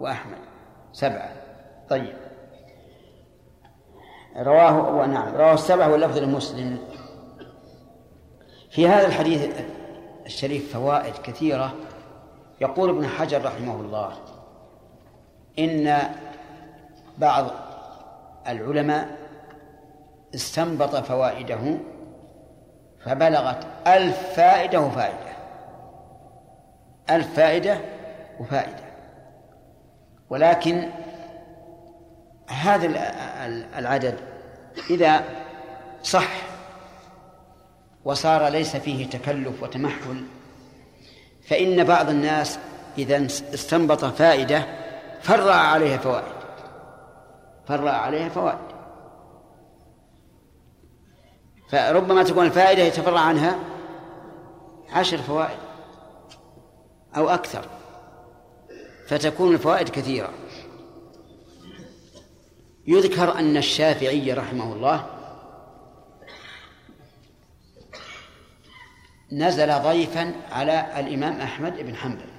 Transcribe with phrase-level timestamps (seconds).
[0.00, 0.38] وأحمد.
[0.92, 1.32] سبعة.
[1.88, 2.16] طيب.
[4.36, 6.78] رواه نعم رواه السبعة واللفظ لمسلم.
[8.70, 9.60] في هذا الحديث
[10.26, 11.74] الشريف فوائد كثيرة.
[12.60, 14.12] يقول ابن حجر رحمه الله
[15.58, 15.98] إن
[17.18, 17.46] بعض
[18.48, 19.18] العلماء
[20.34, 21.78] استنبط فوائده
[23.04, 25.30] فبلغت ألف فائدة وفائدة.
[27.10, 27.78] ألف فائدة
[28.40, 28.89] وفائدة.
[30.30, 30.90] ولكن
[32.48, 32.86] هذا
[33.78, 34.14] العدد
[34.90, 35.24] إذا
[36.02, 36.28] صح
[38.04, 40.24] وصار ليس فيه تكلف وتمحل
[41.48, 42.58] فإن بعض الناس
[42.98, 44.66] إذا استنبط فائدة
[45.22, 46.40] فرع عليها فوائد
[47.68, 48.58] فرع عليها فوائد.
[51.68, 53.58] فربما تكون الفائدة يتفرع عنها
[54.92, 55.58] عشر فوائد
[57.16, 57.64] أو أكثر.
[59.10, 60.32] فتكون الفوائد كثيرة.
[62.86, 65.06] يذكر أن الشافعي رحمه الله
[69.32, 72.30] نزل ضيفا على الإمام أحمد بن حنبل.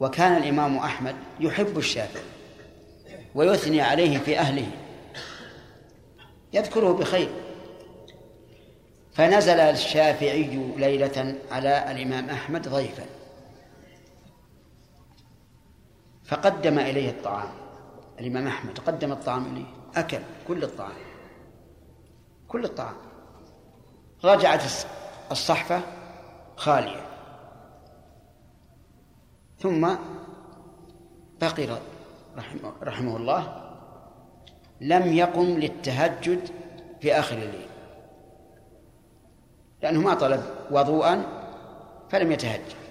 [0.00, 2.22] وكان الإمام أحمد يحب الشافعي
[3.34, 4.70] ويثني عليه في أهله.
[6.52, 7.28] يذكره بخير.
[9.12, 13.19] فنزل الشافعي ليلة على الإمام أحمد ضيفا.
[16.30, 17.48] فقدم إليه الطعام.
[18.20, 20.96] الإمام أحمد قدم الطعام إليه أكل كل الطعام
[22.48, 22.94] كل الطعام.
[24.24, 24.62] رجعت
[25.30, 25.80] الصحفة
[26.56, 27.06] خالية.
[29.58, 29.94] ثم
[31.40, 31.78] بقي
[32.36, 33.72] رحمه, رحمه الله
[34.80, 36.50] لم يقم للتهجد
[37.00, 37.68] في آخر الليل.
[39.82, 41.24] لأنه ما طلب وضوءا
[42.10, 42.89] فلم يتهجد.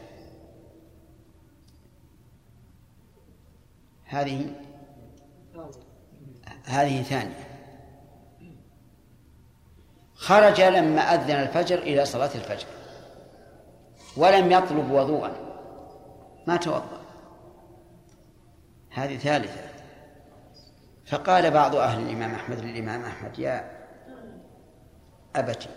[4.09, 4.55] هذه؟
[6.65, 7.47] هذه ثانية.
[10.15, 12.67] خرج لما أذن الفجر إلى صلاة الفجر.
[14.17, 15.35] ولم يطلب وضوءا.
[16.47, 17.01] ما توضأ.
[18.89, 19.61] هذه ثالثة.
[21.05, 23.71] فقال بعض أهل الإمام أحمد للإمام أحمد يا
[25.35, 25.69] أبتي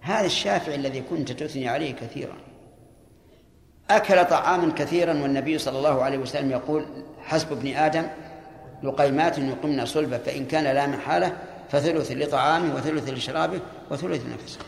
[0.00, 2.36] هذا الشافعي الذي كنت تثني عليه كثيرا.
[3.90, 6.86] أكل طعاما كثيرا والنبي صلى الله عليه وسلم يقول
[7.18, 8.06] حسب ابن آدم
[8.82, 11.36] لقيمات يقمن صلبة فإن كان لا محالة
[11.68, 13.60] فثلث لطعامه وثلث لشرابه
[13.90, 14.58] وثلث لنفسه.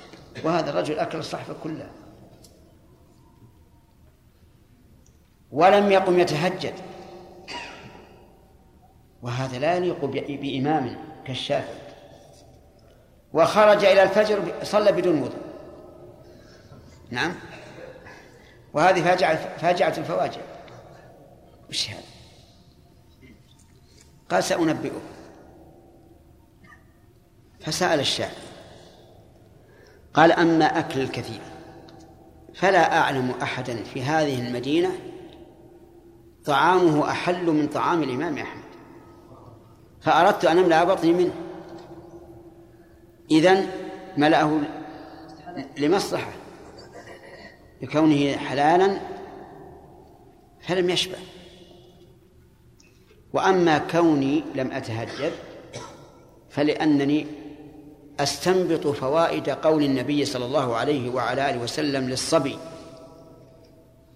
[0.44, 1.90] وهذا الرجل أكل الصحفة كلها.
[5.50, 6.74] ولم يقم يتهجد.
[9.22, 10.96] وهذا لا يليق بإمام
[11.26, 11.88] كالشافعي.
[13.32, 15.48] وخرج إلى الفجر صلى بدون وضوء.
[17.10, 17.34] نعم؟
[18.74, 20.40] وهذه فاجعة فاجعة الفواجع.
[21.70, 22.02] وش هذا؟
[24.30, 25.00] قال سأنبئه.
[27.60, 28.48] فسأل الشافعي
[30.14, 31.40] قال أما أكل الكثير
[32.54, 34.90] فلا أعلم أحدا في هذه المدينة
[36.44, 38.64] طعامه أحل من طعام الإمام أحمد.
[40.00, 41.34] فأردت أن أملأ بطني منه.
[43.30, 43.66] إذن
[44.16, 44.60] ملأه
[45.78, 46.32] لمصلحة.
[47.82, 49.00] لكونه حلالا
[50.60, 51.18] فلم يشبع.
[53.32, 55.32] وأما كوني لم أتهجد
[56.50, 57.26] فلأنني
[58.20, 62.58] أستنبط فوائد قول النبي صلى الله عليه وعلى آله وسلم للصبي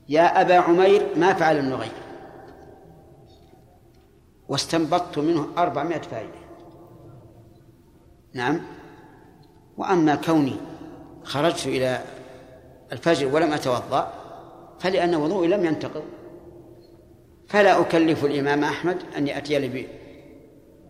[0.08, 1.92] يا أبا عمير ما فعل النغير؟
[4.48, 6.42] واستنبطت منه أربعمائة فائدة.
[8.34, 8.60] نعم.
[9.76, 10.56] وأما كوني
[11.24, 12.00] خرجت إلى
[12.92, 14.12] الفجر ولم أتوضأ
[14.80, 16.02] فلأن وضوئي لم ينتقض.
[17.48, 19.86] فلا أكلف الإمام أحمد أن يأتي لي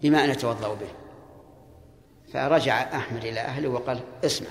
[0.02, 0.88] بما نتوضأ به.
[2.32, 4.48] فرجع أحمد إلى أهله وقال اسمع.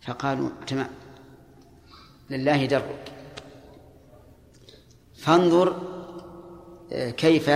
[0.00, 0.90] فقالوا تمام.
[2.30, 3.12] لله درك.
[5.14, 5.94] فانظر
[6.92, 7.50] آه، كيف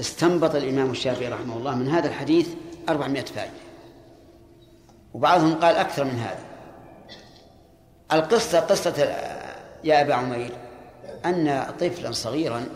[0.00, 2.48] استنبط الإمام الشافعي رحمه الله من هذا الحديث
[2.88, 3.65] أربعمائة فائدة.
[5.16, 6.44] وبعضهم قال أكثر من هذا.
[8.12, 9.02] القصة قصة
[9.84, 10.50] يا أبا عمير
[11.24, 12.66] أن طفلا صغيرا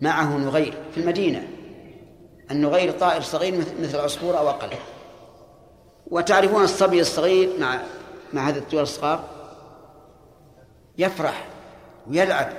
[0.00, 1.48] معه نغير في المدينة.
[2.50, 4.76] النغير طائر صغير مثل العصفور أو أقل.
[6.06, 7.80] وتعرفون الصبي الصغير مع
[8.32, 9.24] مع هذا الطيور الصغار؟
[10.98, 11.46] يفرح
[12.06, 12.52] ويلعب.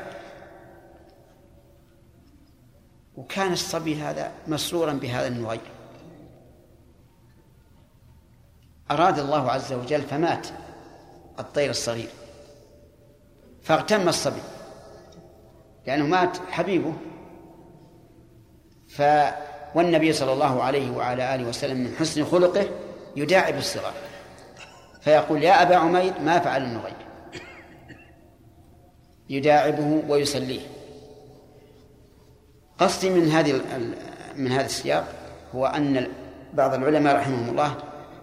[3.16, 5.75] وكان الصبي هذا مسرورا بهذا النغير.
[8.92, 10.48] أراد الله عز وجل فمات
[11.40, 12.10] الطير الصغير
[13.64, 14.42] فاغتم الصبي
[15.88, 16.94] لأنه مات حبيبه.
[18.88, 19.02] ف
[19.76, 22.70] والنبي صلى الله عليه وعلى آله وسلم من حسن خلقه
[23.16, 23.94] يداعب الصغار
[25.02, 26.94] فيقول يا أبا عمير ما فعل النغير.
[29.30, 30.62] يداعبه ويسليه.
[32.80, 33.62] قصدي من هذه
[34.36, 35.08] من هذا السياق
[35.56, 36.08] هو أن
[36.54, 37.76] بعض العلماء رحمهم الله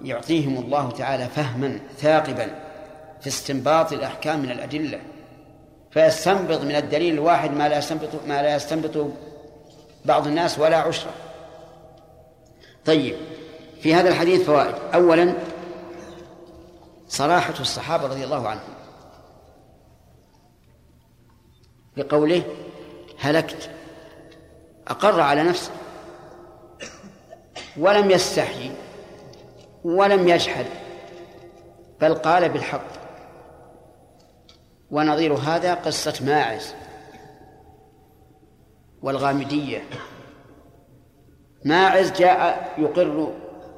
[0.04, 2.46] يعطيهم الله تعالى فهما ثاقبا
[3.20, 5.00] في استنباط الأحكام من الأدلة.
[5.90, 9.06] فيستنبط من الدليل الواحد ما لا يستنبط ما لا يستنبط
[10.04, 11.10] بعض الناس ولا عشرة.
[12.84, 13.16] طيب
[13.80, 14.74] في هذا الحديث فوائد.
[14.94, 15.34] أولا
[17.08, 18.74] صراحة الصحابة رضي الله عنهم.
[21.96, 22.42] بقوله
[23.18, 23.70] هلكت.
[24.88, 25.70] أقر على نفسه.
[27.76, 28.70] ولم يستحي.
[29.84, 30.66] ولم يجحد
[32.00, 33.02] بل قال بالحق.
[34.90, 36.74] ونظير هذا قصة ماعز
[39.02, 39.84] والغامدية.
[41.64, 43.32] ماعز جاء يقر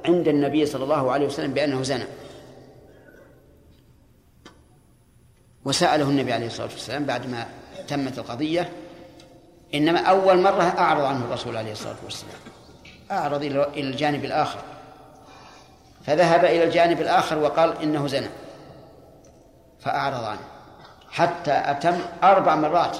[0.05, 2.05] عند النبي صلى الله عليه وسلم بأنه زنى.
[5.65, 7.45] وسأله النبي عليه الصلاة والسلام بعد ما
[7.87, 8.69] تمت القضية
[9.73, 12.39] إنما أول مرة أعرض عنه الرسول عليه الصلاة والسلام.
[13.11, 14.74] أعرض إلى الجانب الآخر.
[16.05, 18.27] فذهب إلى الجانب الآخر وقال إنه زنى.
[19.79, 20.45] فأعرض عنه.
[21.09, 22.97] حتى أتم أربع مرات.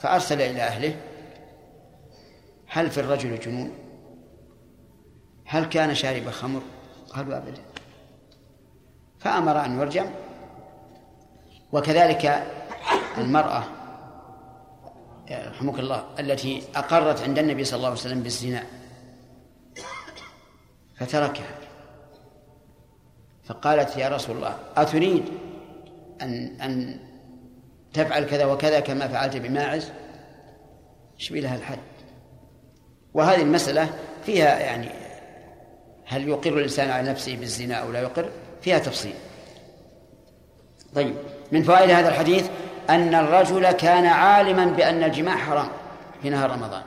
[0.00, 0.96] فأرسل إلى أهله.
[2.66, 3.78] هل في الرجل جنون؟
[5.46, 6.62] هل كان شارب خمر؟
[7.10, 7.62] قالوا أبدا.
[9.18, 10.10] فأمر أن يرجم.
[11.72, 12.46] وكذلك
[13.18, 13.64] المرأة
[15.30, 18.64] رحمك الله التي أقرت عند النبي صلى الله عليه وسلم بالزنا
[20.96, 21.61] فتركها.
[23.44, 25.24] فقالت يا رسول الله أتريد
[26.22, 26.98] أن أن
[27.92, 29.92] تفعل كذا وكذا كما فعلت بماعز؟
[31.18, 31.78] شبي لها الحد؟
[33.14, 33.90] وهذه المسألة
[34.26, 34.88] فيها يعني
[36.06, 38.30] هل يقر الإنسان على نفسه بالزنا أو لا يقر؟
[38.62, 39.14] فيها تفصيل.
[40.94, 41.14] طيب
[41.52, 42.50] من فوائد هذا الحديث
[42.90, 45.68] أن الرجل كان عالما بأن الجماع حرام
[46.22, 46.82] في نهار رمضان.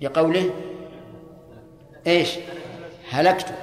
[0.00, 0.50] لقوله
[2.06, 2.38] إيش؟
[3.10, 3.54] هلكت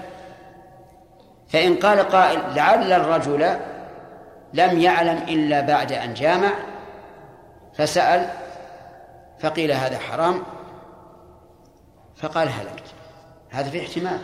[1.54, 3.60] فإن قال قائل لعل الرجل
[4.54, 6.52] لم يعلم إلا بعد أن جامع
[7.78, 8.30] فسأل
[9.40, 10.44] فقيل هذا حرام
[12.16, 12.84] فقال هلكت.
[13.50, 14.20] هذا في احتمال.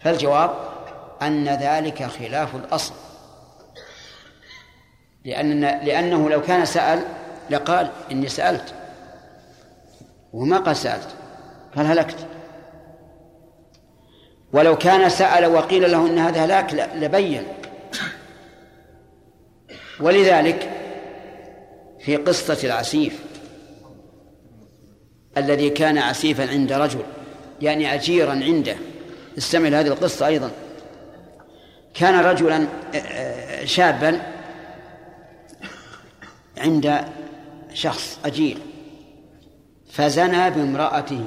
[0.00, 0.50] فالجواب
[1.22, 2.94] أن ذلك خلاف الأصل.
[5.24, 7.02] لأن لأنه لو كان سأل
[7.50, 8.74] لقال إني سألت
[10.32, 11.08] وما قال سألت
[11.76, 12.26] قال هلكت.
[14.52, 17.42] ولو كان سأل وقيل له إن هذا هلاك لبين.
[20.00, 20.70] ولذلك
[22.00, 23.20] في قصة العسيف
[25.36, 27.02] الذي كان عسيفا عند رجل
[27.60, 28.76] يعني أجيرا عنده
[29.38, 30.50] استمع هذه القصة أيضا.
[31.94, 32.66] كان رجلا
[33.64, 34.20] شابا
[36.58, 37.04] عند
[37.74, 38.58] شخص أجير
[39.90, 41.24] فزنى بامرأته.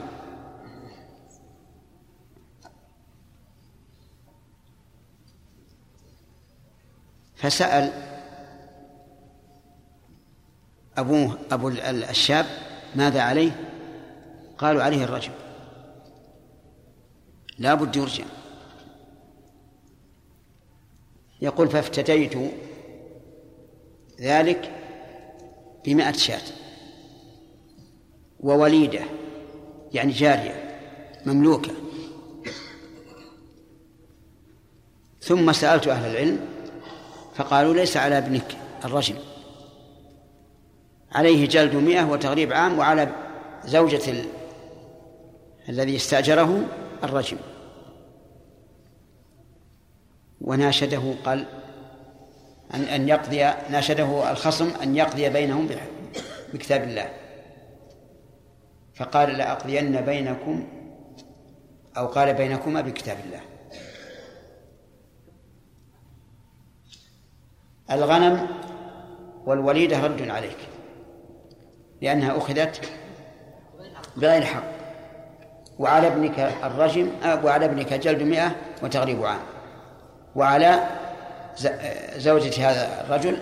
[7.44, 7.92] فسأل
[10.98, 11.68] أبوه أبو
[12.10, 12.46] الشاب
[12.96, 13.70] ماذا عليه؟
[14.58, 15.32] قالوا عليه الرجم.
[17.60, 18.26] لا بد يرجم.
[21.42, 22.52] يقول فافتديت
[24.22, 24.72] ذلك
[25.86, 26.42] بمائة شاة
[28.40, 29.02] ووليدة
[29.94, 30.80] يعني جارية
[31.26, 31.72] مملوكة.
[35.22, 36.53] ثم سألت أهل العلم
[37.36, 39.16] فقالوا ليس على ابنك الرجم
[41.12, 43.10] عليه جلد مئة وتغريب عام وعلى
[43.66, 44.26] زوجة ال...
[45.70, 46.62] الذي استأجره
[47.04, 47.38] الرجم
[50.42, 51.46] وناشده قال
[52.74, 55.70] أن أن يقضي ناشده الخصم أن يقضي بينهم
[56.54, 57.10] بكتاب الله.
[58.96, 60.68] فقال لأقضين بينكم
[61.98, 63.40] أو قال بينكما بكتاب الله.
[67.92, 68.48] الغنم
[69.46, 70.58] والوليدة رد عليك
[72.02, 72.82] لأنها أخذت
[74.18, 74.64] بغير حق.
[75.80, 77.08] وعلى ابنك الرجم
[77.44, 79.40] وعلى ابنك جلد مئة وتغريب عام.
[80.36, 80.84] وعلى
[82.18, 83.38] زوجة هذا الرجل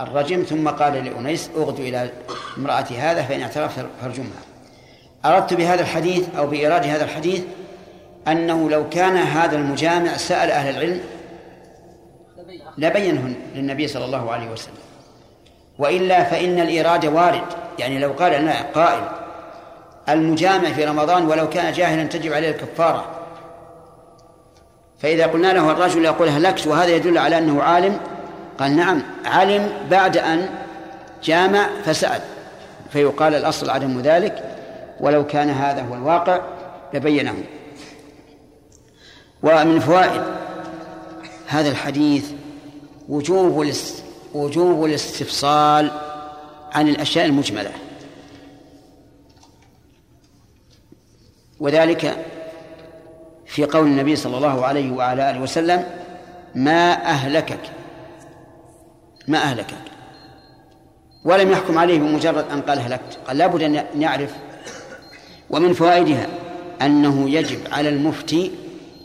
[0.00, 2.10] الرجم ثم قال لأنيس أغدو إلى
[2.58, 4.42] امرأة هذا فإن اعترف فارجمها.
[5.24, 7.42] أردت بهذا الحديث أو بإيراد هذا الحديث
[8.28, 11.00] أنه لو كان هذا المجامع سأل أهل العلم
[12.78, 14.74] لبينه للنبي صلى الله عليه وسلم.
[15.78, 17.42] وإلا فإن الإرادة وارد.
[17.78, 19.02] يعني لو قال لنا قائل.
[20.08, 23.04] المجامع في رمضان ولو كان جاهلا تجب عليه الكفارة.
[24.98, 28.00] فإذا قلنا له الرجل يقول هلكت وهذا يدل على أنه عالم
[28.58, 30.48] قال نعم علم بعد أن
[31.24, 32.20] جامع فسأل.
[32.90, 34.44] فيقال الأصل عدم ذلك.
[35.00, 36.40] ولو كان هذا هو الواقع
[36.94, 37.34] لبينه.
[39.42, 40.22] ومن فوائد
[41.46, 42.30] هذا الحديث
[43.08, 43.72] وجوب
[44.34, 45.90] وجوب الاستفصال
[46.72, 47.70] عن الأشياء المجملة.
[51.60, 52.26] وذلك
[53.46, 55.84] في قول النبي صلى الله عليه وعلى آله وسلم
[56.54, 57.60] ما أهلكك
[59.28, 59.74] ما أهلكك.
[61.24, 64.34] ولم يحكم عليه بمجرد أن قال هلكت قال لابد أن يعرف
[65.50, 66.26] ومن فوائدها
[66.82, 68.50] أنه يجب على المفتي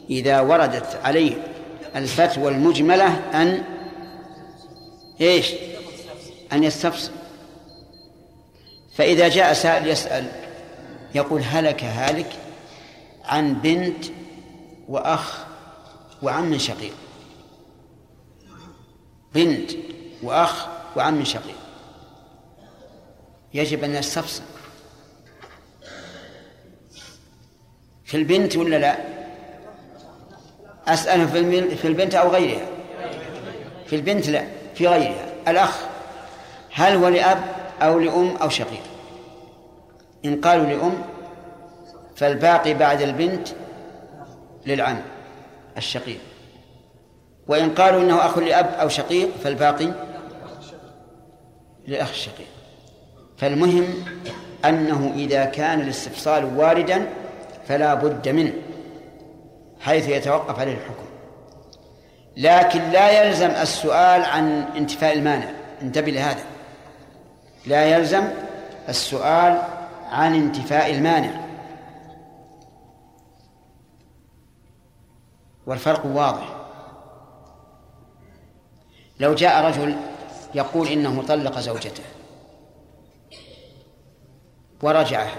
[0.10, 1.33] إذا وردت عليه
[1.95, 3.63] الفتوى المجملة أن
[5.22, 5.51] إيش؟
[6.53, 7.12] أن يستفسر.
[8.96, 10.32] فإذا جاء سائل يسأل
[11.15, 12.32] يقول هلك هالك
[13.24, 14.05] عن بنت
[14.88, 15.46] وأخ
[16.22, 16.93] وعم شقيق.
[19.36, 19.72] بنت
[20.24, 21.58] وأخ وعم شقيق.
[23.53, 24.43] يجب أن يستفسر.
[28.05, 28.98] في البنت ولا لا؟
[30.88, 31.25] أسأله
[31.75, 32.67] في البنت أو غيرها؟
[33.86, 34.62] في البنت لا.
[34.75, 35.25] في غيرها.
[35.47, 35.79] الأخ
[36.73, 37.43] هل هو لأب
[37.81, 38.83] أو لأم أو شقيق؟
[40.25, 41.01] إن قالوا لأم
[42.15, 43.47] فالباقي بعد البنت
[44.65, 45.01] للعم
[45.77, 46.19] الشقيق.
[47.47, 49.91] وإن قالوا إنه أخ لأب أو شقيق فالباقي
[51.87, 52.47] للأخ الشقيق
[53.37, 54.05] فالمهم
[54.65, 57.09] أنه إذا كان الاستفصال واردا
[57.67, 58.53] فلا بد منه
[59.79, 61.05] حيث يتوقف عليه الحكم.
[62.37, 65.49] لكن لا يلزم السؤال عن انتفاء المانع.
[65.81, 66.43] انتبه لهذا.
[67.65, 68.23] لا يلزم
[68.89, 69.61] السؤال
[70.09, 71.31] عن انتفاء المانع.
[75.65, 76.55] والفرق واضح.
[79.19, 79.95] لو جاء رجل
[80.55, 82.03] يقول إنه طلق زوجته
[84.81, 85.35] ورجعها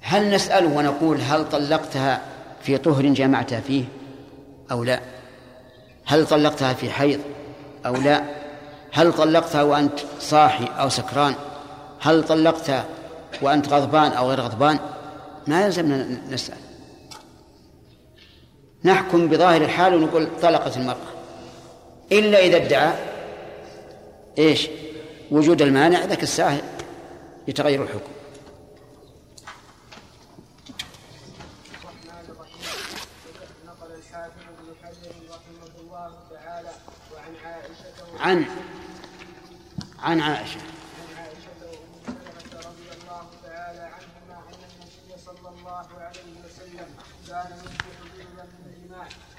[0.00, 2.20] هل نسأله ونقول هل طلقتها
[2.62, 3.84] في طهر جمعتها فيه
[4.70, 5.00] أو لا؟
[6.06, 7.20] هل طلقتها في حيض
[7.86, 8.24] أو لا؟
[8.92, 11.34] هل طلقتها وأنت صاحي أو سكران؟
[12.00, 12.84] هل طلقتها
[13.42, 14.78] وأنت غضبان أو غير غضبان؟
[15.46, 16.56] ما يلزمنا نسأل.
[18.84, 21.12] نحكم بظاهر الحال ونقول طلقت المرأة.
[22.12, 22.92] إلا إذا ادعى
[24.38, 24.68] إيش؟
[25.30, 26.58] وجود المانع ذاك الساعة
[27.48, 28.12] يتغير الحكم
[31.84, 34.82] عن عن عائشة عن عائشة
[35.24, 36.72] وأم سلمة رضي الله تعالى
[37.12, 38.08] عنهما أن النبي صلى
[45.48, 46.88] الله عليه وسلم
[47.28, 47.96] كان يصبح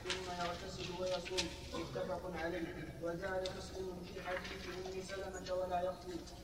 [0.03, 2.93] ثم يغتسل ويصوم متفق عليه
[3.57, 5.81] مسلم في حديث أم سلمة ولا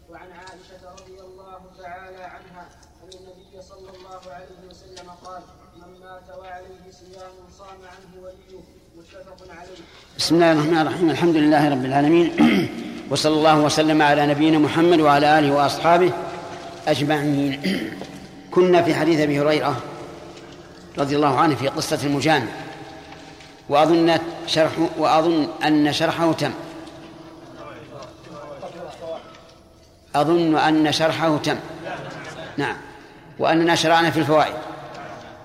[0.09, 2.69] وعن عائشة رضي الله تعالى عنها
[3.03, 5.43] أن النبي صلى الله عليه وسلم قال
[5.75, 8.78] من مات وعليه صيام صام عنه وليه
[10.17, 11.09] بسم الله الرحمن الرحيم.
[11.09, 12.31] الحمد لله رب العالمين.
[13.11, 16.11] وصلى الله وسلم على نبينا محمد وعلى آله وأصحابه
[16.87, 17.61] أجمعين.
[18.53, 19.75] كنا في حديث أبي هريرة
[20.97, 22.45] رضي الله عنه في قصة المجامع
[23.69, 26.51] وأظن شرح وأظن أن شرحه تم.
[30.15, 31.57] أظن أن شرحه تم.
[32.57, 32.75] نعم.
[33.39, 34.55] وأننا شرعنا في الفوائد.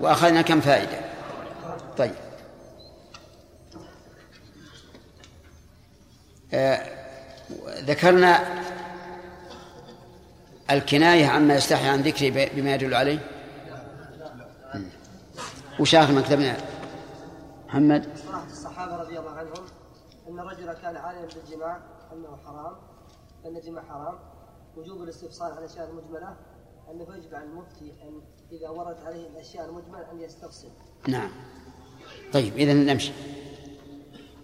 [0.01, 0.99] وأخذنا كم فائدة.
[1.99, 2.24] طيب.
[7.69, 8.41] ذكرنا
[10.71, 13.19] الكناية عما يستحي عن ذكره بما يدل عليه؟
[15.81, 16.57] وش آخر مكتبنا
[17.67, 18.09] محمد؟
[18.51, 19.65] الصحابة رضي الله عنهم
[20.29, 21.81] أن رجلا كان عالما بالجماع
[22.13, 22.77] أنه حرام
[23.47, 24.19] أن الجماع حرام.
[24.77, 26.37] وجوب الاستفصال عن الأشياء المجملة
[26.91, 28.21] أنه يجب على المفتي أن
[28.53, 30.69] إذا وردت عليه الأشياء المجملة أن يستفصل
[31.09, 31.31] نعم.
[32.33, 33.13] طيب إذا نمشي.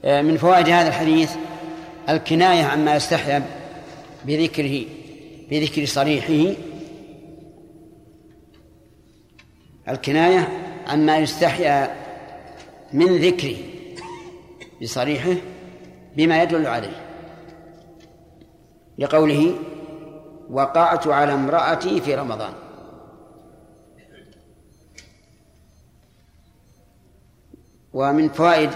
[0.05, 1.37] آه، من فوائد هذا الحديث
[2.09, 3.47] الكناية عما يستحيا
[4.25, 4.85] بذكره
[5.51, 6.55] بذكر صريحه.
[9.89, 10.49] الكناية
[10.87, 11.97] عما يستحيا
[12.93, 13.57] من ذكره
[14.83, 15.35] بصريحه
[16.17, 17.07] بما يدل عليه.
[18.99, 19.55] لقوله
[20.51, 22.53] وقعت على امرأتي في رمضان.
[27.93, 28.71] ومن فوائد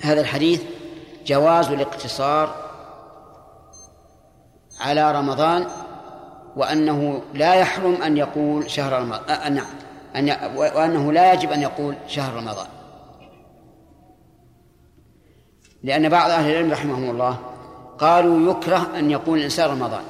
[0.00, 0.62] هذا الحديث
[1.30, 2.54] جواز الاقتصار
[4.80, 5.66] على رمضان
[6.56, 9.66] وأنه لا يحرم أن يقول شهر رمضان أه نعم.
[10.16, 12.66] أن وأنه لا يجب أن يقول شهر رمضان.
[15.82, 17.38] لأن بعض أهل العلم رحمهم الله
[17.98, 20.02] قالوا يكره أن يقول الإنسان رمضان.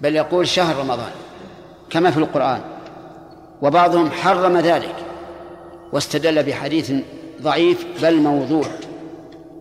[0.00, 1.12] بل يقول شهر رمضان
[1.90, 2.60] كما في القرآن.
[3.62, 4.94] وبعضهم حرم ذلك
[5.92, 6.92] واستدل بحديث
[7.42, 8.66] ضعيف بل موضوع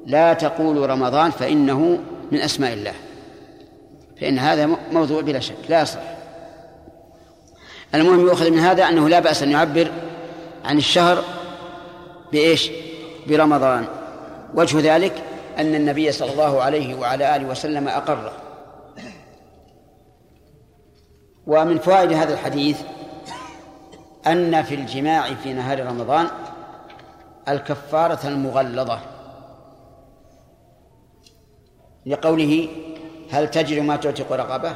[0.05, 2.00] لا تقولوا رمضان فإنه
[2.31, 2.93] من أسماء الله.
[4.22, 6.00] فإن هذا موضوع بلا شك لا يصح
[7.95, 9.91] المهم يؤخذ من هذا أنه لا بأس أن يعبر
[10.65, 11.24] عن الشهر
[12.31, 12.72] بإيش؟
[13.27, 13.86] برمضان.
[14.55, 15.24] وجه ذلك
[15.57, 18.31] أن النبي صلى الله عليه وعلى آله وسلم أقره
[21.48, 22.81] ومن فوائد هذا الحديث
[24.27, 26.27] أن في الجماع في نهار رمضان
[27.48, 29.00] الكفارة المغلظة.
[32.05, 32.67] لقوله
[33.31, 34.75] هل تجد ما تعتق رقبة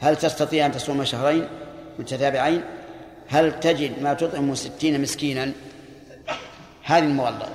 [0.00, 1.48] هل تستطيع أن تصوم شهرين
[1.98, 2.62] متتابعين؟
[3.28, 5.52] هل تجد ما تطعم ستين مسكينا؟
[6.82, 7.48] هذه المغلظة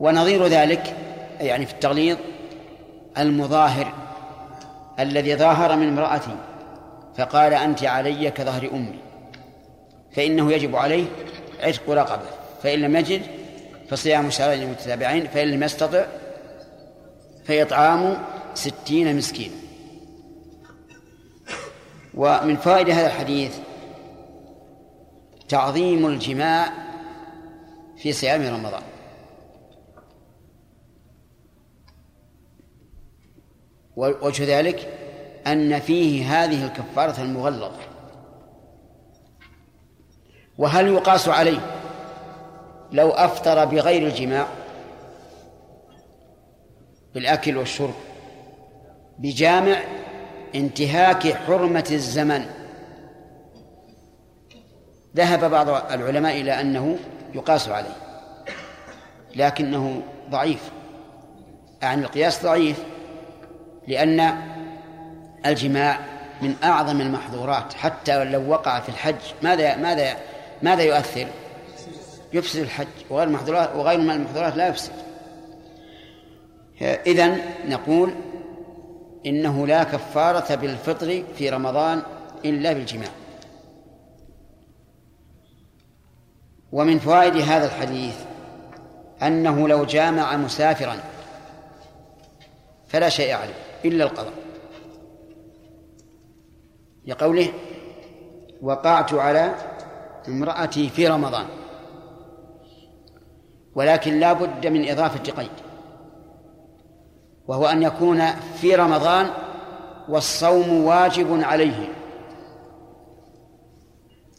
[0.00, 0.96] ونظير ذلك
[1.40, 2.16] يعني في التغليظ
[3.18, 3.92] المظاهر
[5.00, 6.36] الذي ظاهر من امرأتي
[7.16, 8.98] فقال أنت علي كظهر أمي.
[10.12, 11.04] فإنه يجب عليه
[11.62, 12.26] عتق رقبة.
[12.62, 13.22] فإن لم يجد
[13.90, 15.26] فصيام شهرين متتابعين.
[15.26, 16.04] فإن لم يستطع
[17.44, 18.18] فإطعام
[18.54, 19.54] ستين مسكينا.
[22.14, 23.58] ومن فائدة هذا الحديث
[25.48, 26.72] تعظيم الجماع
[27.96, 28.82] في صيام رمضان.
[33.96, 34.98] وجه ذلك
[35.46, 37.72] أن فيه هذه الكفارة المغلظة.
[40.58, 41.60] وهل يقاس عليه
[42.92, 44.46] لو أفطر بغير الجماع؟
[47.14, 47.94] بالأكل والشرب.
[49.18, 49.76] بجامع
[50.54, 52.46] انتهاك حرمة الزمن.
[55.16, 56.98] ذهب بعض العلماء إلى أنه
[57.34, 57.96] يقاس عليه
[59.36, 60.70] لكنه ضعيف.
[61.82, 62.84] يعني القياس ضعيف
[63.88, 64.34] لأن
[65.46, 65.98] الجماع
[66.42, 69.14] من أعظم المحظورات حتى لو وقع في الحج.
[69.42, 70.16] ماذا ماذا
[70.62, 71.26] ماذا يؤثر؟
[72.32, 72.86] يفسد الحج.
[73.10, 75.09] وغير المحظورات وغير المحظورات لا يفسد.
[76.82, 78.10] إذن نقول
[79.26, 82.02] إنه لا كفارة بالفطر في رمضان
[82.44, 83.10] إلا بالجماع.
[86.72, 88.16] ومن فوائد هذا الحديث
[89.22, 90.96] أنه لو جامع مسافرا
[92.88, 94.32] فلا شيء عليه إلا القضاء.
[97.06, 97.48] لقوله
[98.62, 99.54] وقعت على
[100.28, 101.46] امرأتي في رمضان
[103.74, 105.69] ولكن لا بد من إضافة قيد.
[107.50, 108.26] وهو أن يكون
[108.60, 109.30] في رمضان
[110.08, 111.88] والصوم واجب عليه.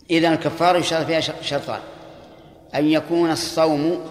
[0.10, 1.80] إذا الكفارة يشترط فيها شرطان.
[2.76, 4.02] أن يكون الصوم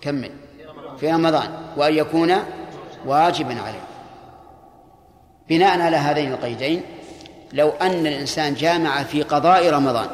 [0.00, 0.30] كمل
[1.00, 2.34] في رمضان وأن يكون
[3.06, 3.84] واجبا عليه.
[5.48, 6.82] بناء على هذين القيدين
[7.52, 10.08] لو أن الإنسان جامع في قضاء رمضان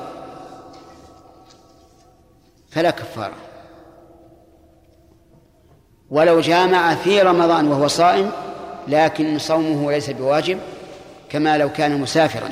[2.71, 3.52] فلا كفارة.
[6.13, 8.31] ولو جامع في رمضان وهو صائم
[8.89, 10.59] لكن صومه ليس بواجب
[11.29, 12.49] كما لو كان مسافرا.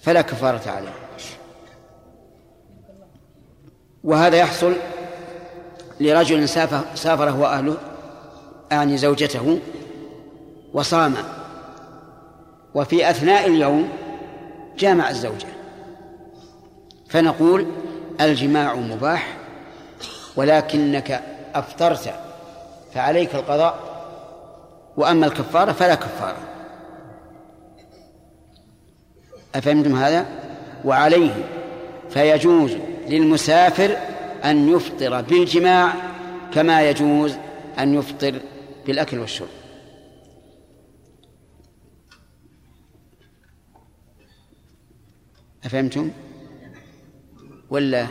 [0.00, 0.94] فلا كفارة عليه.
[4.04, 4.72] وهذا يحصل
[6.00, 6.48] لرجل
[6.94, 7.76] سافر هو أهله
[8.72, 9.58] أعني زوجته
[10.72, 11.14] وصام.
[12.74, 13.88] وفي أثناء اليوم
[14.78, 15.46] جامع الزوجة.
[17.08, 17.66] فنقول
[18.20, 19.36] الجماع مباح
[20.36, 22.14] ولكنك أفطرت
[22.94, 23.88] فعليك القضاء
[24.96, 26.38] وأما الكفارة فلا كفارة
[29.54, 30.26] أفهمتم هذا؟
[30.84, 31.44] وعليه
[32.10, 32.76] فيجوز
[33.08, 33.96] للمسافر
[34.44, 35.92] أن يفطر بالجماع
[36.54, 37.36] كما يجوز
[37.78, 38.40] أن يفطر
[38.86, 39.48] بالأكل والشرب
[45.64, 46.10] أفهمتم؟
[47.70, 48.06] ولا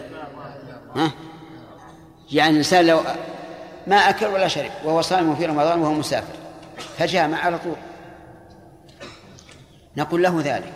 [0.95, 1.11] ها؟
[2.31, 2.99] يعني الإنسان لو
[3.87, 6.33] ما أكل ولا شرب وهو صائم في رمضان وهو مسافر
[6.97, 7.75] فجامع على طول.
[9.97, 10.73] نقول له ذلك.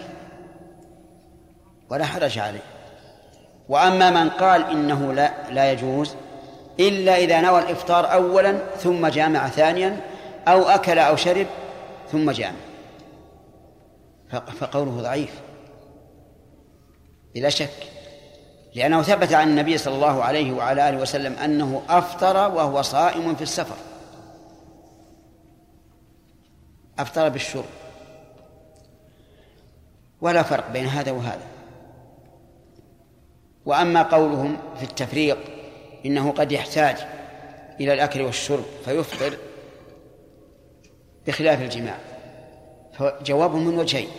[1.90, 2.64] ولا حرج عليه.
[3.70, 6.16] وأما من قال إنه لا لا يجوز
[6.80, 10.02] إلا إذا نوى الإفطار أولا ثم جامع ثانيا
[10.48, 11.48] أو أكل أو شرب
[12.12, 12.58] ثم جامع.
[14.60, 15.42] فقوله ضعيف.
[17.36, 17.91] بلا شك.
[18.76, 23.42] لأنه ثبت عن النبي صلى الله عليه وعلى آله وسلم أنه أفطر وهو صائم في
[23.42, 23.76] السفر.
[27.00, 27.66] أفطر بالشرب.
[30.22, 31.48] ولا فرق بين هذا وهذا.
[33.66, 35.38] وأما قولهم في التفريق
[36.06, 36.96] إنه قد يحتاج
[37.80, 39.38] إلى الأكل والشرب فيفطر
[41.28, 41.98] بخلاف الجماع.
[42.94, 44.10] فجوابهم من وجهين.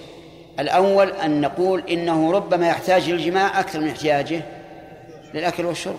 [0.61, 4.43] الأول أن نقول إنه ربما يحتاج للجماع أكثر من احتياجه
[5.35, 5.99] للأكل والشرب.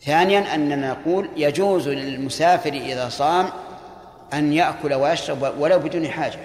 [0.00, 3.48] ثانيا أننا نقول يجوز للمسافر إذا صام
[4.34, 6.38] أن يأكل ويشرب ولو بدون حاجة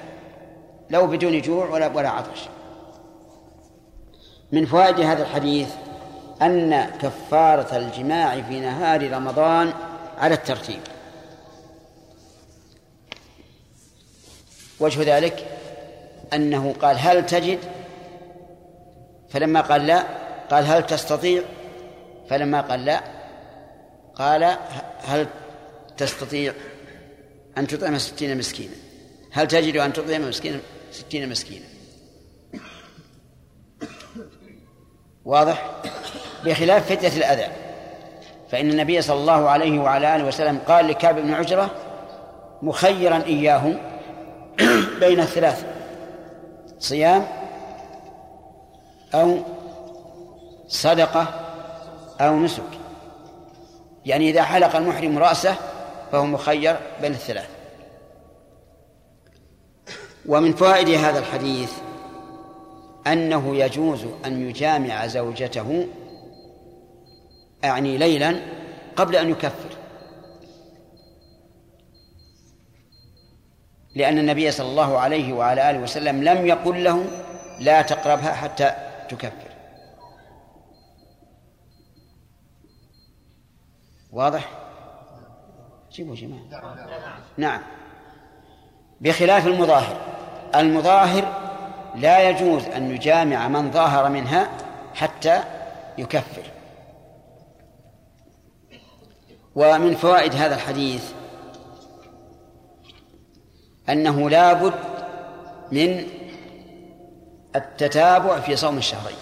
[0.90, 2.40] لو بدون جوع ولا ولا عطش.
[4.52, 5.70] من فوائد هذا الحديث
[6.42, 9.74] أن كفارة الجماع في نهار رمضان
[10.18, 10.80] على الترتيب.
[14.80, 15.51] وجه ذلك
[16.34, 17.60] أنه قال هل تجد؟
[19.30, 20.04] فلما قال لا
[20.52, 21.44] قال هل تستطيع؟
[22.30, 23.02] فلما قال لا
[24.16, 24.58] قال
[25.04, 25.28] هل
[25.98, 26.54] تستطيع
[27.58, 28.74] أن تطعم ستين مسكينا؟
[29.32, 30.60] هل تجد أن تطعم مسكينا؟
[30.92, 31.66] ستين مسكينا.
[35.26, 35.72] واضح؟
[36.46, 37.48] بخلاف فتنة الأذى.
[38.52, 41.72] فإن النبي صلى الله عليه وعلى آله وسلم قال لكعب بن عجرة
[42.62, 43.74] مخيرا إياه
[45.02, 45.66] بين الثلاث.
[46.82, 47.28] صيام
[49.14, 49.38] أو
[50.68, 51.28] صدقة
[52.22, 52.64] أو نسك.
[54.06, 55.56] يعني إذا حلق المحرم رأسه
[56.12, 57.50] فهو مخير بين الثلاث.
[60.26, 61.72] ومن فوائد هذا الحديث
[63.08, 65.88] أنه يجوز أن يجامع زوجته
[67.64, 68.42] أعني ليلا
[68.96, 69.81] قبل أن يكفر.
[73.96, 77.06] لأن النبي صلى الله عليه وعلى آله وسلم لم يقل له
[77.60, 78.72] لا تقربها حتى
[79.10, 79.52] تكفر
[84.12, 84.50] واضح؟
[85.92, 86.42] جيبوا جماعة.
[87.38, 87.62] نعم.
[89.02, 89.98] بخلاف المظاهر.
[90.56, 91.52] المظاهر
[91.96, 94.50] لا يجوز أن يجامع من ظاهر منها
[94.96, 95.44] حتى
[95.98, 96.44] يكفر.
[99.56, 101.12] ومن فوائد هذا الحديث
[103.90, 104.74] أنه لا بد
[105.72, 106.08] من
[107.56, 109.18] التتابع في صوم الشهرين.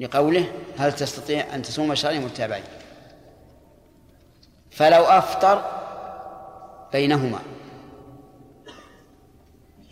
[0.00, 2.64] لقوله هل تستطيع أن تصوم شهرين متابعين
[4.70, 5.62] فلو أفطر
[6.92, 7.38] بينهما.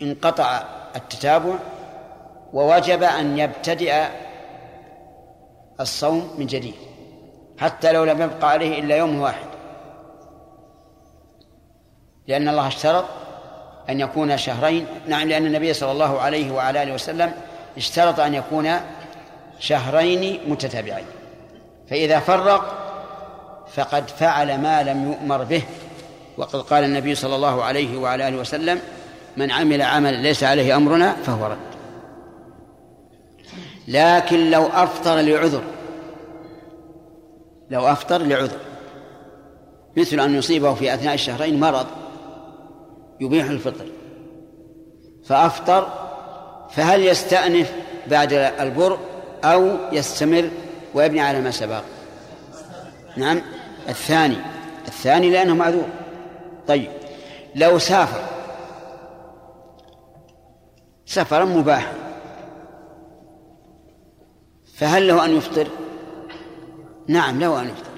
[0.01, 0.63] انقطع
[0.95, 1.55] التتابع
[2.53, 4.05] ووجب أن يبتدئ
[5.79, 6.75] الصوم من جديد.
[7.57, 9.56] حتى لو لم يبقى عليه إلا يوم واحد.
[12.27, 13.05] لأن الله اشترط
[13.89, 14.85] أن يكون شهرين.
[15.07, 17.33] نعم لأن النبي صلى الله عليه وعلى آله وسلم
[17.77, 18.69] اشترط أن يكون
[19.59, 21.05] شهرين متتابعين.
[21.89, 22.73] فإذا فرق
[23.75, 25.61] فقد فعل ما لم يؤمر به.
[26.37, 28.79] وقد قال النبي صلى الله عليه وعلى آله وسلم
[29.37, 31.57] من عمل عملا ليس عليه أمرنا فهو رد.
[33.87, 35.63] لكن لو أفطر لعذر
[37.69, 38.57] لو أفطر لعذر
[39.97, 41.87] مثل أن يصيبه في أثناء الشهرين مرض
[43.19, 43.85] يبيح الفطر.
[45.25, 45.87] فأفطر
[46.69, 47.73] فهل يستأنف
[48.07, 48.99] بعد البر
[49.43, 50.49] أو يستمر
[50.93, 51.81] ويبني على ما سبق؟
[53.17, 53.41] نعم
[53.89, 54.37] الثاني
[54.87, 55.87] الثاني لأنه معذور.
[56.67, 56.91] طيب
[57.55, 58.21] لو سافر
[61.05, 61.93] سفرا مباحا
[64.75, 65.67] فهل له أن يفطر؟
[67.07, 67.91] نعم له أن يفطر.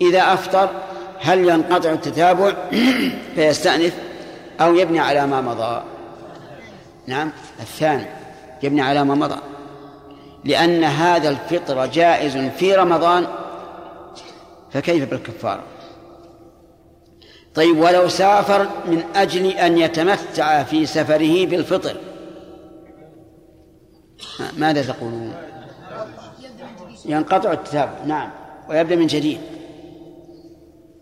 [0.00, 0.70] إذا أفطر
[1.20, 2.52] هل ينقطع التتابع؟
[3.34, 4.09] فيستأنف.
[4.60, 5.82] أو يبني على ما مضى.
[7.06, 7.32] نعم.
[7.60, 8.06] الثاني
[8.62, 9.40] يبني على ما مضى.
[10.44, 13.26] لأن هذا الفطر جائز في رمضان
[14.70, 15.62] فكيف بالكفارة
[17.54, 21.96] طيب ولو سافر من أجل أن يتمتع في سفره بالفطر.
[24.56, 25.34] ماذا تقولون؟
[27.04, 28.30] ينقطع التتابع نعم.
[28.68, 29.40] ويبدأ من جديد.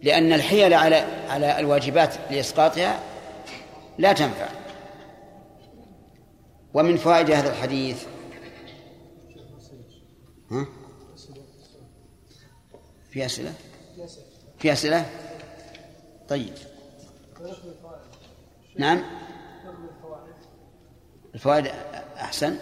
[0.02, 2.98] لأن الحيل على على الواجبات لإسقاطها
[3.98, 4.48] لا تنفع.
[6.74, 8.06] ومن فوائد هذا الحديث
[10.50, 10.66] ها؟
[13.10, 13.52] في أسئلة؟
[14.58, 15.06] في أسئلة؟
[16.28, 16.54] طيب.
[18.76, 19.02] نعم.
[21.34, 21.66] الفوائد
[22.16, 22.56] أحسن؟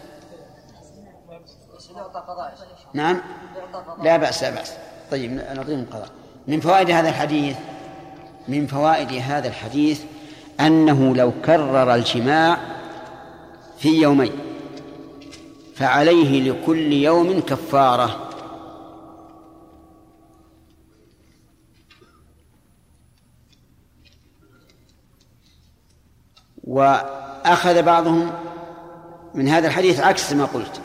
[2.94, 3.20] نعم.
[4.03, 4.72] لا بأس لا بأس.
[5.11, 6.11] طيب نعطيهم القضاء
[6.46, 7.57] من فوائد هذا الحديث
[8.49, 10.05] من فوائد هذا الحديث
[10.60, 12.58] أنه لو كرر الجماع
[13.78, 14.32] في يومين
[15.74, 18.22] فعليه لكل يوم كفارة.
[26.64, 28.32] وأخذ بعضهم
[29.34, 30.80] من هذا الحديث عكس ما قلت.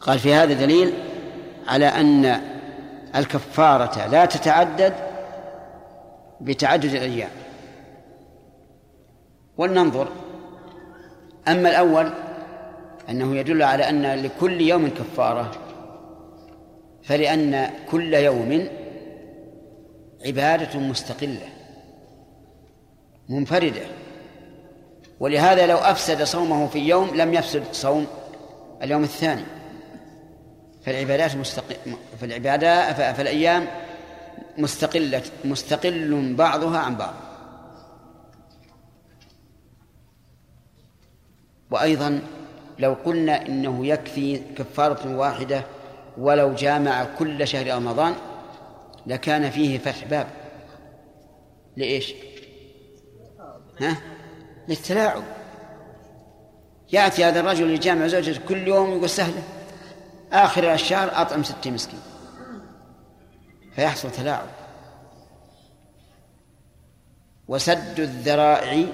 [0.00, 0.94] قال في هذا دليل
[1.68, 2.40] على أن
[3.16, 4.94] الكفارة لا تتعدد
[6.40, 7.43] بتعدد الأيام.
[9.58, 10.08] ولننظر.
[11.48, 12.12] أما الأول
[13.08, 15.50] أنه يدل على أن لكل يوم كفارة
[17.02, 18.68] فلأن كل يوم
[20.26, 21.48] عبادة مستقلة
[23.28, 23.86] منفردة.
[25.20, 28.06] ولهذا لو أفسد صومه في يوم لم يفسد صوم
[28.82, 29.44] اليوم الثاني.
[30.84, 31.76] فالعبادات مستقل
[32.20, 33.66] فالعبادات فالأيام
[34.58, 37.14] مستقلة مستقل بعضها عن بعض.
[41.74, 42.20] وأيضا
[42.78, 45.64] لو قلنا إنه يكفي كفارة واحدة
[46.18, 48.14] ولو جامع كل شهر رمضان
[49.06, 50.26] لكان فيه فتح باب.
[51.76, 52.14] لإيش؟
[53.80, 53.96] ها؟
[54.68, 55.22] للتلاعب.
[56.92, 59.42] يأتي هذا الرجل يجامع زوجته كل يوم يقول سهلة.
[60.32, 62.00] آخر الشهر أطعم ستين مسكين.
[63.74, 64.48] فيحصل تلاعب.
[67.48, 68.86] وسد الذرائع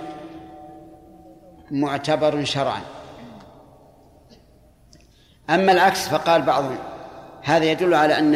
[1.70, 2.80] معتبر شرعا.
[5.50, 6.78] أما العكس فقال بعضهم
[7.42, 8.34] هذا يدل على أن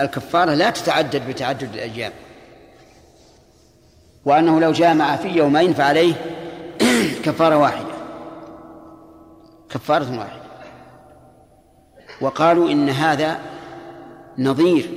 [0.00, 2.12] الكفارة لا تتعدد بتعدد الأيام
[4.24, 6.14] وأنه لو جامع في يومين فعليه
[7.24, 7.94] كفارة واحدة.
[9.70, 10.42] كفارة واحدة.
[12.20, 13.38] وقالوا إن هذا
[14.38, 14.90] نظير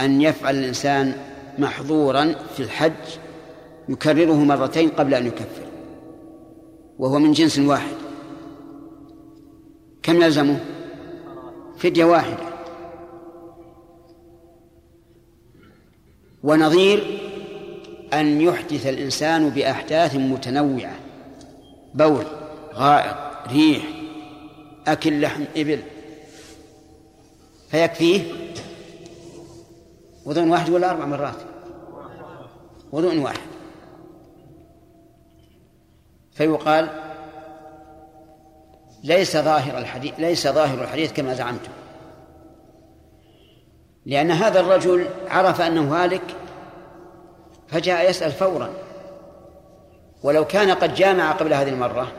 [0.00, 1.14] أن يفعل الإنسان
[1.58, 2.92] محظورا في الحج
[3.88, 5.71] يكرره مرتين قبل أن يكفر.
[7.02, 7.96] وهو من جنس واحد.
[10.02, 10.60] كم يلزمه
[11.78, 12.52] فدية واحدة.
[16.42, 17.20] ونظير
[18.12, 20.96] أن يحدث الإنسان بأحداث متنوعة.
[21.94, 22.24] بول
[22.74, 23.16] غائط
[23.52, 23.82] ريح
[24.86, 25.82] أكل لحم إبل.
[27.70, 28.22] فيكفيه؟
[30.26, 31.36] وضوء واحد ولا أربع مرات؟
[32.92, 33.51] وضوء واحد.
[36.32, 36.88] فيقال
[39.04, 41.72] ليس ظاهر الحديث ليس ظاهر الحديث كما زعمتم.
[44.06, 46.22] لأن هذا الرجل عرف أنه هالك
[47.68, 48.70] فجاء يسأل فورا.
[50.22, 52.12] ولو كان قد جامع قبل هذه المرة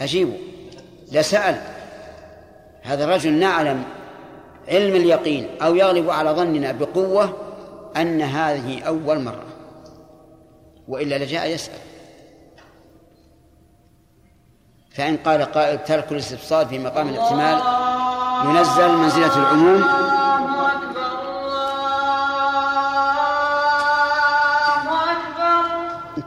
[0.00, 0.38] أجيبه.
[1.12, 1.56] لسأل
[2.82, 3.84] هذا الرجل نعلم
[4.68, 7.36] علم اليقين أو يغلب على ظننا بقوة
[7.96, 9.51] أن هذه أول مرة.
[10.88, 11.78] وإلا لجاء يسأل.
[14.94, 17.58] فإن قال قائل ترك الاستفصال في مقام الاحتمال
[18.48, 19.84] ينزل منزلة العموم.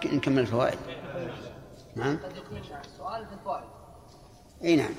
[0.05, 0.79] نكمل الفوائد.
[1.95, 2.19] نعم.
[4.63, 4.93] إي نعم.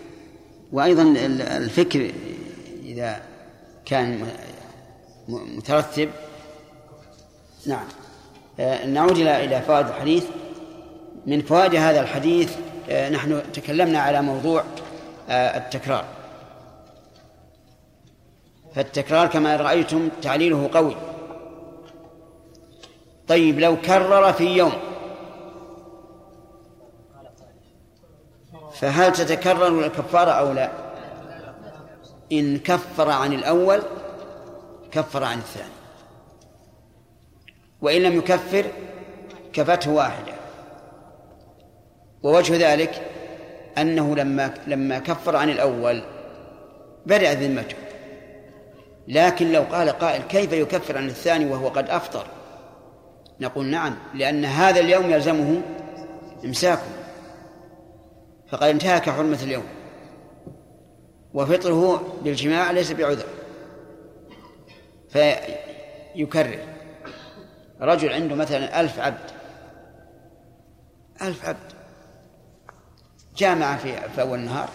[0.72, 1.02] وأيضا
[1.56, 2.12] الفكر
[2.82, 3.22] إذا
[3.84, 4.28] كان
[5.28, 6.10] مترتب.
[7.66, 7.86] نعم.
[8.86, 10.24] نعود إلى إلى فوائد الحديث.
[11.26, 12.56] من فوائد هذا الحديث
[12.90, 14.64] آه، نحن تكلمنا على موضوع
[15.28, 16.04] آه، التكرار.
[18.74, 20.96] فالتكرار كما رأيتم تعليله قوي.
[23.28, 24.72] طيب لو كرر في يوم
[28.72, 30.70] فهل تتكرر الكفارة أو لا؟
[32.32, 33.82] إن كفر عن الأول
[34.92, 35.75] كفر عن الثاني.
[37.80, 38.64] وإن لم يكفر
[39.52, 40.32] كفته واحدة.
[42.22, 43.02] ووجه ذلك
[43.78, 46.02] أنه لما لما كفر عن الأول
[47.06, 47.76] بدأ ذمته.
[49.08, 52.26] لكن لو قال قائل كيف يكفر عن الثاني وهو قد أفطر؟
[53.40, 55.62] نقول نعم لأن هذا اليوم يلزمه
[56.44, 56.82] إمساكه.
[58.48, 59.66] فقد انتهك حرمة اليوم.
[61.34, 63.26] وفطره بالجماع ليس بعذر.
[65.08, 66.75] فيكرر.
[67.80, 69.30] رجل عنده مثلا ألف عبد.
[71.22, 71.72] ألف عبد.
[73.36, 74.68] جامع في, في أول النهار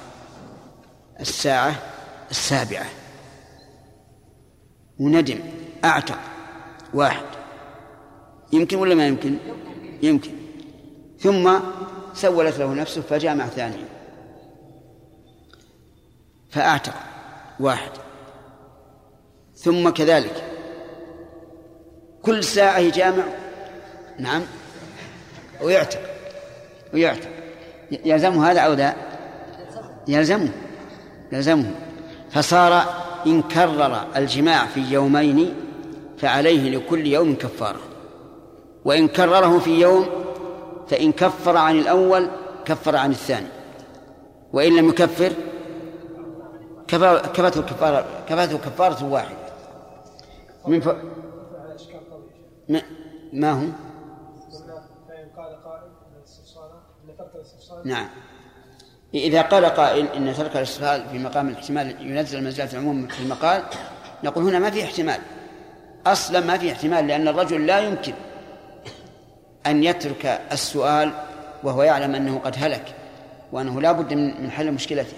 [1.19, 1.75] الساعة
[2.31, 2.85] السابعة.
[4.99, 5.39] وندم
[5.85, 6.19] أعتق
[6.93, 7.25] واحد.
[8.53, 9.37] يمكن ولا ما يمكن؟
[10.01, 10.31] يمكن.
[11.19, 11.59] ثم
[12.13, 13.85] سولت له نفسه فجامع ثانيا
[16.49, 16.95] فأعتق
[17.59, 17.91] واحد.
[19.55, 20.50] ثم كذلك.
[22.21, 23.23] كل ساعة يجامع.
[24.19, 24.41] نعم.
[25.61, 25.99] ويعتق.
[26.93, 27.29] ويعتق.
[27.91, 28.93] يلزمه هذا أو لا؟
[30.07, 30.49] يلزمه.
[31.31, 31.71] يلزمه.
[32.31, 32.83] فصار
[33.27, 35.53] إن كرر الجماع في يومين
[36.17, 37.79] فعليه لكل يوم كفارة.
[38.85, 40.09] وإن كرره في يوم
[40.89, 42.29] فإن كفر عن الأول
[42.65, 43.47] كفر عن الثاني.
[44.53, 45.31] وإن لم يكفر
[46.87, 49.37] كفته كفارة كفته كفارة واحدة.
[50.67, 50.89] من ف...
[53.33, 53.65] ما هو؟
[57.85, 58.09] نعم.
[59.13, 63.63] إذا قال قائل إن ترك الاستفهام في مقام الاحتمال ينزل منزلة العموم في المقال
[64.23, 65.19] نقول هنا ما في احتمال.
[66.05, 68.13] أصلا ما في احتمال لأن الرجل لا يمكن
[69.65, 71.11] أن يترك السؤال
[71.63, 72.95] وهو يعلم أنه قد هلك
[73.51, 75.13] وأنه لا بد من حل مشكلته.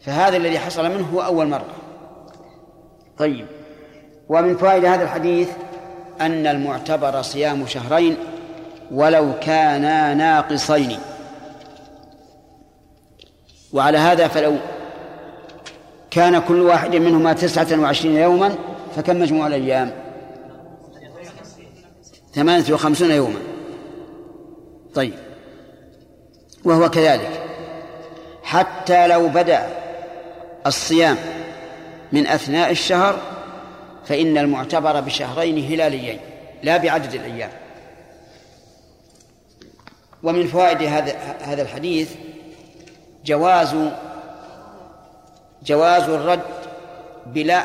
[0.00, 1.74] فهذا الذي حصل منه هو أول مرة.
[3.18, 3.46] طيب.
[4.28, 5.48] ومن فوائد هذا الحديث
[6.20, 8.16] أن المعتبر صيام شهرين
[8.90, 10.98] ولو كانا ناقصين.
[13.72, 14.56] وعلى هذا فلو
[16.10, 18.54] كان كل واحد منهما تسعة وعشرين يوما
[18.96, 19.92] فكم مجموع الأيام؟
[22.34, 23.38] ثمانية وخمسون يوما.
[24.94, 25.14] طيب.
[26.64, 27.42] وهو كذلك.
[28.42, 29.66] حتى لو بدأ
[30.66, 31.16] الصيام
[32.12, 33.35] من أثناء الشهر
[34.06, 36.20] فإن المعتبر بشهرين هلاليين
[36.62, 37.50] لا بعدد الأيام.
[40.22, 42.14] ومن فوائد هذا هذا الحديث
[43.24, 43.76] جواز
[45.62, 46.40] جواز الرد
[47.26, 47.64] بلا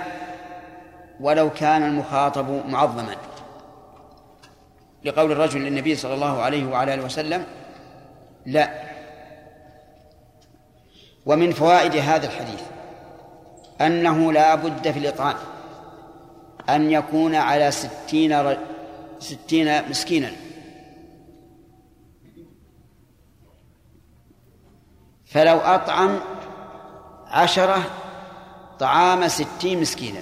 [1.19, 3.15] ولو كان المخاطب معظما.
[5.03, 7.45] لقول الرجل للنبي صلى الله عليه وعلى آله وسلم
[8.45, 8.69] لا.
[11.25, 12.61] ومن فوائد هذا الحديث
[13.81, 15.35] أنه لا بد في الإطعام.
[16.69, 18.57] أن يكون على ستين
[19.19, 20.31] ستين مسكينا.
[25.25, 26.19] فلو أطعم
[27.27, 27.83] عشرة
[28.79, 30.19] طعام ستين مسكينا.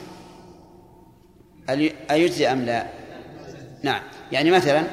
[2.12, 2.88] أيجزي أم لا؟
[3.84, 4.02] نعم.
[4.32, 4.84] يعني مثلا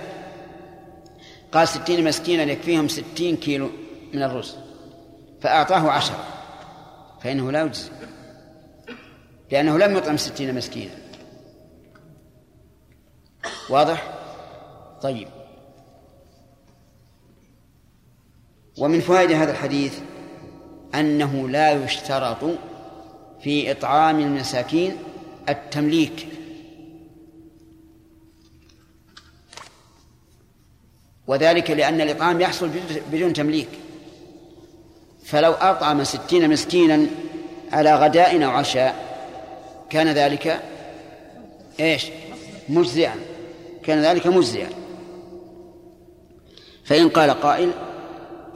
[1.53, 3.71] قال ستين مسكينا يكفيهم ستين كيلو
[4.15, 4.57] من الرز
[5.41, 6.25] فأعطاه عشرة
[7.23, 7.91] فإنه لا يجزي
[9.51, 11.06] لأنه لم يطعم ستين مسكينا.
[13.71, 14.13] واضح؟
[15.03, 15.29] طيب.
[18.79, 19.99] ومن فوائد هذا الحديث
[20.95, 22.45] أنه لا يشترط
[23.41, 24.97] في إطعام المساكين
[25.49, 26.29] التمليك.
[31.27, 32.71] وذلك لأن الإطعام يحصل
[33.13, 33.69] بدون تمليك.
[35.25, 37.07] فلو أطعم ستين مسكينا
[37.73, 39.07] على غداء أو عشاء
[39.91, 40.63] كان ذلك
[41.81, 42.07] إيش؟
[42.69, 43.36] مجزئا.
[43.87, 44.69] كان ذلك مجزئا.
[46.85, 47.71] فإن قال قائل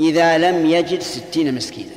[0.00, 1.90] إذا لم يجد ستين مسكينا.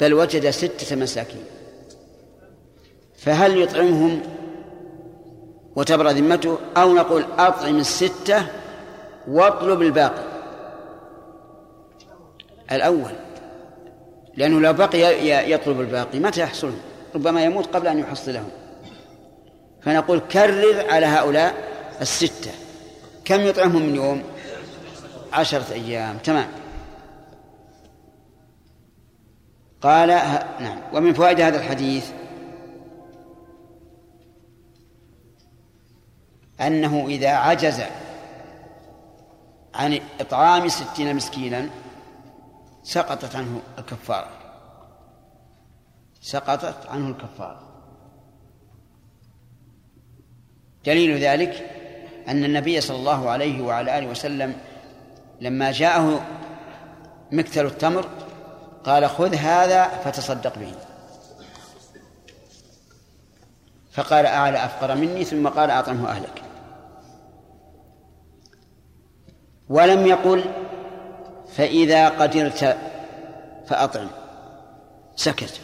[0.00, 1.44] بل وجد ستة مساكين.
[3.16, 4.22] فهل يطعمهم
[5.76, 8.46] وتبرى ذمته؟ أو نقول أطعم الستة
[9.28, 10.24] واطلب الباقي.
[12.72, 13.12] الأول
[14.36, 16.72] لأنه لو بقي يطلب الباقي متى يحصل
[17.14, 18.50] ربما يموت قبل أن يحصلهم.
[19.86, 21.54] فنقول كرر على هؤلاء
[22.00, 22.50] الستة.
[23.24, 24.22] كم يطعمهم من يوم؟
[25.32, 26.18] عشرة أيام.
[26.18, 26.48] تمام.
[29.80, 30.08] قال
[30.60, 30.78] نعم.
[30.92, 32.10] ومن فوائد هذا الحديث
[36.60, 37.82] أنه إذا عجز
[39.74, 41.68] عن إطعام ستين مسكينا
[42.82, 44.30] سقطت عنه الكفارة.
[46.20, 47.65] سقطت عنه الكفارة.
[50.86, 51.70] دليل ذلك
[52.28, 54.54] أن النبي صلى الله عليه وعلى آله وسلم
[55.40, 56.26] لما جاءه
[57.32, 58.08] مكتل التمر
[58.84, 60.72] قال خذ هذا فتصدق به.
[63.92, 66.42] فقال أعلى أفقر مني ثم قال أطعمه أهلك.
[69.68, 70.44] ولم يقل
[71.54, 72.76] فإذا قدرت
[73.66, 74.08] فأطعم.
[75.16, 75.60] سكت.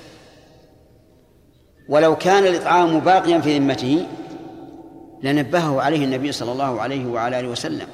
[1.88, 4.06] ولو كان الإطعام باقيا في ذمته
[5.22, 7.86] لنبهه عليه النبي صلى الله عليه وعلى آله وسلم.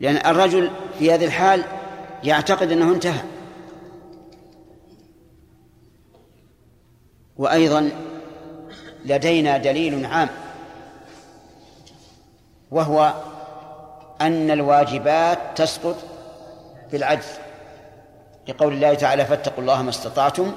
[0.00, 1.64] لأن الرجل في هذه الحال
[2.24, 3.22] يعتقد أنه انتهى.
[7.36, 7.90] وأيضا
[9.04, 10.28] لدينا دليل عام
[12.70, 13.14] وهو
[14.20, 15.96] أن الواجبات تسقط
[16.92, 17.26] بالعجز
[18.48, 20.52] لقول الله تعالى فاتقوا الله ما استطعتم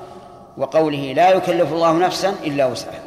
[0.57, 3.04] وقوله لا يكلف الله نفسا إلا وسعها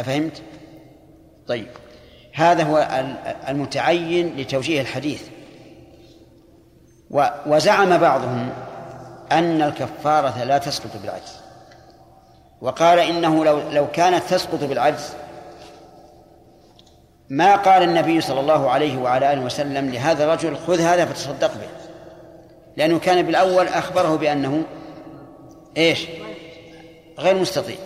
[0.00, 0.42] أفهمت؟
[1.48, 1.68] طيب.
[2.34, 3.06] هذا هو
[3.48, 5.22] المتعين لتوجيه الحديث.
[7.46, 8.50] وزعم بعضهم
[9.32, 11.36] أن الكفارة لا تسقط بالعجز.
[12.60, 15.12] وقال إنه لو لو كانت تسقط بالعجز
[17.28, 21.68] ما قال النبي صلى الله عليه وعلى آله وسلم لهذا الرجل خذ هذا فتصدق به.
[22.76, 24.62] لأنه كان بالأول أخبره بأنه
[25.76, 26.06] إيش؟
[27.18, 27.76] غير مستطيع.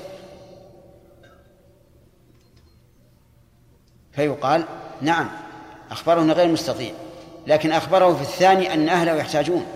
[4.17, 4.65] فيقال
[5.01, 5.31] نعم
[5.91, 6.93] أخبره أنه غير مستطيع
[7.47, 9.67] لكن أخبره في الثاني أن أهله يحتاجون.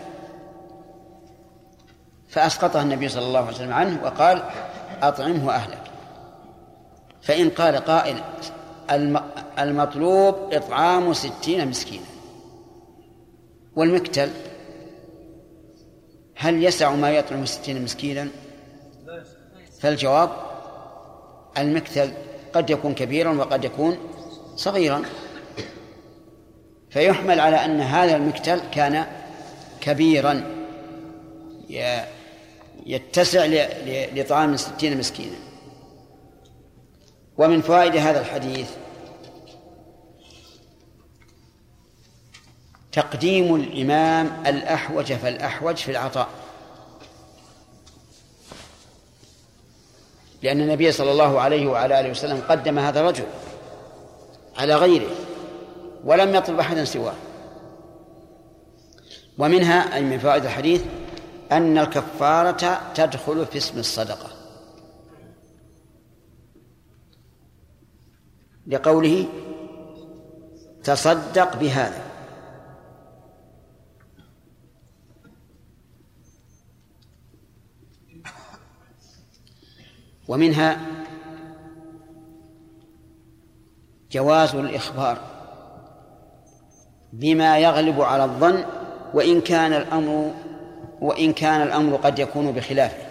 [2.29, 4.43] فأسقطها النبي صلى الله عليه وسلم عنه وقال
[5.03, 5.83] أطعمه أهلك.
[7.23, 8.17] فإن قال قائل
[9.59, 12.05] المطلوب إطعام ستين مسكينا.
[13.77, 14.31] والمكتل
[16.37, 18.29] هل يسع ما يطعم ستين مسكينا؟
[19.81, 20.31] فالجواب
[21.59, 22.13] المكتل
[22.53, 23.99] قد يكون كبيرا وقد يكون
[24.59, 25.03] صغيرا
[26.91, 29.07] فيحمل على أن هذا المكتل كان
[29.81, 30.45] كبيرا
[32.87, 33.47] يتسع
[34.15, 35.37] لطعام ستين مسكينا.
[37.39, 38.71] ومن فوائد هذا الحديث
[42.93, 46.29] تقديم الإمام الأحوج فالأحوج في العطاء.
[50.43, 53.25] لأن النبي صلى الله عليه وعلى آله وسلم قدم هذا الرجل.
[54.59, 55.11] على غيره
[56.05, 57.15] ولم يطلب أحدا سواه.
[59.39, 60.85] ومنها أي من فوائد الحديث
[61.53, 64.31] أن الكفارة تدخل في اسم الصدقة.
[68.67, 69.27] لقوله
[70.85, 72.09] تصدق بهذا.
[80.29, 80.98] ومنها
[84.13, 85.19] جواز الإخبار
[87.13, 88.65] بما يغلب على الظن
[89.15, 90.35] وإن كان الأمر
[91.01, 93.09] وإن كان الأمر قد يكون بخلافه.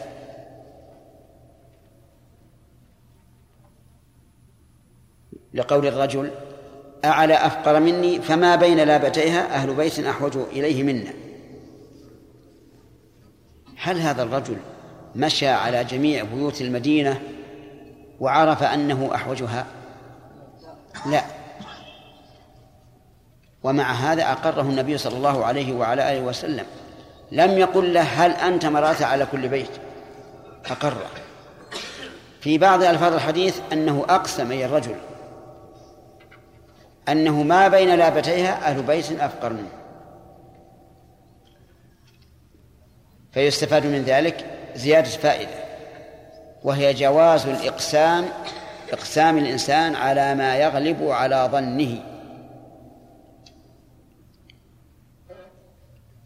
[5.54, 6.32] لقول الرجل
[7.06, 11.14] أعلى أفقر مني فما بين لابتيها؟ أهل بيت أحوج إليه منا.
[13.78, 14.58] هل هذا الرجل
[15.16, 17.22] مشى على جميع بيوت المدينة
[18.20, 19.66] وعرف أنه أحوجها؟
[21.06, 21.24] لا.
[23.64, 26.66] ومع هذا أقره النبي صلى الله عليه وعلى آله وسلم.
[27.32, 29.72] لم يقل له هل أنت مرأت على كل بيت؟
[30.66, 31.06] أقره.
[32.42, 34.96] في بعض ألفاظ الحديث أنه أقسم أي الرجل.
[37.10, 39.70] أنه ما بين لابتيها أهل بيت أفقر منه.
[43.32, 44.46] فيستفاد من ذلك
[44.76, 45.68] زيادة فائدة
[46.64, 48.26] وهي جواز الإقسام
[48.94, 52.04] إقسام الإنسان على ما يغلب على ظنه.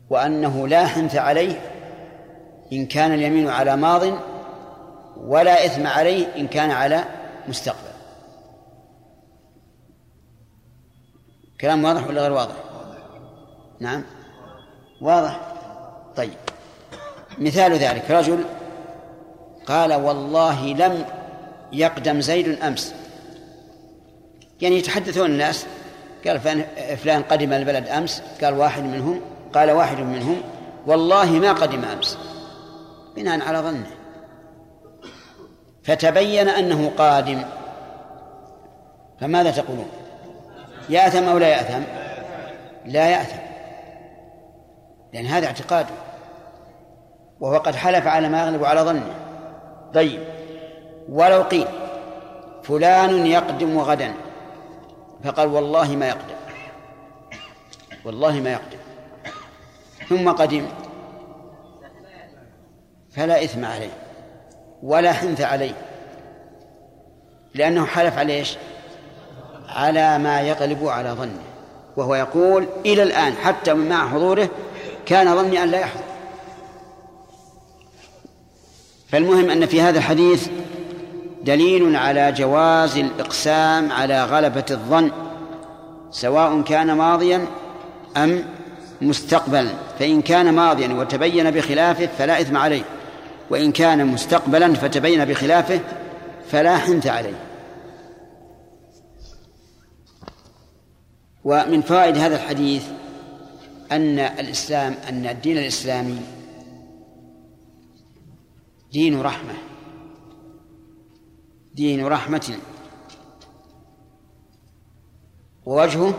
[0.09, 1.61] وأنه لا حنث عليه
[2.73, 4.03] إن كان اليمين على ماض
[5.17, 7.03] ولا إثم عليه إن كان على
[7.47, 7.91] مستقبل.
[11.61, 12.55] كلام واضح ولا غير واضح؟
[13.79, 14.03] نعم.
[15.01, 15.39] واضح.
[16.15, 16.33] طيب.
[17.37, 18.11] مثال ذلك.
[18.11, 18.43] رجل
[19.65, 21.05] قال والله لم
[21.71, 22.93] يقدم زيد أمس.
[24.61, 25.65] يعني يتحدثون الناس
[26.27, 26.39] قال
[26.97, 29.21] فلان قدم البلد أمس قال واحد منهم
[29.53, 30.41] قال واحد منهم
[30.87, 32.17] والله ما قدم أمس.
[33.15, 33.87] بناء على ظنه.
[35.83, 37.43] فتبين أنه قادم.
[39.19, 39.89] فماذا تقولون؟
[40.89, 41.81] يأثم أو لا يأثم؟
[42.85, 43.39] لا يأثم.
[45.13, 45.93] لأن هذا اعتقاده.
[47.39, 49.13] وهو قد حلف على ما يغلب على ظنه.
[49.93, 50.30] طيب.
[51.09, 51.67] ولو قيل
[52.63, 54.13] فلان يقدم غدا
[55.23, 56.35] فقال والله ما يقدم
[58.05, 58.77] والله ما يقدم
[60.09, 60.67] ثم قدم
[63.11, 63.93] فلا إثم عليه
[64.83, 65.73] ولا حنث عليه
[67.53, 68.57] لأنه حلف على إيش؟
[69.69, 71.41] على ما يغلب على ظنه
[71.97, 74.49] وهو يقول إلى الآن حتى مع حضوره
[75.05, 76.03] كان ظني أن لا يحضر
[79.07, 80.49] فالمهم أن في هذا الحديث
[81.43, 85.11] دليل على جواز الإقسام على غلبة الظن
[86.11, 87.45] سواء كان ماضيا
[88.17, 88.45] أم
[89.01, 89.71] مستقبلا.
[89.99, 92.83] فإن كان ماضيا وتبين بخلافه فلا إثم عليه
[93.49, 95.79] وإن كان مستقبلا فتبين بخلافه
[96.51, 97.39] فلا حنث عليه.
[101.43, 102.83] ومن فوائد هذا الحديث
[103.91, 106.21] أن الإسلام أن الدين الإسلامي
[108.91, 109.53] دين رحمة.
[111.73, 112.57] دين رحمة
[115.65, 116.13] ووجهه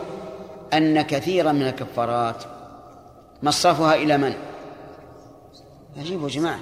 [0.72, 2.44] أن كثيرا من الكفارات
[3.42, 4.34] مصرفها إلى من؟
[5.96, 6.60] عجيب يا جماعة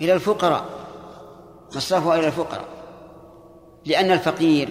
[0.00, 0.64] إلى الفقراء.
[1.76, 2.64] مصرفها إلى الفقراء.
[3.84, 4.68] لأن الفقير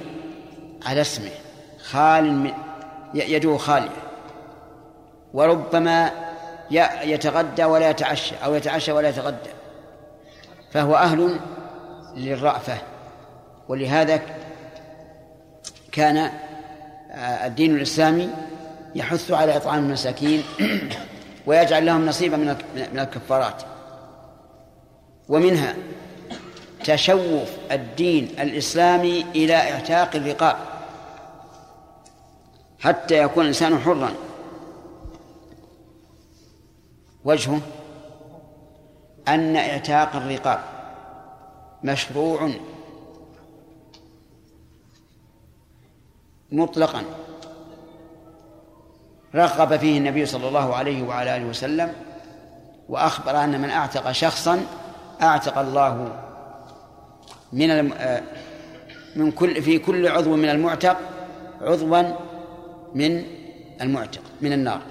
[0.86, 1.32] على اسمه
[1.84, 2.54] خال من
[3.14, 4.04] يده خالية
[5.34, 6.12] وربما
[7.04, 9.50] يتغدى ولا يتعشى أو يتعشى ولا يتغدى.
[10.72, 11.40] فهو أهل
[12.16, 12.78] للرأفة.
[13.70, 14.22] ولهذا
[15.92, 16.18] كان
[17.12, 18.30] آه، الدين الإسلامي
[18.96, 20.44] يحث على إطعام المساكين
[21.48, 23.64] ويجعل لهم نصيبا من الكفارات.
[25.30, 25.76] ومنها
[26.84, 30.58] تشوف الدين الإسلامي إلى إعتاق الرقاب
[32.80, 34.14] حتى يكون الإنسان حرا.
[37.26, 37.62] وجهه
[39.28, 40.60] أن إعتاق الرقاب
[41.84, 42.50] مشروع
[46.52, 47.04] مطلقا.
[49.36, 51.94] رغب فيه النبي صلى الله عليه وعلى آله وسلم
[52.90, 54.66] وأخبر أن من أعتق شخصا
[55.22, 56.24] أعتق الله
[57.54, 57.94] من
[59.16, 60.98] من كل في كل عضو من المعتق
[61.62, 62.04] عضوا
[62.96, 63.26] من
[63.82, 64.82] المعتق من النار.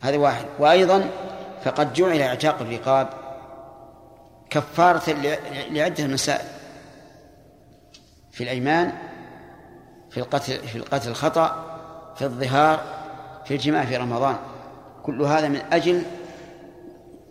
[0.00, 0.44] هذا واحد.
[0.58, 1.10] وأيضا
[1.64, 3.08] فقد جعل اعتاق الرقاب
[4.50, 5.12] كفارة
[5.70, 6.48] لعدة مسائل
[8.32, 8.92] في الأيمان
[10.12, 11.78] في القتل في القتل الخطأ
[12.16, 12.84] في الظهار
[13.44, 14.36] في الجماع في رمضان.
[15.02, 16.02] كل هذا من أجل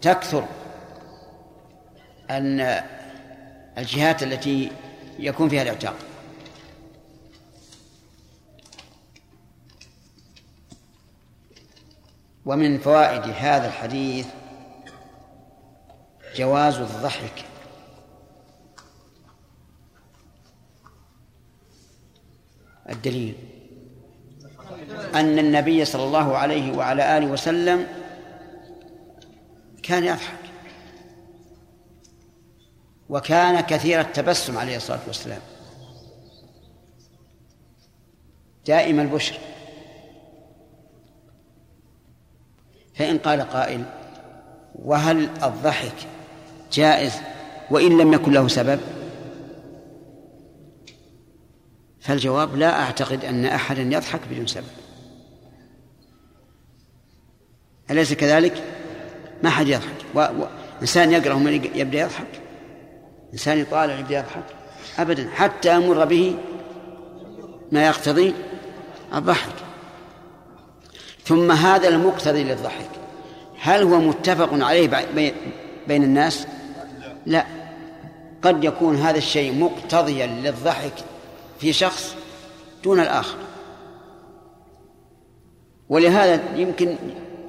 [0.01, 0.45] تكثر
[2.29, 2.82] أن
[3.77, 4.71] الجهات التي
[5.19, 5.95] يكون فيها الاعتاق
[12.45, 14.27] ومن فوائد هذا الحديث
[16.36, 17.50] جواز الضحك.
[22.91, 23.35] الدليل
[25.15, 27.87] أن النبي صلى الله عليه وعلى آله وسلم
[29.83, 30.41] كان يضحك
[33.09, 35.41] وكان كثير التبسم عليه الصلاة والسلام.
[38.67, 39.39] دائم البشر.
[42.95, 43.83] فإن قال قائل
[44.75, 45.95] وهل الضحك
[46.71, 47.13] جائز؟
[47.71, 48.79] وإن لم يكن له سبب؟
[52.01, 54.63] فالجواب لا أعتقد أن أحدا يضحك بدون سبب.
[57.91, 58.63] أليس كذلك؟
[59.43, 59.95] ما حد يضحك.
[60.15, 60.19] و...
[60.19, 60.47] و...
[60.81, 62.41] إنسان يقرأ ومن يبدأ يضحك.
[63.33, 64.43] إنسان يطالع يبدأ يضحك.
[64.99, 65.29] أبدا.
[65.33, 66.35] حتى يمر به
[67.71, 68.33] ما يقتضي
[69.15, 69.55] الضحك.
[71.25, 72.89] ثم هذا المقتضي للضحك.
[73.61, 75.05] هل هو متفق عليه
[75.87, 76.47] بين الناس؟
[77.25, 77.45] لا.
[78.41, 80.93] قد يكون هذا الشيء مقتضيا للضحك
[81.62, 82.16] في شخص
[82.84, 83.38] دون الآخر.
[85.89, 86.95] ولهذا يمكن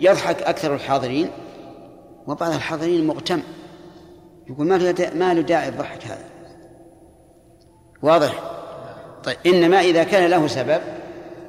[0.01, 1.31] يضحك أكثر الحاضرين
[2.27, 3.43] وبعض الحاضرين مغتم.
[4.51, 4.67] يقول
[5.15, 6.25] ما له داعي الضحك هذا.
[8.03, 8.35] واضح؟
[9.25, 10.81] طيب إنما إذا كان له سبب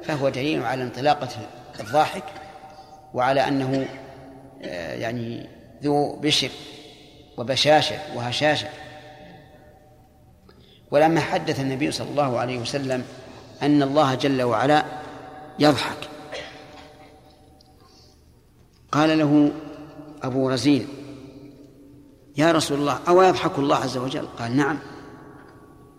[0.02, 1.28] فهو دليل على انطلاقة
[1.80, 2.24] الضاحك
[3.14, 3.86] وعلى أنه
[4.62, 5.48] آه، يعني
[5.82, 6.50] ذو بشر
[7.36, 8.68] وبشاشة وهشاشة.
[10.94, 13.04] ولما حدث النبي صلى الله عليه وسلم
[13.62, 14.84] أن الله جل وعلا
[15.58, 16.08] يضحك.
[18.92, 19.52] قال له
[20.22, 20.88] أبو رزين
[22.36, 24.78] يا رسول الله أو يضحك الله عز وجل؟ قال نعم.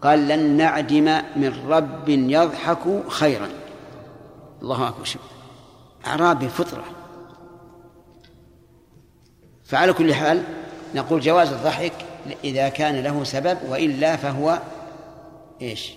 [0.02, 3.50] قال لن نعدم من رب يضحك خيرا.
[4.62, 5.04] الله أكبر.
[5.04, 5.22] شوف
[6.08, 6.84] أعرابي فطرة
[9.64, 10.44] فعلى كل حال
[10.96, 11.94] نقول جواز الضحك
[12.44, 14.60] إذا كان له سبب وإلا فهو
[15.62, 15.94] إيش؟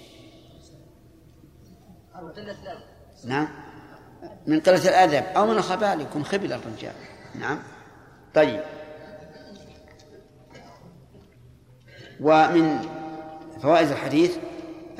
[3.24, 3.48] نعم.
[4.46, 5.24] من قلة الأدب.
[5.36, 6.94] أو من الخبال يكون خبل الرجال.
[7.34, 7.62] نعم.
[8.34, 8.60] طيب.
[12.20, 12.88] ومن
[13.62, 14.36] فوائد الحديث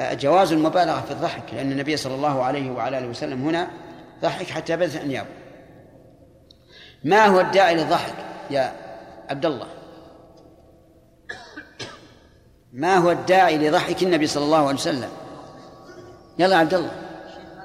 [0.01, 3.71] آه، جواز المبالغة في الضحك لأن النبي صلى الله عليه وعلى آله وسلم هنا
[4.23, 5.29] ضحك حتى بدت أنيابه
[7.05, 8.15] ما هو الداعي للضحك
[8.51, 8.73] يا
[9.31, 9.67] عبد الله؟
[12.79, 15.09] ما هو الداعي لضحك النبي صلى الله عليه وسلم؟
[16.39, 16.91] يلا عبد الله.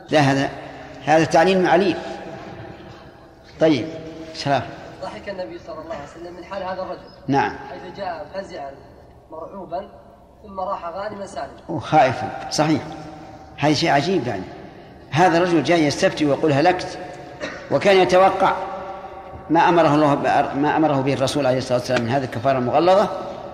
[0.10, 0.50] لا هذا
[1.06, 1.98] هذا تعليم عليم.
[3.60, 3.88] طيب
[4.34, 4.62] سلام.
[5.02, 7.02] ضحك النبي صلى الله عليه وسلم من حال هذا الرجل.
[7.28, 7.56] نعم.
[7.70, 8.72] حيث جاء فزعا
[9.32, 9.90] مرعوبا
[10.44, 12.82] ثم راح غانما سالما وخائفا صحيح.
[13.58, 14.44] هذا شيء عجيب يعني.
[15.12, 16.98] هذا الرجل جاء يستفتي ويقول هلكت
[17.72, 18.54] وكان يتوقع
[19.50, 20.16] ما أمره الله
[20.56, 23.10] ما أمره به الرسول عليه الصلاة والسلام من هذه الكفارة المغلظة.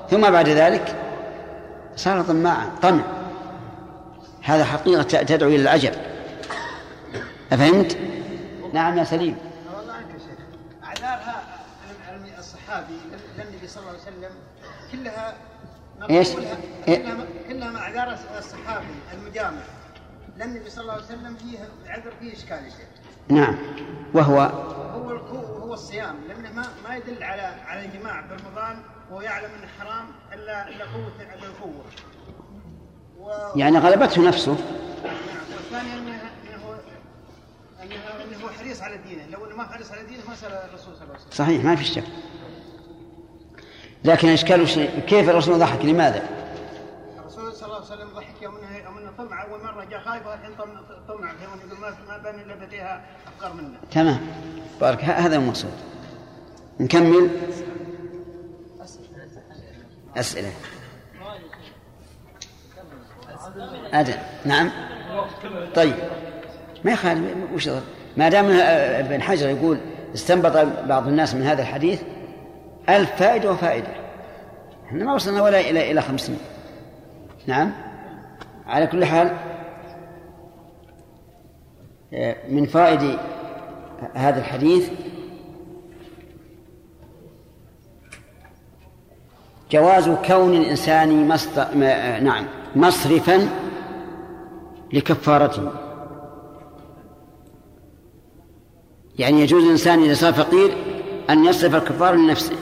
[0.10, 0.96] ثم بعد ذلك
[2.00, 3.04] صار طماعا طمع.
[4.44, 5.92] هذا حقيقة تدعو إلى العجب
[7.52, 7.98] أفهمت؟
[8.74, 9.38] نعم يا سليم.
[9.78, 10.40] والله عنك يا شيخ
[10.84, 11.44] أعذارها
[12.40, 12.94] الصحابي
[13.38, 14.32] للنبي صلى الله عليه وسلم
[14.92, 15.34] كلها
[16.10, 16.58] إيش؟ كلها
[17.50, 19.62] كلها مع أعذار الصحابي المجامع.
[20.38, 22.60] للنبي صلى الله عليه وسلم فيه عذر فيه إشكال
[23.30, 23.58] نعم.
[24.14, 26.16] وهو؟ هو هو الصيام.
[26.28, 28.82] لأنه ما ما يدل على على الجماع برمضان
[29.12, 31.84] وهو يعلم انه حرام إلا إلا قوة إلا القوة.
[33.20, 33.30] و...
[33.60, 34.52] يعني غلبته نفسه.
[34.52, 35.16] نعم
[35.56, 36.22] والثاني إنه
[37.84, 39.26] إنه إنه حريص على دينه.
[39.26, 41.32] لو إنه ما حريص على دينه ما سأل الرسول صلى الله عليه وسلم.
[41.32, 42.04] صحيح ما في شك.
[44.04, 46.30] لكن الاشكال شيء كيف الرسول ضحك؟ لماذا؟
[47.20, 49.44] الرسول صلى الله عليه وسلم ضحك يوم انه يوم إنه طمع.
[49.44, 50.56] أول مرة جاء خايف والحين
[51.08, 51.32] طمع.
[51.44, 53.78] يوم يقول ما ما بين إلا بديها افكار منه.
[53.92, 54.20] تمام.
[54.82, 55.74] بارك هذا المقصود.
[56.80, 57.30] نكمل؟
[60.18, 60.52] أسئلة.
[63.94, 64.14] أدن
[64.46, 64.72] نعم.
[65.76, 65.96] طيب.
[66.84, 67.70] ما يخالف وش
[68.18, 68.46] ما دام
[69.06, 69.80] ابن حجر يقول
[70.14, 72.02] استنبط بعض الناس من هذا الحديث
[72.90, 73.88] ألف فائدة وفائدة.
[74.86, 76.38] إحنا ما وصلنا ولا إلى إلى خمسين.
[77.48, 77.72] نعم.
[78.68, 79.38] على كل حال
[82.50, 83.20] من فائد
[84.14, 84.90] هذا الحديث
[89.72, 91.76] جواز كون الإنسان مصدر
[92.24, 92.46] نعم
[92.76, 93.50] مصرفا
[94.94, 95.72] لكفارته.
[99.20, 100.78] يعني يجوز الإنسان إذا صار فقير
[101.30, 102.56] أن يصرف الكفارة لنفسه.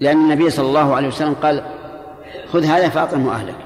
[0.00, 1.64] لأن النبي صلى الله عليه وسلم قال
[2.52, 3.56] خذ هذا فأطعمه أهلك.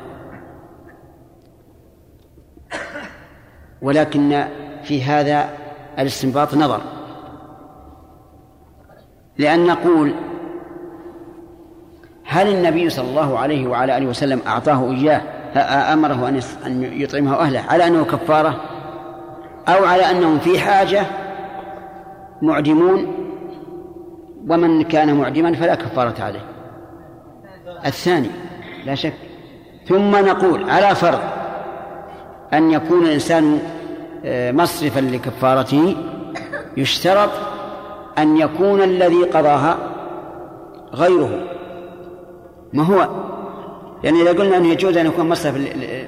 [3.82, 4.48] ولكن
[4.84, 5.50] في هذا
[5.98, 6.80] الاستنباط نظر.
[9.38, 10.14] لأن نقول
[12.30, 15.22] هل النبي صلى الله عليه وعلى آله وسلم أعطاه إياه؟
[15.92, 16.28] أمره
[16.66, 18.60] أن يطعمه أهله على أنه كفارة؟
[19.68, 21.02] أو على أنهم في حاجة
[22.42, 23.14] معدمون؟
[24.48, 26.44] ومن كان معدما فلا كفارة عليه.
[27.86, 28.30] الثاني
[28.86, 29.14] لا شك.
[29.86, 31.20] ثم نقول على فرض
[32.52, 33.58] أن يكون الإنسان
[34.24, 35.96] آه، مصرفا لكفارته
[36.76, 37.30] يشترط
[38.18, 39.78] أن يكون الذي قضاها
[40.94, 41.57] غيره.
[42.72, 43.08] ما هو؟
[44.04, 45.56] يعني إذا قلنا أنه يجوز أن يكون مصرف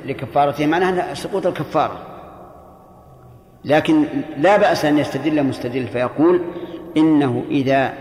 [0.07, 2.07] لكفارته معناه سقوط الكفارة.
[3.65, 4.05] لكن
[4.37, 6.41] لا بأس أن يستدل مستدل فيقول
[6.97, 7.93] إنه إذا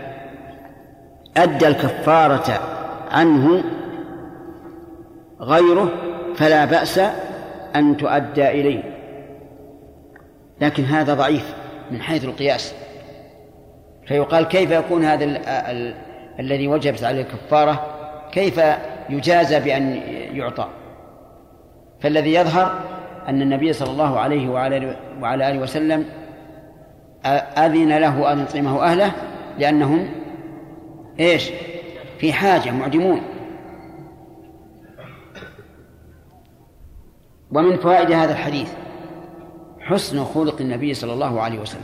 [1.36, 2.60] أدى الكفارة
[3.10, 3.64] عنه
[5.40, 5.88] غيره
[6.34, 7.00] فلا بأس
[7.76, 8.82] أن تؤدى إليه.
[10.60, 11.54] لكن هذا ضعيف
[11.90, 12.74] من حيث القياس.
[14.06, 15.94] فيقال كيف يكون هذا ال ال
[16.40, 17.99] الذي وجبت عليه الكفارة؟
[18.32, 18.60] كيف
[19.10, 20.02] يجازى بأن
[20.36, 20.68] يعطى؟
[22.00, 22.80] فالذي يظهر
[23.28, 26.06] أن النبي صلى الله عليه وعلى وعلى آله وسلم
[27.58, 29.12] أذن له أن يطعمه أهله
[29.58, 30.08] لأنهم
[31.20, 31.50] إيش؟
[32.18, 33.20] في حاجة معدمون
[37.52, 38.72] ومن فوائد هذا الحديث
[39.80, 41.82] حسن خلق النبي صلى الله عليه وسلم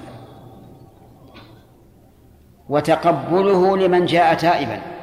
[2.69, 4.96] وتقبله لمن جاء تائبا.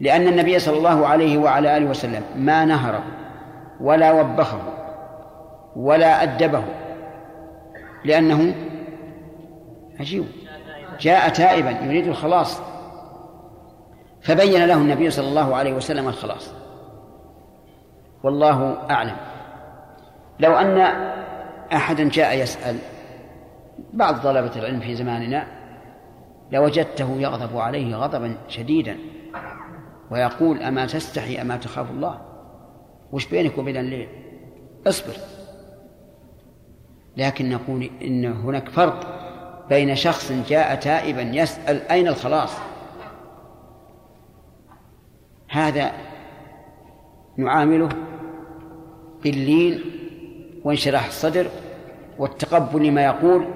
[0.00, 3.02] لأن النبي صلى الله عليه وعلى آله وسلم ما نهره
[3.80, 4.60] ولا وبخه
[5.76, 6.62] ولا أدبه
[8.04, 8.54] لأنه
[10.00, 10.24] عجيب.
[11.00, 12.60] جاء تائبا يريد الخلاص.
[14.20, 16.50] فبين له النبي صلى الله عليه وسلم الخلاص.
[18.22, 19.16] والله أعلم.
[20.40, 20.78] لو أن
[21.72, 22.76] أحدا جاء يسأل
[23.92, 25.46] بعض طلبة العلم في زماننا
[26.52, 28.96] لوجدته يغضب عليه غضبا شديدا.
[30.10, 32.20] ويقول أما تستحي أما تخاف الله.
[33.12, 34.08] وش بينك وبين الليل؟
[34.86, 35.14] اصبر.
[37.16, 39.18] لكن نقول إن هناك فرق
[39.68, 42.50] بين شخص جاء تائبا يسأل أين الخلاص؟
[45.48, 45.92] هذا
[47.36, 47.88] نعامله
[49.22, 49.80] باللين
[50.64, 51.46] وانشراح الصدر
[52.18, 53.48] والتقبل لما يقول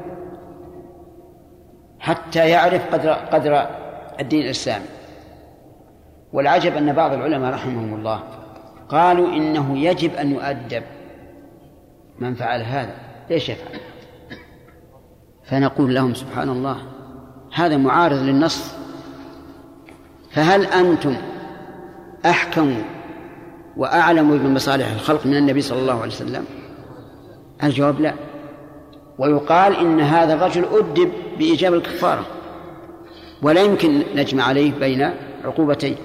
[2.00, 3.66] حتى يعرف قدر قدر
[4.20, 4.84] الدين الإسلامي.
[6.32, 8.22] والعجب أن بعض العلماء رحمهم الله
[8.88, 10.82] قالوا إنه يجب أن يؤدب
[12.18, 12.94] من فعل هذا.
[13.30, 13.80] ليش يفعل؟
[15.44, 16.76] فنقول لهم سبحان الله
[17.54, 18.74] هذا معارض للنص.
[20.30, 21.16] فهل أنتم
[22.26, 22.82] أحكم
[23.76, 26.44] وأعلم بمصالح الخلق من النبي صلى الله عليه وسلم؟
[27.64, 28.14] الجواب لا.
[29.18, 32.26] ويقال إن هذا الرجل أدب بإيجاب الكفارة
[33.42, 35.10] ولا يمكن نجمع عليه بين
[35.44, 35.96] عقوبتين.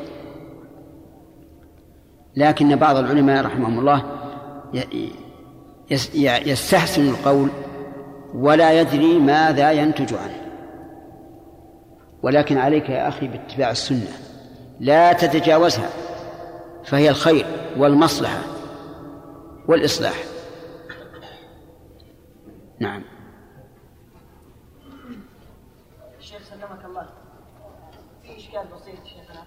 [2.38, 4.04] لكن بعض العلماء رحمهم الله
[6.46, 7.50] يستحسن القول
[8.34, 10.42] ولا يدري ماذا ينتج عنه.
[12.24, 14.12] ولكن عليك يا أخي باتباع السنة
[14.80, 15.90] لا تتجاوزها
[16.86, 17.46] فهي الخير
[17.78, 18.42] والمصلحة
[19.68, 20.24] والإصلاح.
[22.80, 23.04] نعم.
[26.20, 27.10] الشيخ سلمك الله.
[28.24, 29.44] في إشكال بسيط شيخنا.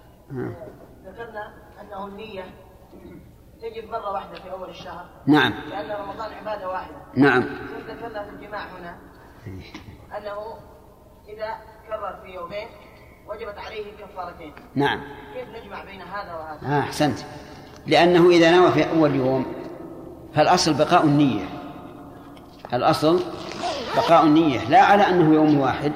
[1.07, 2.45] ذكرنا أنه النية
[3.63, 5.05] تجب مرة واحدة في أول الشهر.
[5.27, 5.53] نعم.
[5.71, 6.97] لأن رمضان عبادة واحدة.
[7.15, 7.45] نعم.
[7.89, 8.99] ذكرنا في الجماع هنا.
[10.19, 10.37] أنه
[11.29, 11.55] إذا
[11.89, 12.69] كرر في يومين
[13.27, 14.53] وجبت عليه كفارتين.
[14.75, 15.01] نعم.
[15.35, 17.19] كيف نجمع بين هذا وهذا؟ آه أحسنت.
[17.87, 19.47] لأنه إذا نوى في أول يوم
[20.35, 21.45] فالأصل بقاء النية.
[22.73, 23.21] الأصل
[23.97, 24.69] بقاء النية.
[24.69, 25.93] لا على أنه يوم واحد.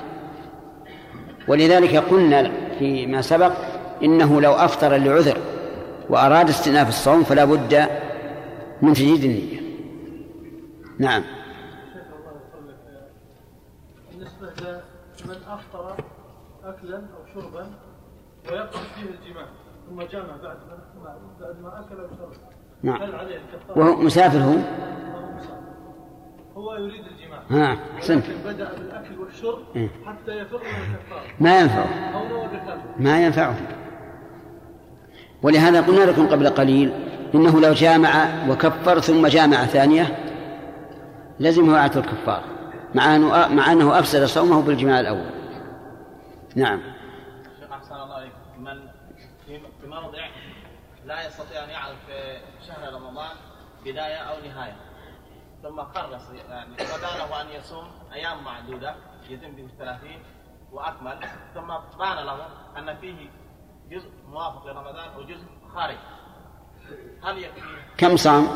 [1.49, 3.53] ولذلك قلنا فيما سبق
[4.03, 5.54] إنه لو أفطر لعذر.
[6.11, 7.89] وأراد استئناف الصوم فلا بد
[8.83, 9.61] من تجديد النية.
[10.99, 11.23] نعم.
[14.11, 14.83] بالنسبة
[15.25, 15.97] لمن أفطر
[16.65, 17.67] أكلا أو شربا
[18.51, 19.47] ويقصد فيه الجماع
[19.89, 22.33] ثم جامع بعد ما بعد ما أكل أو شرب.
[22.83, 23.03] نعم.
[23.03, 24.57] هل عليه الكفارة؟ وهو مسافر هو؟
[26.57, 27.43] هو يريد الجماع.
[27.51, 29.89] ها أحسنت ولكن بدأ بالأكل والشرب إيه.
[30.07, 31.23] حتى يفر من الكفارة.
[31.41, 32.13] ما ينفعه.
[32.29, 33.57] نوى بالكفر ما ينفعه.
[35.45, 36.93] ولهذا قلنا لكم قبل قليل
[37.35, 40.19] إنه لو جامع وكفر ثم جامع ثانية
[41.41, 42.45] لزمه إعادة الكفار
[42.95, 45.31] مع أنه مع أنه أفسد صومه بالجماع الأول.
[46.57, 46.81] نعم.
[47.61, 48.33] شيخ أحسن الله عليك.
[48.59, 48.81] من
[49.47, 50.29] في موضع
[51.07, 51.99] لا يستطيع أن يعرف
[52.67, 53.37] شهر رمضان
[53.85, 54.77] بداية أو نهاية
[55.63, 56.19] ثم قرر
[56.51, 58.95] يعني بدا له أن يصوم أيام معدودة
[59.31, 60.23] يتم به الثلاثين
[60.73, 61.19] وأكمل
[61.55, 62.47] ثم بان له
[62.79, 63.29] أن فيه
[63.95, 65.97] جزء موافق لرمضان وجزء خارج.
[67.23, 67.61] هل يكفي؟
[67.97, 68.49] كم صام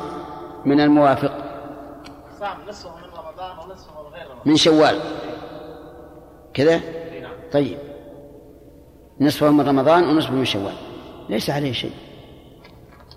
[0.64, 1.32] من الموافق؟
[2.40, 4.42] صام نصفه من رمضان ونصفه من غير رمضان.
[4.44, 5.00] من شوال.
[6.54, 7.32] كذا؟ إي نعم.
[7.52, 7.78] طيب.
[9.20, 10.74] نصفه من رمضان ونصفه من شوال.
[11.28, 11.94] ليس عليه شيء.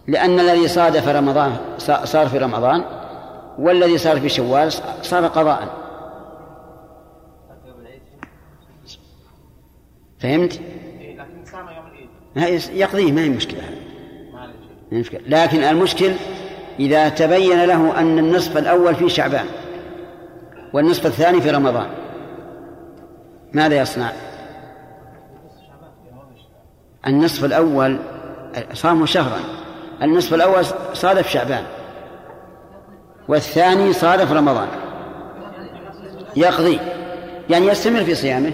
[0.08, 1.58] لأن الذي صادف رمضان
[2.04, 2.86] صار في رمضان
[3.60, 5.82] والذي صار في شوال صار قضاء.
[10.20, 10.62] فهمت؟
[12.74, 13.62] يقضيه ما هي مشكلة.
[14.92, 15.22] مشكلة.
[15.28, 16.12] لكن المشكل
[16.80, 19.46] إذا تبين له أن النصف الأول في شعبان
[20.74, 21.88] والنصف الثاني في رمضان
[23.54, 24.12] ماذا يصنع؟
[27.08, 27.98] النصف الأول
[28.74, 29.40] صامه شهرا.
[30.02, 31.64] النصف الأول صادف شعبان
[33.28, 34.68] والثاني صادف رمضان.
[36.36, 36.80] يقضي.
[37.50, 38.52] يعني يستمر في صيامه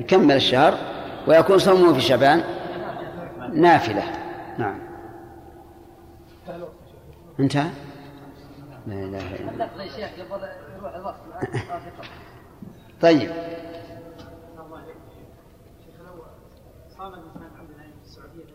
[0.00, 0.74] يكمل الشهر
[1.26, 2.42] ويكون صومه في شعبان.
[3.54, 4.02] نافلة.
[4.58, 4.78] نعم.
[7.40, 7.70] انتهى
[8.86, 9.68] لا إله إلا
[10.96, 11.14] الله.
[13.02, 13.30] طيب.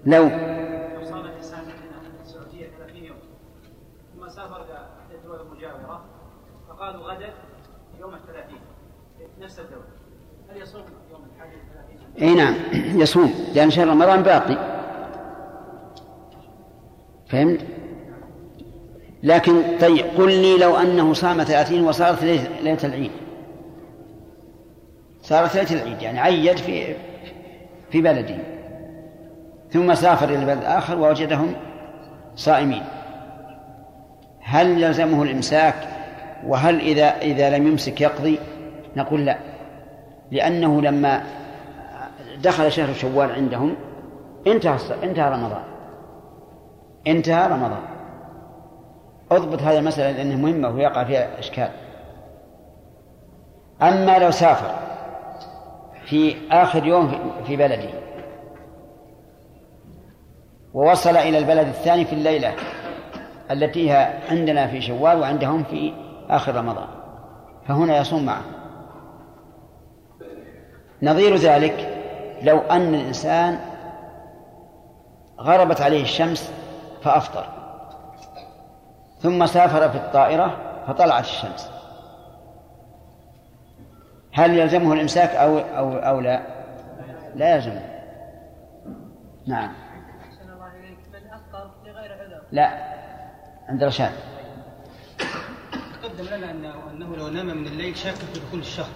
[0.06, 0.24] لو.
[0.24, 3.18] لو صام الانسان في السعوديه 30 يوم
[4.16, 6.06] ثم سافر إلى الدول المجاوره
[6.70, 7.34] فقالوا غدا
[8.00, 8.60] يوم الثلاثين
[9.40, 9.84] نفس الدولة
[10.50, 12.56] هل يصوم يوم الحادي الثلاثين؟ إي نعم.
[13.02, 13.34] يصوم.
[13.56, 14.83] لأن شهر رمضان باقي.
[17.34, 17.60] فهمت؟
[19.24, 23.12] لكن طيب قل لي لو أنه صام ثلاثين وصارت ليلة العيد.
[25.22, 26.96] صارت ليلة العيد يعني عيد في
[27.92, 28.38] في بلده.
[29.72, 31.54] ثم سافر إلى بلد آخر ووجدهم
[32.36, 32.84] صائمين.
[34.42, 35.76] هل يلزمه الإمساك؟
[36.48, 38.40] وهل اذا إذا لم يمسك يقضي؟
[38.96, 39.38] نقول لا.
[40.32, 41.24] لأنه لما
[42.44, 43.76] دخل شهر شوال عندهم
[44.48, 45.73] انتهى انتهى رمضان.
[47.08, 47.82] انتهى رمضان.
[49.32, 51.70] أضبط هذه المسألة لأنها مهمة ويقع فيها إشكال.
[53.82, 54.76] أما لو سافر
[56.06, 57.12] في آخر يوم
[57.48, 57.90] في- بلده
[60.74, 62.54] ووصل إلى البلد الثاني في الليلة
[63.52, 65.94] التي هي عندنا في شوال وعندهم في
[66.30, 66.88] آخر رمضان
[67.68, 68.42] فهنا يصوم معه
[71.02, 72.04] نظير ذلك
[72.42, 73.60] لو أن الإنسان
[75.40, 76.54] غربت عليه الشمس
[77.04, 77.46] فأفطر.
[79.20, 81.72] ثم سافر في الطائرة فطلعت الشمس.
[84.34, 86.42] هل يلزمه الإمساك أو أو أو لا؟
[87.36, 87.90] لا يلزمه.
[89.48, 89.74] نعم.
[92.52, 92.94] لا.
[93.70, 94.12] عند رشاد.
[96.02, 98.94] تقدم لنا انه أنه لو نام من الليل شاك في دخول الشهر.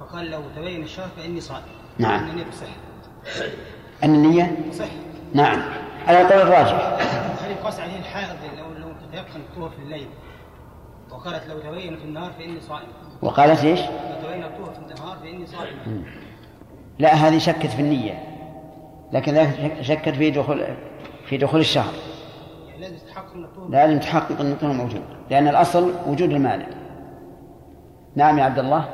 [0.00, 1.62] فقال لو تبين الشهر فإني صائم.
[1.98, 2.24] نعم.
[2.24, 2.66] إن النية صح
[4.04, 4.88] أن النية؟ صح
[5.34, 5.85] نعم.
[6.06, 6.72] على القول الراجح
[7.44, 10.08] هل يقاس عليه الحائض لو لو تتيقن الطهر في الليل.
[11.10, 12.88] وقالت لو تبين في النهار فإني صائم.
[13.22, 13.86] وقالت إيش؟ لو
[14.22, 16.04] تبين في النهار فإني صائم.
[16.98, 18.22] لا هذه شكت في النية.
[19.12, 20.66] لكن لا شكت في دخول
[21.26, 21.92] في دخول الشهر.
[22.68, 25.02] يعني لازم تحقق أن الطهر لازم تحقق إن الطهر موجود.
[25.30, 26.66] لأن الأصل وجود المانع
[28.16, 28.88] نعم يا عبد الله.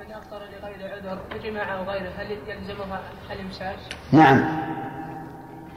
[0.00, 3.00] من أفطر لغير عذر بجماعة أو غيره هل يلزمها
[3.32, 3.76] الإمساك؟
[4.12, 4.44] نعم.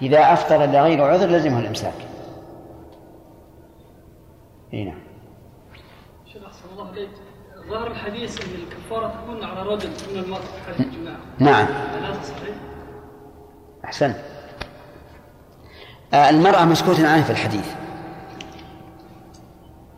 [0.02, 1.93] إذا أفطر لغير عذر لزمه الإمساك.
[4.74, 5.00] إي نعم.
[6.34, 7.10] شيخ أحسن الله عليك
[7.70, 11.66] ظهر الحديث أن الكفارة تكون على رجل من المرأة في حال الجماع نعم.
[12.04, 12.56] هذا صحيح؟
[13.86, 14.16] أحسنت
[16.14, 17.76] آه، المرأة مسكوت عنها في الحديث.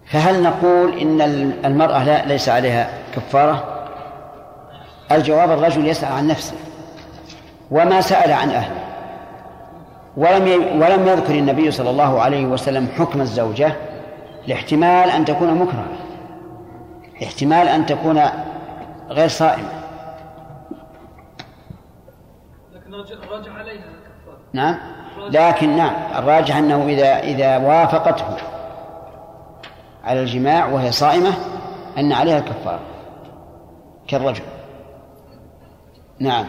[0.06, 1.22] فهل نقول إن
[1.66, 3.88] المرأة لا ليس عليها كفارة؟
[5.12, 6.56] الجواب الرجل يسأل عن نفسه.
[7.72, 8.81] وما سأل عن أهله.
[10.18, 10.82] ولم.
[10.82, 13.76] ولم يذكر النبي صلى الله عليه وسلم حكم الزوجة
[14.48, 15.88] لاحتمال أن تكون مكرهة
[17.24, 18.22] احتمال أن تكون
[19.10, 19.70] غير صائمة.
[22.74, 22.94] لكن
[23.32, 23.84] رجع عليها
[24.54, 24.78] نعم؟
[25.30, 28.26] لكن نعم الراجح أنه إذا إذا وافقته
[30.04, 31.34] على الجماع وهي صائمة
[31.98, 32.80] أن عليها الكفارة
[34.08, 34.44] كالرجل.
[36.20, 36.46] نعم.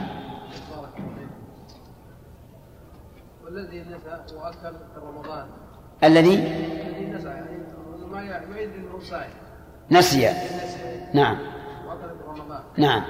[3.62, 5.46] والذي نسى وأكل في رمضان.
[6.04, 9.30] الذي؟ الذي نسى يعني ما يدري أنه صايم.
[9.90, 10.32] نسي.
[11.14, 11.38] نعم.
[11.86, 12.60] وأكل في رمضان.
[12.76, 13.02] نعم.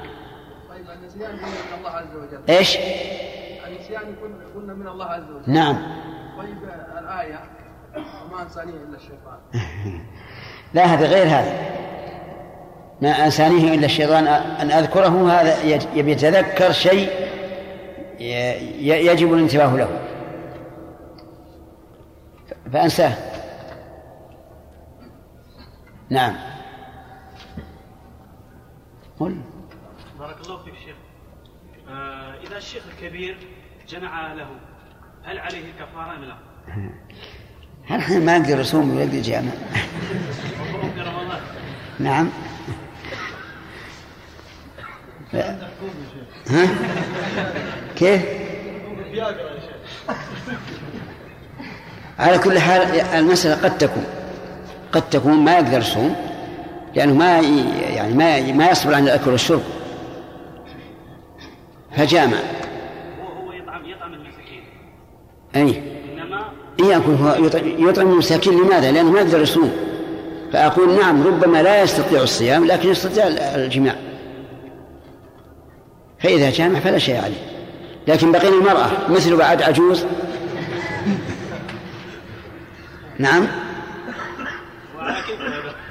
[0.70, 2.40] طيب النسيان يكون من الله عز وجل.
[2.48, 2.76] إيش؟
[3.66, 5.52] النسيان يكون قلنا من الله عز وجل.
[5.52, 5.76] نعم.
[6.38, 6.58] طيب
[6.98, 7.40] الآية
[7.96, 9.38] وما أنسانيه إلا الشيطان.
[10.74, 11.70] لا هذا غير هذا
[13.02, 14.26] ما أنسانيه إلا الشيطان.
[14.26, 15.62] أن أذكره هذا
[15.94, 17.10] يتذكر شيء
[18.80, 20.11] يجب الانتباه له.
[22.72, 23.16] فأنساه
[26.10, 26.36] نعم
[29.20, 29.40] قل
[30.18, 30.96] بارك الله فيك شيخ
[31.88, 33.36] آه إذا الشيخ الكبير
[33.88, 34.48] جنع له
[35.24, 36.36] هل عليه كفارة أم لا؟
[37.86, 39.52] هل إحنا ما نقدر رسوم ولد الجامع
[40.60, 41.40] وهو في رمضان
[41.98, 42.30] نعم.
[45.32, 45.70] ها؟
[47.96, 48.22] كيف؟
[52.18, 54.04] على كل حال المسألة قد تكون
[54.92, 56.16] قد تكون ما يقدر يصوم
[56.94, 57.40] لأنه ما
[57.94, 59.62] يعني ما ما يصبر عن الأكل والشرب.
[61.96, 62.36] فجامع.
[62.36, 64.62] هو يطعم يطعم المساكين.
[65.56, 65.82] أي.
[66.80, 69.72] إنما أقول هو يطعم- يطعم المساكين لماذا؟ لأنه ما يقدر يصوم.
[70.52, 73.94] فأقول نعم ربما لا يستطيع الصيام لكن يستطيع الجماع.
[76.20, 77.42] فإذا جامع فلا شيء عليه.
[78.08, 80.04] لكن بقينا المرأة مثل بعد عجوز
[83.22, 83.46] نعم؟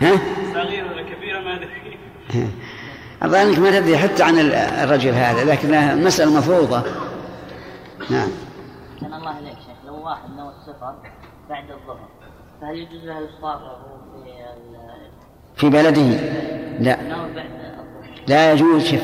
[0.02, 0.12] ها؟
[0.54, 1.98] صغير ولا كبير ما أدري.
[3.24, 4.40] الظاهر إنك ما تدري حتى عن
[4.84, 6.84] الرجل هذا لكنها مسألة مفروضة.
[8.10, 8.30] نعم.
[9.02, 9.78] كان الله عليك شيخ.
[9.88, 10.96] لو واحد نوى السفر
[11.50, 12.10] بعد الظهر
[12.62, 15.12] فهل يجوز له الإفطار وهو في ال-
[15.56, 16.02] في بلده؟
[16.80, 17.02] لا.
[17.04, 18.84] نوى بعد الظهر؟ لا يجوز.
[18.86, 19.02] شف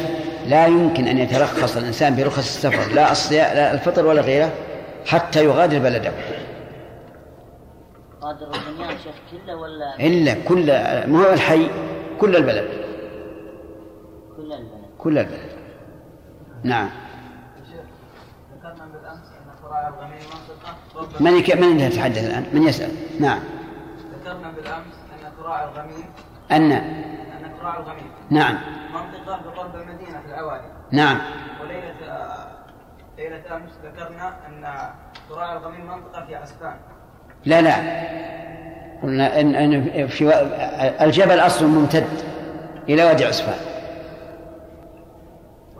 [0.48, 2.94] لا يمكن أن يترخص الإنسان برخص السفر.
[2.94, 4.52] لا الصيام لا الفطر ولا غيره
[5.06, 6.12] حتى يغادر بلده.
[8.22, 10.66] قادر البنيان شيخ كله ولا إلا كل
[11.12, 11.70] ما هو الحي؟
[12.20, 12.68] كل البلد.
[14.38, 15.52] كل البلد؟ كل البلد.
[16.64, 16.90] نعم.
[18.56, 20.20] ذكرنا بالامس ان قراء الغميم
[20.94, 21.56] منطقه من يك...
[21.56, 22.92] من اللي يتحدث الآن؟ من يسأل.
[23.20, 23.40] نعم.
[24.20, 26.06] ذكرنا بالأمس أن قراء الغميم
[26.52, 28.12] أن أن قراء الغميم.
[28.30, 28.58] نعم.
[28.94, 31.18] منطقة بقرب المدينة في الاوادي نعم.
[31.62, 32.48] وليله آه،
[33.18, 34.66] ليلة أمس ذكرنا أن
[35.30, 36.78] قراء الغميم منطقة في عسفان
[37.48, 37.76] لا لا.
[39.04, 40.34] قلنا إن, إن في
[41.02, 42.08] الجبل أصل ممتد
[42.90, 43.60] إلى وادي عصفان.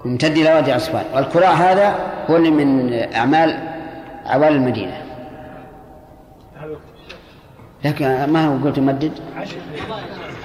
[0.06, 1.06] ممتد إلى وادي عصفان.
[1.14, 1.96] والكراع هذا
[2.30, 3.58] هو اللي من أعمال
[4.26, 5.04] عوالي المدينة.
[7.86, 9.12] لكن ما هو قلت مدد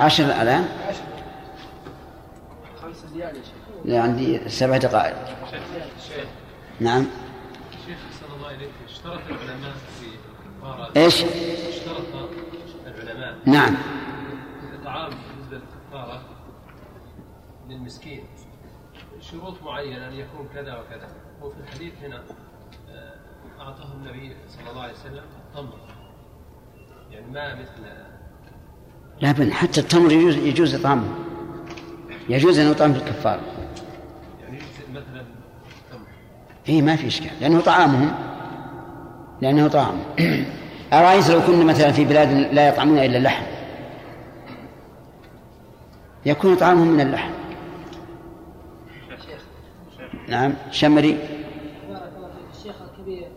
[0.00, 0.64] عشر الآن
[3.84, 5.14] لا عندي سبع دقائق.
[6.80, 7.06] نعم.
[7.86, 9.72] شيخ صلى الله عليه اشترط العلماء
[10.96, 12.30] إيش؟ اشترط
[12.86, 13.38] العلماء.
[13.46, 13.76] نعم.
[14.74, 16.22] الطعام بالنسبة للكفارة
[17.68, 18.24] للمسكين.
[19.20, 21.08] شروط معينة أن يكون كذا وكذا.
[21.42, 22.22] وفي الحديث هنا
[22.90, 23.14] آه،
[23.60, 25.78] أعطاه النبي صلى الله عليه وسلم التمر.
[27.10, 27.82] يعني ما مثل
[29.20, 31.08] لا بل حتى التمر يجوز يجوز إطعامه.
[32.28, 33.40] يجوز أن يطعم في الكفار.
[34.42, 34.58] يعني
[34.90, 36.06] مثلا التمر.
[36.68, 37.40] اي ما في إشكال.
[37.40, 38.12] لأنه طعامهم.
[39.42, 39.98] لأنه طعام
[40.92, 43.44] أرأيت لو كنا مثلا في بلاد لا يطعمون إلا اللحم؟
[46.26, 47.30] يكون طعامهم من اللحم.
[50.28, 51.12] نعم شمري.
[51.88, 53.28] بارك الله فيك الشيخ الكبير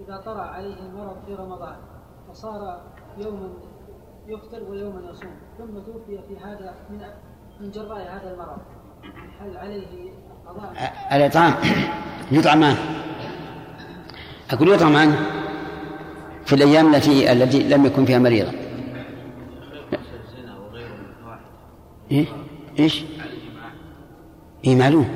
[0.00, 1.76] إذا طرأ عليه المرض في رمضان
[2.28, 2.80] فصار
[3.18, 3.48] يوما
[4.26, 6.98] يفطر ويوما يصوم ثم توفي في هذا من
[7.60, 8.58] من جراء هذا المرض
[9.40, 10.12] هل عليه
[10.46, 11.54] قضاء؟ الإطعام
[12.30, 12.76] يطعمان.
[14.50, 15.39] أقول يطعمان؟
[16.50, 18.52] في الأيام التي التي لم يكن فيها مريضا
[22.10, 22.26] إيه؟
[22.78, 23.04] إيش؟
[24.64, 25.08] إيه معلوم.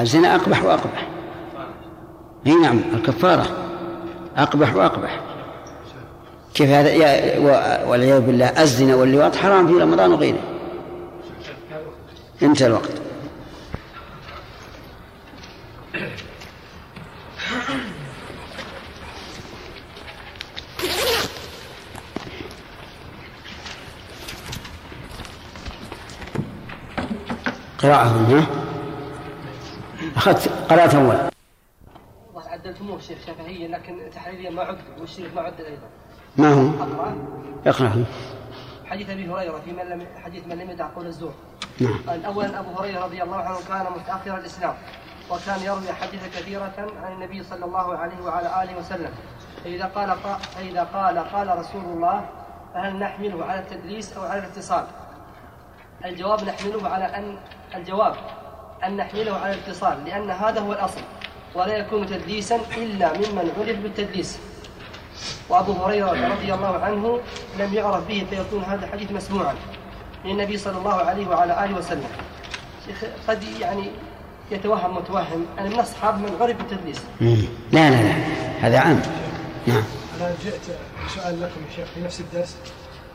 [0.00, 1.08] الزنا أقبح وأقبح.
[2.46, 3.46] اي نعم الكفارة
[4.36, 5.20] أقبح وأقبح.
[6.54, 7.38] كيف هذا؟ يا
[7.88, 10.40] والعياذ بالله الزنا واللواط حرام في رمضان وغيره.
[12.42, 13.01] انتهى الوقت.
[27.82, 28.46] قراءة ها؟
[30.16, 31.16] أخذت قرأت أول.
[32.46, 35.86] عدلتموه شيخ شافعية لكن تحريريا ما عدل والشريف ما عدل أيضا.
[36.36, 37.16] ما هو؟ أقرأ
[37.66, 38.04] اقرأ
[38.86, 41.34] حديث أبي هريرة في من لم حديث من لم يدع قول الزور.
[41.80, 42.24] نعم.
[42.26, 44.74] أولا أبو هريرة رضي الله عنه كان متأخر الإسلام
[45.30, 46.72] وكان يروي حديث كثيرة
[47.02, 49.10] عن النبي صلى الله عليه وعلى آله وسلم.
[49.64, 50.16] فإذا قال
[50.56, 52.28] فإذا قال قال رسول الله
[52.74, 54.84] فهل نحمله على التدليس أو على الاتصال؟
[56.04, 57.36] الجواب نحمله على أن
[57.74, 58.14] الجواب
[58.84, 61.00] أن نحمله على الاتصال لأن هذا هو الأصل
[61.54, 64.38] ولا يكون تدليسا إلا ممن عرف بالتدليس.
[65.48, 67.20] وأبو هريرة رضي الله عنه
[67.58, 69.54] لم يعرف به فيكون هذا الحديث مسموعا
[70.24, 72.10] من النبي صلى الله عليه وعلى آله وسلم.
[72.86, 73.90] شيخ قد يعني
[74.50, 77.00] يتوهم متوهم أن من أصحاب من عرف بالتدليس.
[77.72, 78.12] لا لا لا
[78.60, 79.02] هذا عام.
[79.66, 79.82] نعم.
[80.20, 80.60] أنا جئت
[81.14, 82.56] سؤال لكم يا شيخ في نفس الدرس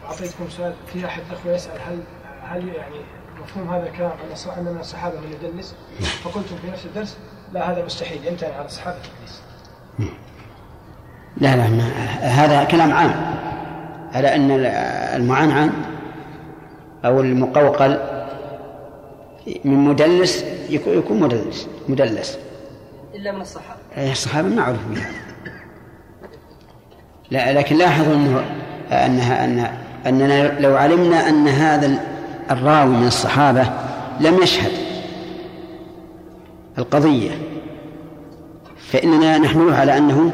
[0.03, 2.03] وأعطيتكم سؤال في أحد الأخوة يسأل هل
[2.43, 3.01] هل يعني
[3.47, 4.11] مفهوم هذا الكلام
[4.57, 5.75] أن من الصحابة من يدلس
[6.23, 7.17] فقلتم في نفس الدرس
[7.53, 9.41] لا هذا مستحيل يمتنع على الصحابة التدليس
[11.37, 11.83] لا لا ما
[12.21, 13.37] هذا كلام عام.
[14.13, 14.51] على أن
[15.21, 15.71] المعنعن
[17.05, 17.99] أو المقوقل
[19.65, 22.37] من مدلس يكون يكون مدلس مدلس.
[23.15, 23.79] إلا من الصحابة.
[23.97, 24.91] أي الصحابة ما عرفوا.
[24.91, 25.11] بهذا
[27.31, 28.43] لا لكن لاحظوا أنه
[28.91, 29.71] أنها أن
[30.05, 32.16] أننا لو علمنا أن هذا
[32.51, 33.69] الراوي من الصحابة
[34.19, 34.71] لم يشهد
[36.77, 37.31] القضية
[38.77, 40.33] فإننا نحمله على أنه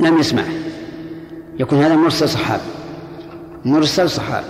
[0.00, 0.42] لم يسمع.
[1.58, 2.62] يكون هذا مرسل صحابي
[3.64, 4.46] مرسل صحابي.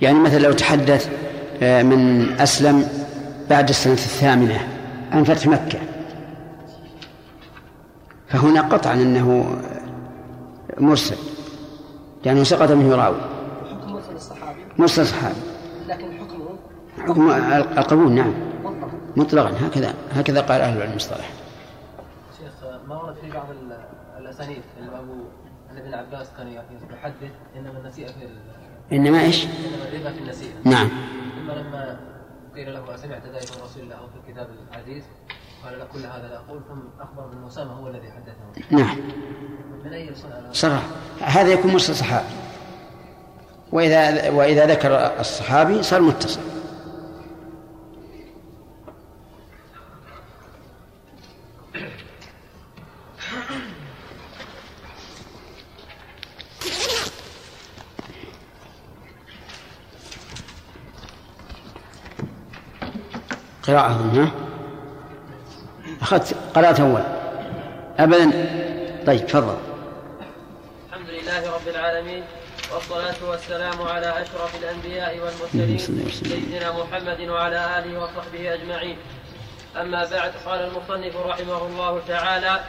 [0.00, 1.10] يعني مثلا لو تحدث
[1.62, 2.88] آه، من أسلم
[3.50, 4.68] بعد السنة الثامنة
[5.12, 5.78] عن فتح مكة.
[8.28, 9.56] فهنا قطعا أنه
[10.78, 11.16] مرسل
[12.24, 13.20] لأنه سقط منه راوي.
[14.86, 15.34] صحابي
[15.88, 16.48] لكن حكمه؟
[17.06, 17.30] حكم
[17.78, 18.34] القبول نعم.
[18.64, 19.66] مطلق مطلقا.
[19.66, 21.30] هكذا هكذا قال أهل العلم المصطلح
[22.38, 22.52] شيخ
[22.88, 23.78] ما ورد في بعض ال-
[24.18, 25.12] الأسانيد ان ابو
[25.70, 28.40] أن ابن عباس كان يحدث إنما النسيئة في ال-
[28.92, 30.52] إنما إيش؟ إنما الربا في النسيئة.
[30.64, 30.88] نعم.
[31.36, 32.00] ثم لما
[32.56, 35.02] قيل له اسمعت ذلك من رسول الله أو في الكتاب العزيز
[35.64, 38.66] قال لا كل هذا لا أقول ثم أخبر بن أسامة هو الذي حدثه.
[38.76, 38.96] نعم.
[39.84, 40.82] من أي صنع؟ صرح
[41.20, 42.26] هذا يكون مرسل صحابي
[43.72, 46.40] وإذا وإذا ذكر الصحابي صار متصل.
[63.62, 64.30] قراءة ها
[66.02, 67.02] أخذت قرأت أول.
[67.98, 68.30] أبدا.
[69.06, 69.56] طيب تفضل.
[70.88, 72.24] الحمد لله رب العالمين.
[72.74, 75.78] والصلاة والسلام على أشرف الأنبياء والمرسلين
[76.30, 78.96] سيدنا محمد وعلى آله وصحبه أجمعين.
[79.76, 82.60] أما بعد قال المصنف رحمه الله تعالى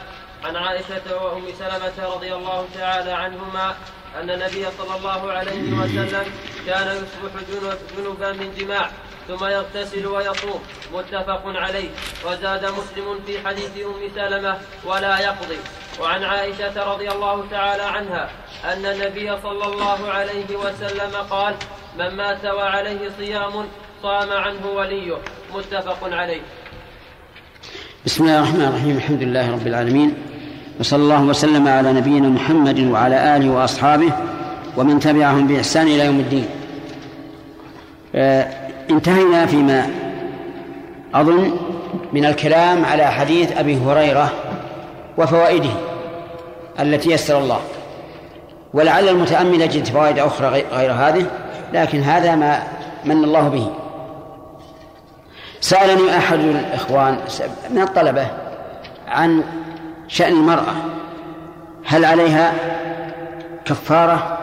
[0.44, 3.74] عن عائشة وأم سلمة رضي الله تعالى عنهما
[4.20, 6.24] أن النبي صلى الله عليه وسلم
[6.66, 8.90] كان يصبح جنب- جنبا من جماع
[9.28, 10.62] ثم يغتسل ويصوم
[10.94, 11.90] متفق عليه.
[12.26, 15.58] وزاد مسلم في حديث أم سلمة ولا يقضي.
[16.00, 18.28] وعن عائشة رضي الله تعالى عنها
[18.64, 21.54] أن النبي صلى الله عليه وسلم قال
[21.98, 23.52] من مات وعليه صيام
[24.02, 25.16] صام عنه وليه.
[25.54, 26.40] متفق عليه.
[28.06, 30.14] بسم الله الرحمن الرحيم الحمد لله رب العالمين
[30.80, 34.12] وصلى الله وسلم على نبينا محمد وعلى آله وأصحابه
[34.76, 36.48] ومن تبعهم بإحسان إلى يوم الدين.
[38.14, 38.48] آه
[38.90, 39.90] انتهينا فيما
[41.14, 41.56] أظن
[42.12, 44.32] من الكلام على حديث أبي هريرة
[45.18, 45.70] وفوائده
[46.80, 47.60] التي يسر الله.
[48.74, 51.26] ولعل المتأمل يجد فوائد أخرى غي- غير هذه
[51.72, 52.62] لكن هذا ما
[53.04, 53.66] من الله به.
[55.60, 57.18] سألني أحد الإخوان
[57.70, 58.26] من الطلبة
[59.08, 59.42] عن
[60.08, 60.74] شأن المرأة؟
[61.86, 62.52] هل عليها
[63.64, 64.38] كفارة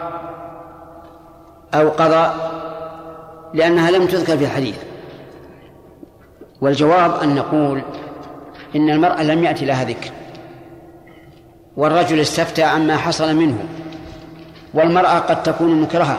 [1.74, 2.50] أو قضاء؟
[3.54, 4.76] لأنها لم تذكر في الحديث.
[6.60, 7.82] والجواب أن نقول
[8.76, 10.10] إن المرأة لم يأتي لها ذكر.
[11.76, 13.58] والرجل استفتى عما حصل منه
[14.74, 16.18] والمرأة قد تكون مكرهة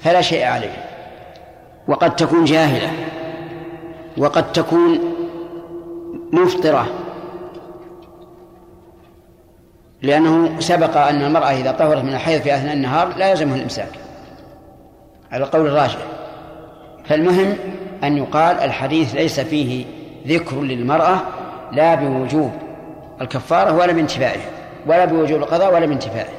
[0.00, 0.84] فلا شيء عليه
[1.88, 2.90] وقد تكون جاهلة
[4.16, 4.98] وقد تكون
[6.32, 6.86] مفطرة
[10.02, 13.90] لأنه سبق أن المرأة إذا طهرت من الحيض في أثناء النهار لا يلزمها الإمساك
[15.32, 15.98] على القول الراجح
[17.04, 17.56] فالمهم
[18.04, 19.84] أن يقال الحديث ليس فيه
[20.26, 21.20] ذكر للمرأة
[21.72, 22.50] لا بوجوب.
[23.20, 24.50] الكفارة ولا بانتفائها
[24.86, 26.32] ولا بوجوب القضاء ولا بانتفائه.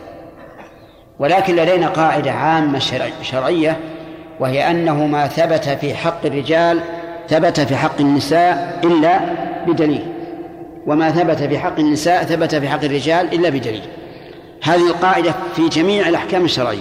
[1.19, 2.79] ولكن لدينا قاعدة عامة
[3.21, 3.77] شرعية
[4.39, 6.79] وهي أنه ما ثبت في حق الرجال
[7.29, 9.19] ثبت في حق النساء إلا
[9.67, 10.07] بدليل.
[10.87, 13.83] وما ثبت في حق النساء ثبت في حق الرجال إلا بدليل.
[14.63, 16.79] هذه القاعدة في جميع الأحكام الشرعية.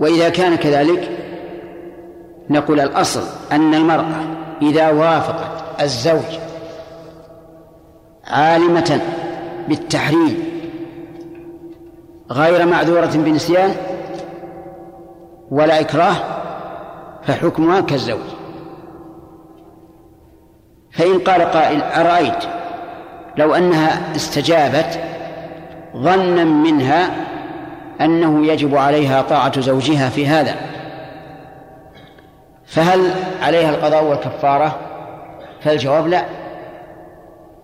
[0.00, 1.10] وإذا كان كذلك
[2.50, 3.22] نقول الأصل
[3.52, 4.24] أن المرأة
[4.62, 6.38] إذا وافقت الزوج
[8.32, 9.00] عالمة
[9.68, 10.44] بالتحريم
[12.30, 13.74] غير معذورة بنسيان
[15.50, 16.14] ولا إكراه
[17.22, 18.20] فحكمها كالزوج.
[20.92, 22.44] فإن قال قائل أرأيت
[23.36, 25.00] لو أنها استجابت
[25.96, 27.10] ظنا منها
[28.00, 30.56] أنه يجب عليها طاعة زوجها في هذا
[32.66, 33.10] فهل
[33.42, 34.78] عليها القضاء والكفارة؟
[35.60, 36.41] فالجواب لا.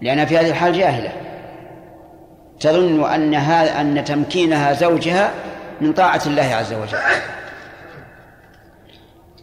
[0.01, 1.13] لأنها في هذه الحال جاهلة.
[2.61, 5.31] تظن أن أن تمكينها زوجها
[5.81, 6.99] من طاعة الله عز وجل.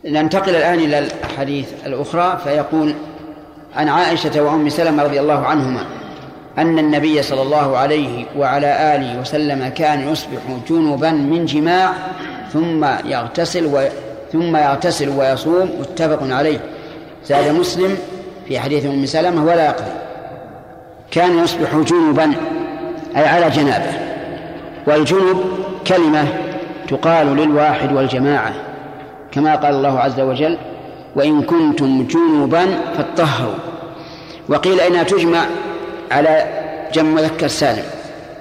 [0.05, 2.95] ننتقل الآن إلى الحديث الأخرى فيقول
[3.75, 5.85] عن عائشة وأم سلمة رضي الله عنهما
[6.57, 11.93] أن النبي صلى الله عليه وعلى آله وسلم كان يصبح جنبا من جماع
[12.53, 13.87] ثم يغتسل و...
[14.33, 16.59] ثم يغتسل ويصوم متفق عليه.
[17.25, 17.97] زاد مسلم
[18.47, 20.04] في حديث أم سلمة ولا يقضي
[21.15, 22.33] كان يصبح جنبا
[23.17, 23.91] أي على جنابه.
[24.87, 25.43] والجنب
[25.87, 26.27] كلمة
[26.87, 28.53] تقال للواحد والجماعة
[29.31, 30.57] كما قال الله عز وجل
[31.15, 32.65] وإن كنتم جنبا
[32.97, 33.53] فاطهروا
[34.49, 35.45] وقيل إنها تجمع؟
[36.11, 36.45] على
[36.93, 37.85] جمع مذكر سالم.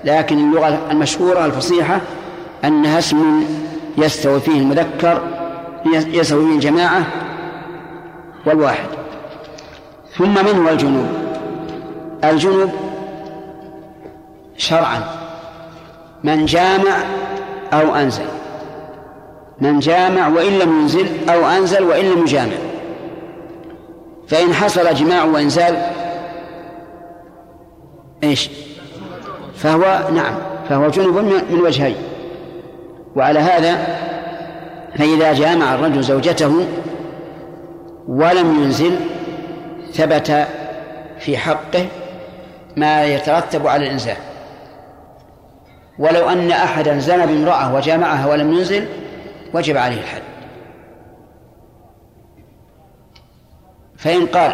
[0.05, 2.01] لكن اللغة المشهورة الفصيحة
[2.65, 3.45] أنها اسم
[3.99, 5.23] يستوي فيه المذكر
[5.87, 7.07] يستوي فيه الجماعة
[8.47, 8.89] والواحد.
[10.19, 11.24] ثم من هو الجنوب؟
[12.31, 12.71] الجنوب
[14.57, 15.01] شرعا.
[16.25, 16.97] من جامع
[17.73, 18.27] أو أنزل.
[19.61, 22.57] من جامع وإن لم ينزل أو أنزل وإن لم يجامع.
[24.29, 25.77] فإن حصل جماع وإنزال
[28.25, 28.51] إيش؟
[29.57, 30.35] فهو نعم
[30.69, 31.17] فهو جنب
[31.51, 31.97] من وجهين.
[33.17, 33.87] وعلى هذا
[34.99, 36.67] فإذا جامع الرجل زوجته
[38.09, 38.97] ولم ينزل
[39.93, 40.47] ثبت
[41.19, 41.87] في حقه
[42.77, 44.17] ما يترتب على الإنزال
[45.99, 48.87] ولو أن أحدا زنى بامرأة وجامعها ولم ينزل
[49.55, 50.23] وجب عليه الحد.
[53.97, 54.53] فإن قال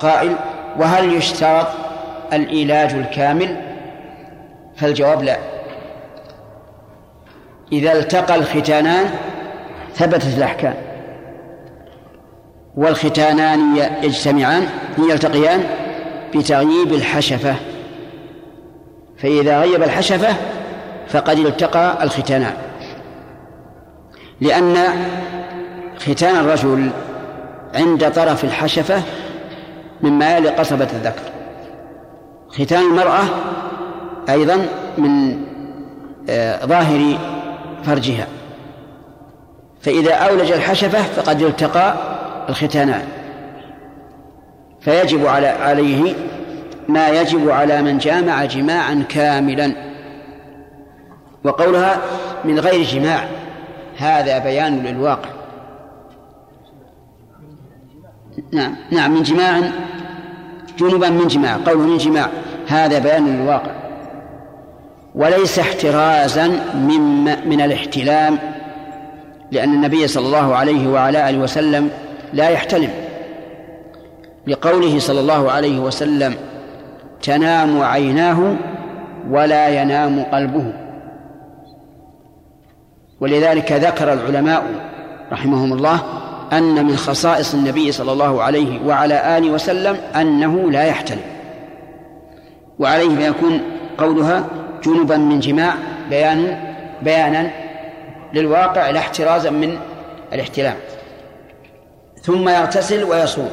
[0.00, 0.36] قائل
[0.78, 1.66] وهل يشترط
[2.32, 3.56] العلاج الكامل؟
[4.76, 5.36] فالجواب لا.
[7.72, 9.10] إذا التقى الختانان
[9.94, 10.74] ثبتت الأحكام.
[12.76, 14.68] والختانان يجتمعان
[14.98, 15.64] يلتقيان
[16.34, 17.54] بتغييب الحشفة.
[19.18, 20.36] فإذا غيب الحشفة
[21.08, 22.54] فقد التقى الختانان
[24.40, 24.76] لأن
[25.98, 26.90] ختان الرجل
[27.74, 29.02] عند طرف الحشفة
[30.02, 31.22] مما يلي قصبة الذكر.
[32.48, 33.24] ختان المرأة
[34.28, 34.66] أيضا
[34.98, 35.38] من
[36.30, 37.18] آه، ظاهر
[37.84, 38.26] فرجها.
[39.80, 41.94] فإذا أولج الحشفة فقد التقى
[42.48, 43.08] الختانان.
[44.88, 46.14] فيجب على عليه
[46.88, 49.72] ما يجب على من جامع جماعا كاملا.
[51.44, 52.00] وقولها
[52.44, 53.28] من غير جماع.
[53.98, 55.28] هذا بيان للواقع.
[58.52, 59.60] نعم نعم من جماع
[60.78, 62.28] جنبا من جماع قوله من جماع.
[62.68, 63.72] هذا بيان للواقع.
[65.14, 68.38] وليس احترازا من من الاحتلام
[69.52, 71.90] لأن النبي صلى الله عليه وعلى آله وسلم
[72.32, 73.07] لا يحتلم.
[74.48, 76.34] لقوله صلى الله عليه وسلم
[77.22, 78.56] تنام عيناه
[79.30, 80.72] ولا ينام قلبه.
[83.20, 84.62] ولذلك ذكر العلماء
[85.32, 86.02] رحمهم الله
[86.52, 91.20] أن من خصائص النبي صلى الله عليه وعلى آله وسلم أنه لا يحتلم
[92.78, 93.60] وعليه فيكون
[93.98, 94.44] قولها
[94.84, 95.74] جنبا من جماع
[96.10, 96.58] بيان
[97.02, 97.50] بيانا
[98.34, 99.78] للواقع لا احترازا من
[100.32, 100.76] الاحتلام.
[102.22, 103.48] ثم يغتسل ويصوم.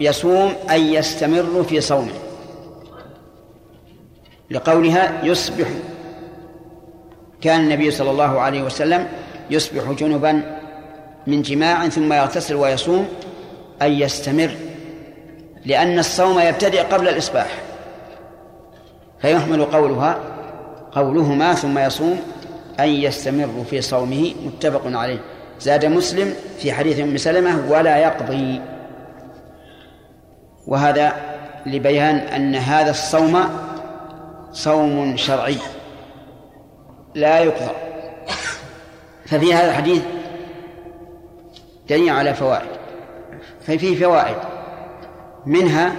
[0.00, 2.12] يصوم أي يستمر في صومه.
[4.50, 5.68] لقولها يصبح.
[7.40, 9.08] كان النبي صلى الله عليه وسلم
[9.50, 10.60] يصبح جنبا
[11.26, 13.08] من جماع ثم يغتسل ويصوم
[13.82, 14.50] أي يستمر
[15.64, 17.62] لأن الصوم يبتدئ قبل الإصباح.
[19.20, 20.18] فيحمل قولها
[20.92, 22.20] قولهما ثم يصوم
[22.80, 25.18] أن يستمر في صومه متفق عليه.
[25.60, 28.60] زاد مسلم في حديث أم سلمة ولا يقضي.
[30.66, 31.12] وهذا
[31.66, 33.44] لبيان أن هذا الصوم
[34.52, 35.56] صوم شرعي
[37.14, 37.70] لا يقضى.
[39.26, 40.02] ففي هذا الحديث
[41.88, 42.68] دليل على فوائد.
[43.60, 44.36] ففيه فوائد.
[45.46, 45.92] منها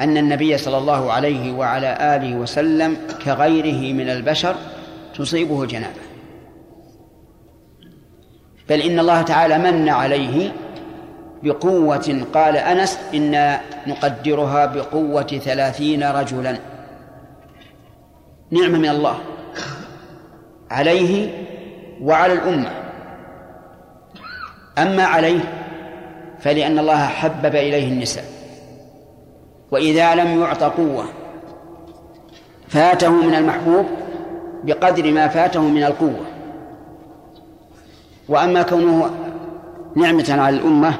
[0.00, 4.56] أن النبي صلى الله عليه وعلى آله وسلم كغيره من البشر
[5.14, 6.00] تصيبه جنابة.
[8.68, 10.52] بل إن الله تعالى من عليه
[11.42, 16.58] بقوة قال أنس إنا نقدرها بقوة ثلاثين رجلا.
[18.50, 19.18] نعمة من الله.
[20.70, 21.30] عليه
[22.02, 22.70] وعلى الأمة.
[24.78, 25.40] أما عليه
[26.40, 28.24] فلأن الله حبب إليه النساء.
[29.70, 31.04] وإذا لم يعط قوة
[32.68, 33.86] فاته من المحبوب
[34.64, 36.26] بقدر ما فاته من القوة.
[38.28, 39.10] وأما كونه
[39.96, 40.94] نعمة على الأمة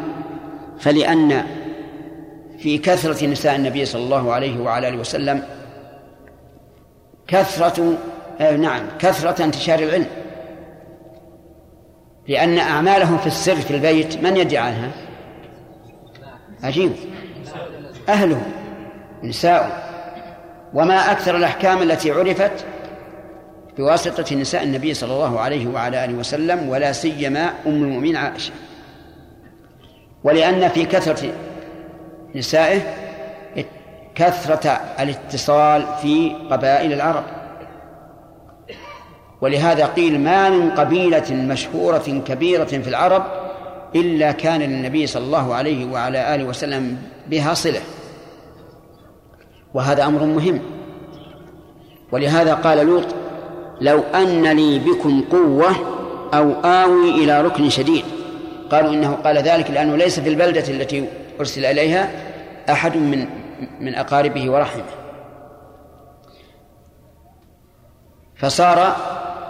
[0.80, 1.44] فلأن
[2.58, 5.42] في كثرة نساء النبي صلى الله عليه وعلى آله وسلم
[7.28, 7.98] كثرة
[8.40, 10.06] آه نعم كثرة انتشار العلم.
[12.28, 14.90] لأن أعمالهم في السر في البيت من يدعي عنها؟
[16.62, 16.92] عجيب.
[18.08, 18.42] أهله
[19.22, 19.88] نساء
[20.74, 22.66] وما أكثر الأحكام التي عرفت
[23.78, 28.52] بواسطة نساء النبي صلى الله عليه وعلى آله وسلم ولا سيما أم المؤمنين عائشة.
[30.24, 31.32] ولأن في كثرة
[32.34, 32.80] نسائه
[34.14, 34.70] كثرة
[35.00, 37.24] الاتصال في قبائل العرب.
[39.40, 43.24] ولهذا قيل ما من قبيلة مشهورة كبيرة في العرب
[43.94, 47.80] إلا كان للنبي صلى الله عليه وعلى آله وسلم بها صلة.
[49.74, 50.60] وهذا أمر مهم.
[52.12, 53.06] ولهذا قال لوط
[53.80, 55.70] لو أن لي بكم قوة
[56.34, 58.04] أو آوي إلى ركن شديد.
[58.70, 61.08] قالوا إنه قال ذلك لأنه ليس في البلدة التي
[61.40, 62.10] أرسل إليها
[62.70, 63.26] أحد من
[63.80, 64.84] من أقاربه ورحمه.
[68.36, 68.96] فصار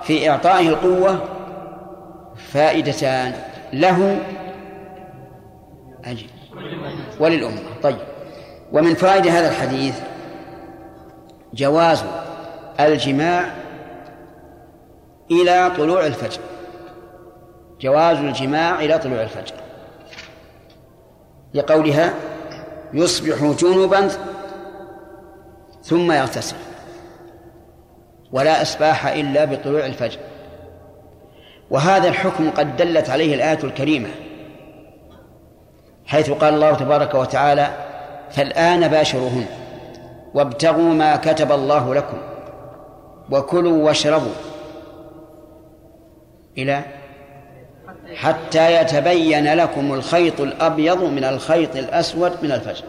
[0.02, 1.24] في إعطائه القوة
[2.52, 3.32] فائدتان
[3.72, 4.18] له
[6.04, 6.26] أجل
[7.20, 7.60] وللأمة.
[7.82, 7.98] طيب.
[8.72, 10.00] ومن فائدة هذا الحديث
[11.54, 12.04] جواز
[12.80, 13.44] الجماع
[15.30, 16.40] إلى طلوع الفجر.
[17.80, 19.54] جواز الجماع إلى طلوع الفجر.
[21.54, 22.14] لقولها
[22.92, 24.08] يصبح جنبا
[25.82, 26.56] ثم يغتسل
[28.32, 30.18] ولا إصباح إلا بطلوع الفجر.
[31.70, 34.08] وهذا الحكم قد دلت عليه الآية الكريمة
[36.06, 37.68] حيث قال الله تبارك وتعالى
[38.30, 39.46] فالآن باشروهن
[40.34, 42.18] وابتغوا ما كتب الله لكم
[43.30, 44.32] وكلوا واشربوا
[46.58, 46.82] إلى
[48.18, 52.84] حتى يتبين لكم الخيط الأبيض من الخيط الأسود من الفجر.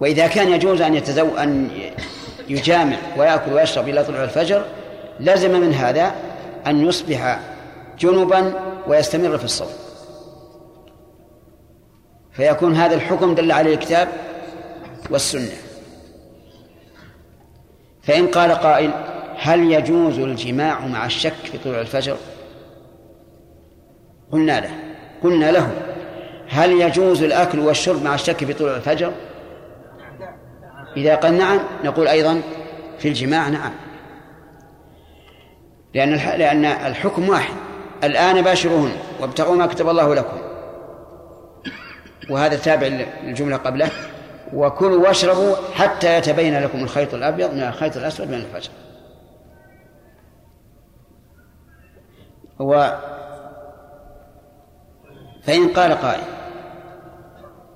[0.00, 1.70] وإذا كان يجوز أن يتزو أن
[2.48, 4.64] يجامع ويأكل ويشرب إلى طلوع الفجر
[5.20, 6.14] لزم من هذا
[6.66, 7.40] أن يصبح
[7.98, 8.52] جنبا
[8.86, 9.70] ويستمر في الصوم.
[12.32, 14.08] فيكون هذا الحكم دل عليه الكتاب
[15.10, 15.56] والسنة.
[18.02, 18.90] فإن قال قائل
[19.38, 22.16] هل يجوز الجماع مع الشك في طلوع الفجر؟
[24.34, 24.70] قلنا له
[25.22, 25.70] قلنا له
[26.48, 29.12] هل يجوز الأكل والشرب مع الشك في طلوع الفجر؟
[30.96, 32.42] إذا قال نعم نقول أيضا
[32.98, 33.72] في الجماع نعم.
[35.94, 37.54] لأن لأن الحكم واحد
[38.04, 40.36] الآن باشروهن وابتغوا ما كتب الله لكم.
[42.30, 42.86] وهذا تابع
[43.22, 43.90] للجملة قبله.
[44.54, 48.70] وكلوا واشربوا حتى يتبين لكم الخيط الأبيض من الخيط الأسود من الفجر.
[55.46, 56.22] فإن قال قائل.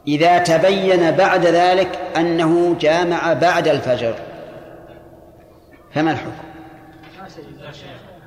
[0.06, 4.14] إذا تبين بعد ذلك أنه جامع بعد الفجر
[5.94, 6.32] فما الحكم؟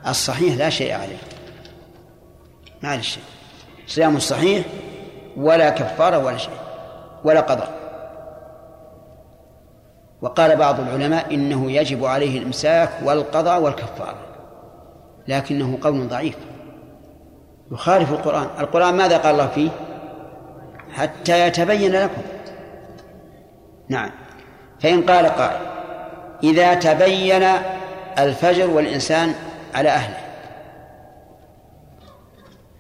[0.08, 1.18] الصحيح لا شيء عليه.
[2.84, 3.24] ما عليه شيء.
[3.88, 4.66] صيام الصحيح
[5.38, 6.54] ولا كفارة ولا شيء
[7.24, 7.82] ولا قضاء
[10.22, 14.18] وقال بعض العلماء إنه يجب عليه الإمساك والقضاء والكفارة
[15.28, 16.38] لكنه قول ضعيف.
[17.72, 18.48] يخالف القرآن.
[18.60, 19.70] القرآن ماذا قال الله فيه؟
[20.94, 22.22] حتى يتبين لكم.
[23.90, 24.10] نعم.
[24.80, 25.60] فإن قال قائل
[26.44, 27.48] إذا تبين
[28.20, 29.34] الفجر والإنسان
[29.76, 30.18] على أهله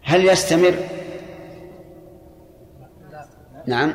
[0.03, 0.73] هل يستمر؟
[3.67, 3.93] نعم.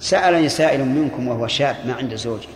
[0.00, 2.48] سألني سائل منكم وهو شاب ما عنده زوجة.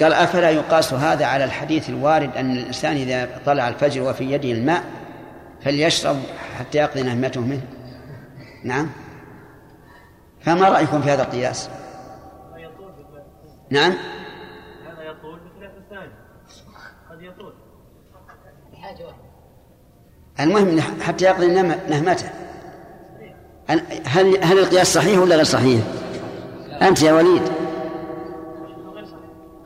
[0.00, 4.82] قال أفلا يقاس هذا على الحديث الوارد أن الإنسان إذا طلع الفجر وفي يده الماء
[5.60, 6.16] فليشرب
[6.58, 7.66] حتى يقضي نهمته منه؟
[8.64, 8.90] نعم.
[10.40, 11.70] فما رأيكم في هذا القياس؟
[13.70, 13.92] نعم.
[14.86, 16.12] هذا يطول بخلاف الثاني
[17.10, 17.52] قد يطول.
[20.40, 21.46] المهم حتى يقضي
[21.88, 22.30] نهمته.
[24.06, 25.84] هل هل القياس صحيح ولا غير صحيح؟
[26.82, 27.42] أنت يا وليد.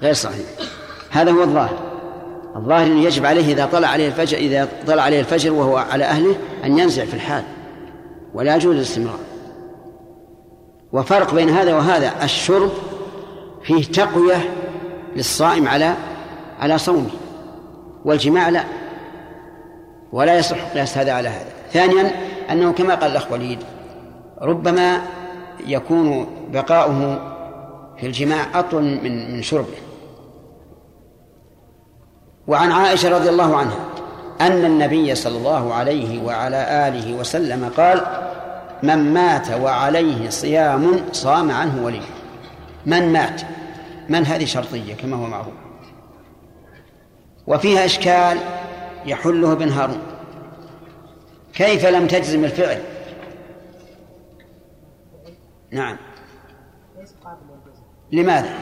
[0.00, 0.46] غير صحيح.
[1.10, 1.81] هذا هو الظاهر.
[2.56, 6.36] الظاهر أنه يجب عليه إذا طلع عليه الفجر إذا طلع عليه الفجر وهو على أهله
[6.64, 7.44] أن ينزع في الحال
[8.34, 9.18] ولا يجوز الاستمرار.
[10.92, 12.70] وفرق بين هذا وهذا الشرب
[13.62, 14.50] فيه تقوية
[15.16, 15.94] للصائم على
[16.60, 17.10] على صومه
[18.04, 18.64] والجماع لا
[20.12, 21.50] ولا يصح قياس هذا على هذا.
[21.72, 22.10] ثانيا
[22.50, 23.58] أنه كما قال الأخ وليد
[24.42, 25.02] ربما
[25.66, 27.20] يكون بقاؤه
[28.00, 29.91] في الجماع أطول من من شربه.
[32.46, 33.78] وعن عائشة رضي الله عنها
[34.40, 38.06] أن النبي صلى الله عليه وعلى آله وسلم قال
[38.82, 42.08] من مات وعليه صيام صام عنه وليه.
[42.86, 43.42] من مات؟
[44.08, 45.54] من هذه شرطية كما هو معروف.
[47.46, 48.38] وفيها إشكال
[49.06, 50.02] يحله بن هارون.
[51.54, 52.82] كيف لم تجزم الفعل؟
[55.70, 55.96] نعم.
[58.12, 58.54] لماذا؟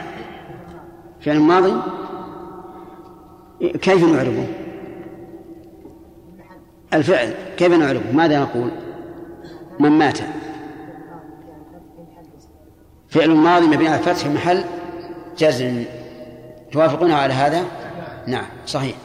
[1.20, 1.74] فعل ماضي
[3.60, 4.46] كيف نعربه
[6.94, 8.70] الفعل كيف نعربه ماذا نقول؟
[9.80, 10.18] من مات.
[13.08, 14.64] فعل ماضي مبني على في محل
[15.38, 15.84] جزم.
[16.72, 17.64] توافقون على هذا؟
[18.26, 18.96] نعم صحيح.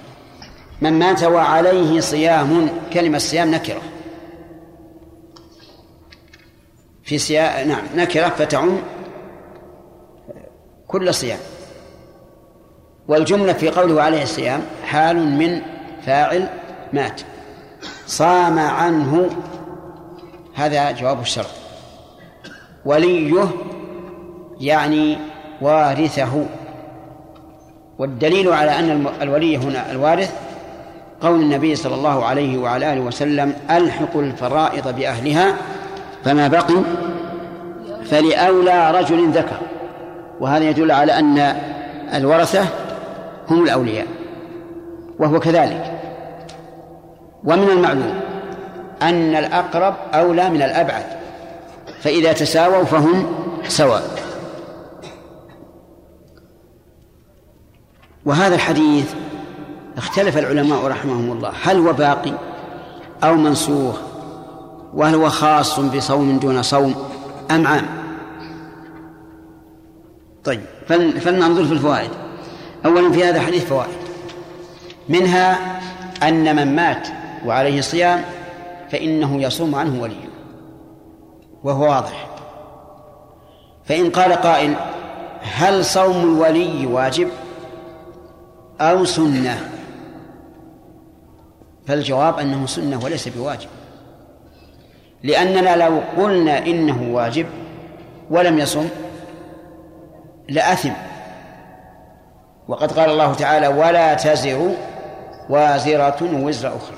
[0.82, 3.82] من مات وعليه صيام كلمة صيام نكرة.
[7.04, 8.78] في سياق نعم نكرة فتعم
[10.88, 11.40] كل صيام.
[13.08, 15.62] والجملة في قوله عليه الصيام حال من
[16.06, 16.48] فاعل
[16.94, 17.22] مات.
[18.08, 19.30] صام عنه
[20.56, 21.50] هذا جواب الشرط
[22.86, 23.48] وليه
[24.60, 25.18] يعني
[25.62, 26.46] وارثه.
[28.00, 30.34] والدليل على أن الولي هنا الوارث
[31.22, 35.56] قول النبي صلى الله عليه وعلى آله وسلم ألحق الفرائض بأهلها
[36.24, 36.76] فما بقي؟
[38.06, 39.58] فلأولى رجل ذكر.
[40.40, 41.56] وهذا يدل على أن
[42.14, 42.66] الورثة
[43.50, 44.08] هم الأولياء
[45.20, 46.02] وهو كذلك.
[47.44, 48.20] ومن المعلوم
[49.02, 51.06] أن الأقرب أولى من الأبعد
[52.02, 53.28] فإذا تساووا فهم
[53.68, 54.04] سواء.
[58.26, 59.14] وهذا الحديث
[59.98, 62.34] اختلف العلماء رحمهم الله هل هو باقي
[63.24, 63.96] أو منسوخ؟
[64.94, 66.96] وهل هو خاص بصوم دون صوم
[67.52, 67.86] أم عام؟
[70.44, 70.62] طيب
[71.20, 72.10] فلننظر في الفوائد.
[72.86, 73.98] أولا في هذا الحديث فوائد.
[75.10, 75.80] منها
[76.24, 77.08] أن من مات
[77.46, 78.24] وعليه صيام
[78.92, 80.30] فإنه يصوم عنه وليه.
[81.64, 82.28] وهو واضح.
[83.86, 84.76] فإن قال قائل
[85.42, 87.30] هل صوم الولي واجب
[88.82, 89.70] أو سنة؟
[91.88, 93.70] فالجواب أنه سنة وليس بواجب.
[95.24, 97.46] لأننا لو قلنا إنه واجب
[98.30, 98.88] ولم يصم
[100.50, 100.92] لأثم.
[102.68, 104.72] وقد قال الله تعالى ولا تزر
[105.50, 106.98] وازرة وزر أخرى.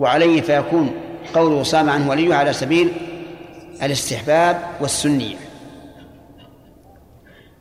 [0.00, 0.90] وعليه فيكون
[1.34, 2.92] قوله صام عنه وليه على سبيل
[3.82, 5.36] الاستحباب والسنية.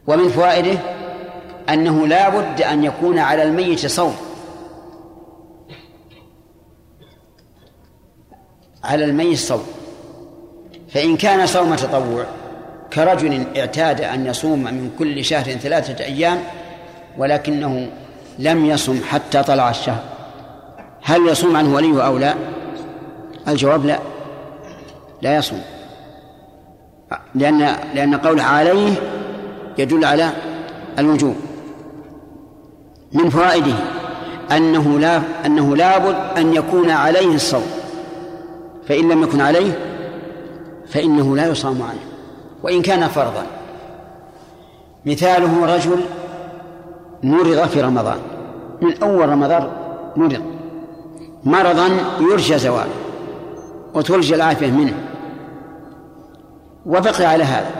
[0.07, 0.79] ومن فوائده
[1.69, 4.15] أنه لا بد أن يكون على الميت صوم.
[8.83, 9.67] على الميت صوم.
[10.89, 12.25] فإن كان صوم تطوع
[12.95, 16.39] كرجل اعتاد أن يصوم من كل شهر ثلاثة أيام
[17.17, 17.89] ولكنه
[18.39, 20.03] لم يصم حتى طلع الشهر.
[21.03, 22.33] هل يصوم عنه وليه أو لا؟
[23.47, 23.99] الجواب لا.
[25.21, 25.61] لا يصوم.
[27.35, 27.59] لأن
[27.93, 28.93] لأن قوله عليه
[29.77, 30.29] يدل على
[30.99, 31.35] الوجوب
[33.13, 33.75] من فوائده
[34.51, 37.67] أنه لا أنه لابد أن يكون عليه الصوم.
[38.87, 39.79] فإن لم يكن عليه
[40.87, 42.12] فإنه لا يصام عنه.
[42.64, 43.45] وإن كان فرضا.
[45.06, 45.99] مثاله رجل
[47.23, 48.18] مرض في رمضان.
[48.81, 49.72] من أول رمضان
[50.15, 50.44] مرض.
[51.44, 52.94] مرضا يرجى زواله
[53.94, 54.94] وترجى العافية منه.
[56.85, 57.72] وبقي على هذا.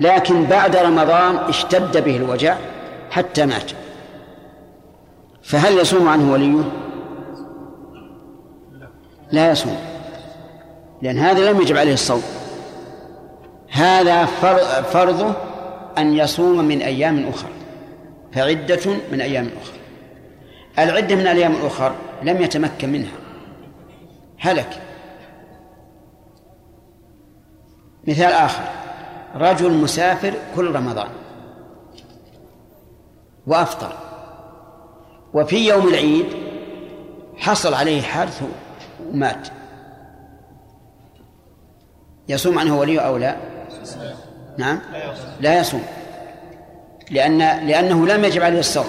[0.00, 2.56] لكن بعد رمضان اشتد به الوجع
[3.10, 3.70] حتى مات.
[5.42, 6.62] فهل يصوم عنه وليه؟
[9.32, 9.76] لا يصوم.
[11.02, 12.22] لأن هذا لم يجب عليه الصوم.
[13.70, 14.26] هذا
[14.82, 15.34] فرضه
[15.98, 17.50] أن يصوم من أيام أخرى
[18.32, 18.80] فعدة
[19.12, 19.78] من أيام أخرى
[20.78, 23.12] العدة من الأيام الأخرى لم يتمكن منها.
[24.38, 24.82] هلك.
[28.08, 28.64] مثال آخر
[29.34, 31.08] رجل مسافر كل رمضان
[33.46, 33.92] وأفطر
[35.34, 36.26] وفي يوم العيد
[37.36, 38.42] حصل عليه حادث
[39.12, 39.48] ومات.
[42.28, 43.36] يصوم عنه وليه أو لا؟
[44.58, 44.80] نعم؟
[45.40, 45.82] لا يصوم.
[47.10, 48.86] لأن لأنه لم يجب عليه الصوم.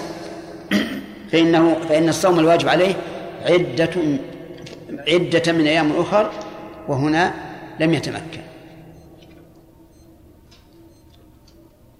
[1.32, 2.94] فإنه فإن الصوم الواجب عليه
[3.46, 3.90] عدة
[5.08, 6.30] عدة من أيام أخر
[6.88, 7.34] وهنا
[7.80, 8.40] لم يتمكن.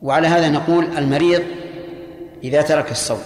[0.03, 1.43] وعلى هذا نقول المريض
[2.45, 3.23] إذا ترك الصوم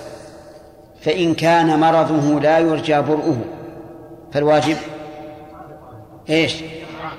[1.00, 3.44] فإن كان مرضه لا يرجى برؤه.
[4.32, 4.76] فالواجب
[6.30, 6.54] إيش؟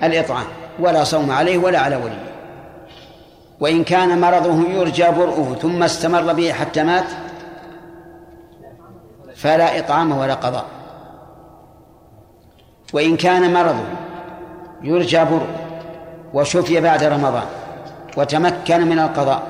[0.04, 0.46] الإطعام.
[0.80, 2.35] ولا صوم عليه ولا على وليه.
[3.60, 7.06] وإن كان مرضه يرجى برؤه ثم استمر به حتى مات
[9.36, 10.66] فلا إطعام ولا قضاء.
[12.94, 13.86] وإن كان مرضه
[14.84, 15.56] يرجى برؤه
[16.34, 17.44] وشفي بعد رمضان
[18.18, 19.44] وتمكن من القضاء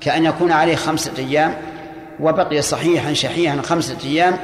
[0.00, 1.54] كأن يكون عليه خمسة أيام
[2.20, 4.36] وبقي صحيحا شحيحا خمسة أيام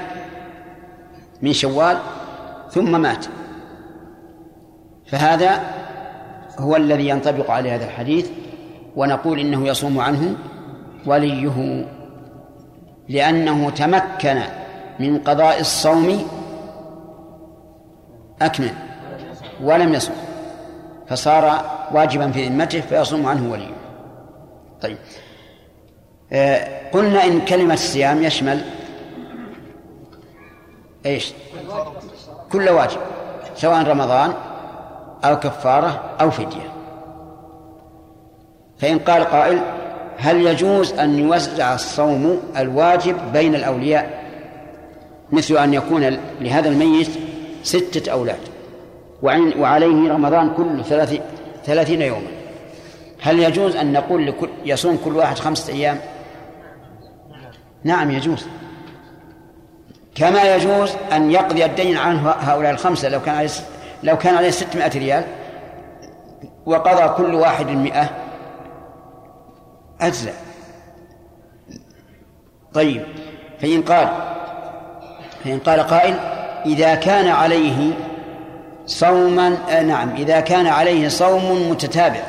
[1.43, 1.98] من شوال
[2.70, 3.26] ثم مات.
[5.06, 5.60] فهذا
[6.59, 8.30] هو الذي ينطبق عليه هذا الحديث.
[8.97, 10.36] ونقول إنه يصوم عنه
[11.06, 11.86] وليه
[13.09, 14.40] لأنه تمكن
[15.01, 16.28] من قضاء الصوم
[18.43, 18.74] أكمل
[19.62, 20.16] ولم يصوم
[21.09, 23.74] فصار واجبا في ذمته فيصوم عنه وليه.
[24.82, 24.98] طيب.
[26.32, 28.64] آه قلنا إن كلمة الصيام يشمل
[31.06, 31.32] إيش؟
[32.52, 32.98] كل واجب
[33.56, 34.32] سواء رمضان
[35.24, 36.72] أو كفارة أو فدية.
[38.82, 39.60] فإن قال قائل
[40.18, 44.22] هل يجوز أن يوزع الصوم الواجب بين الأولياء؟
[45.32, 47.10] مثل أن يكون لهذا الميت
[47.62, 48.38] ستة أولاد
[49.59, 50.82] وعليه رمضان كله
[51.64, 52.28] ثلاثين يوما.
[53.20, 55.98] هل يجوز أن نقول لكل يصوم كل واحد خمسة أيام؟
[57.84, 58.46] نعم يجوز.
[60.14, 63.50] كما يجوز أن يقضي الدين عن هؤلاء الخمسة لو كان عليه
[64.02, 65.24] لو كان عليه ستمائة ريال
[66.66, 68.22] وقضى كل واحد المئة
[70.02, 70.32] أجزأ.
[72.74, 73.02] طيب
[73.60, 74.08] فإن قال
[75.44, 76.14] فإن قال قائل
[76.66, 77.92] إذا كان عليه
[78.86, 82.22] صوما آه نعم إذا كان عليه صوم متتابع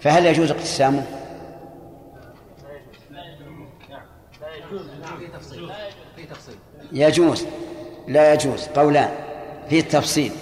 [0.00, 1.04] فهل يجوز اقتسامه؟
[6.92, 7.46] يجوز
[8.08, 9.10] لا يجوز قولان
[9.68, 10.32] في التفصيل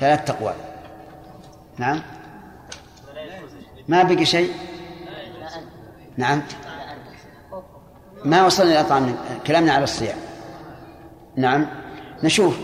[0.00, 0.54] ثلاث أقوال
[1.78, 2.02] نعم؟
[3.88, 4.52] ما بقي شيء؟
[6.16, 6.42] نعم.
[8.24, 9.16] ما وصلنا إلى طعام
[9.46, 10.16] كلامنا على الصيام
[11.36, 11.66] نعم.
[12.22, 12.58] نشوف.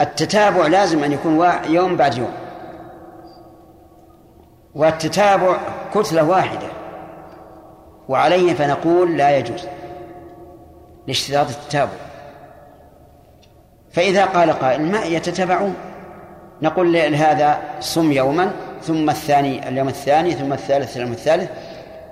[0.00, 2.32] التتابع لازم أن يكون يوم بعد يوم.
[4.74, 5.58] والتتابع
[5.94, 6.68] كتلة واحدة.
[8.08, 9.64] وعليه فنقول لا يجوز
[11.06, 11.92] لاشتراط التتابع.
[13.92, 15.74] فإذا قال قائل ما يتتابعون
[16.62, 18.65] نقول لهذا صم يوما.
[18.82, 21.50] ثم الثاني اليوم الثاني ثم الثالث اليوم الثالث.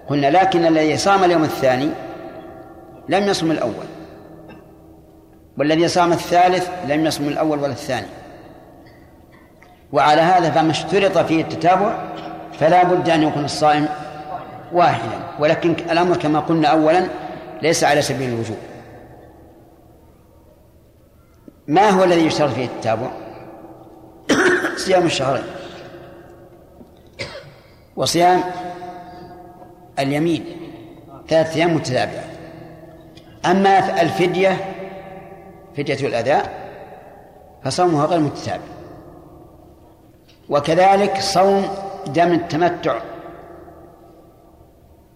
[0.09, 1.91] قلنا لكن الذي صام اليوم الثاني
[3.09, 3.87] لم يصم الأول.
[5.59, 8.07] والذي صام الثالث لم يصم الأول ولا الثاني.
[9.93, 11.99] وعلى هذا فما اشترط فيه التتابع
[12.59, 13.89] فلا بد أن يكون الصائم
[14.73, 15.19] واحدا.
[15.39, 17.07] ولكن الأمر كما قلنا أولا
[17.63, 18.57] ليس على سبيل الوجوب.
[21.69, 23.11] ما هو الذي يشترط فيه التتابع؟
[24.85, 25.54] صيام الشهرين.
[27.97, 28.41] وصيام
[29.99, 30.45] اليمين.
[31.29, 32.25] ثلاثة أيام متتابعة.
[33.47, 34.57] أما الفدية
[35.77, 36.71] فدية الأداء
[37.65, 38.63] فصومها غير متتابع.
[40.49, 41.69] وكذلك صوم
[42.07, 43.01] دم التمتع.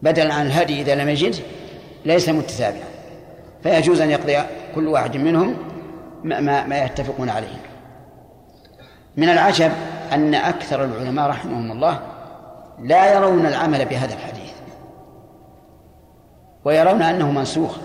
[0.02, 1.34] بدلا عن الهدي إذا لم يجد
[2.04, 2.88] ليس متتابعا.
[3.62, 4.38] فيجوز أن يقضي
[4.74, 5.56] كل واحد منهم
[6.24, 7.56] ما, ما, ما يتفقون عليه.
[9.16, 9.72] من العجب
[10.12, 12.00] أن أكثر العلماء رحمهم الله
[12.80, 14.52] لا يرون العمل بهذا الحديث
[16.64, 17.76] ويرون أنه منسوخ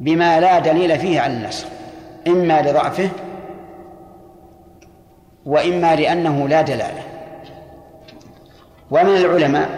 [0.00, 1.66] بما لا دليل فيه على النسخ
[2.26, 3.08] إما لضعفه
[5.46, 7.02] وإما لأنه لا دلالة.
[8.90, 9.68] ومن العلماء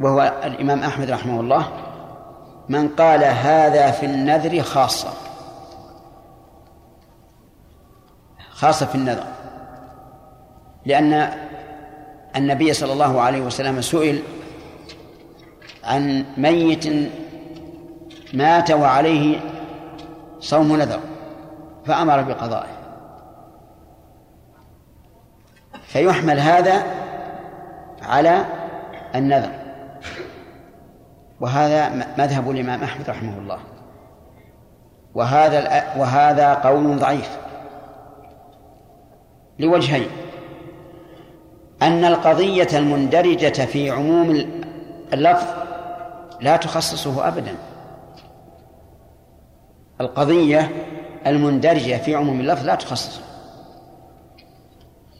[0.00, 1.68] وهو الإمام أحمد رحمه الله
[2.68, 5.08] من قال هذا في النذر خاصة.
[8.50, 9.26] خاصة في النذر.
[10.86, 11.32] لأن
[12.36, 14.22] النبي صلى الله عليه وسلم سئل
[15.84, 17.10] عن ميت
[18.34, 19.40] مات وعليه
[20.40, 21.00] صوم نذر
[21.86, 22.80] فأمر بقضائه.
[25.82, 26.84] فيحمل هذا
[28.02, 28.44] على
[29.14, 29.50] النذر.
[31.40, 31.88] وهذا
[32.18, 33.58] مذهب الإمام أحمد رحمه الله.
[35.14, 37.38] وهذا وهذا قول ضعيف.
[39.58, 40.08] لوجهين.
[41.82, 44.46] أن القضية المندرجة في عموم
[45.12, 45.46] اللفظ
[46.40, 47.54] لا تخصصه أبدا.
[50.00, 50.70] القضية
[51.26, 53.22] المندرجة في عموم اللفظ لا تخصصه.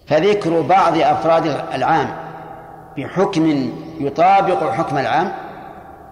[0.07, 2.17] فذكر بعض أفراد العام
[2.97, 5.33] بحكم يطابق حكم العام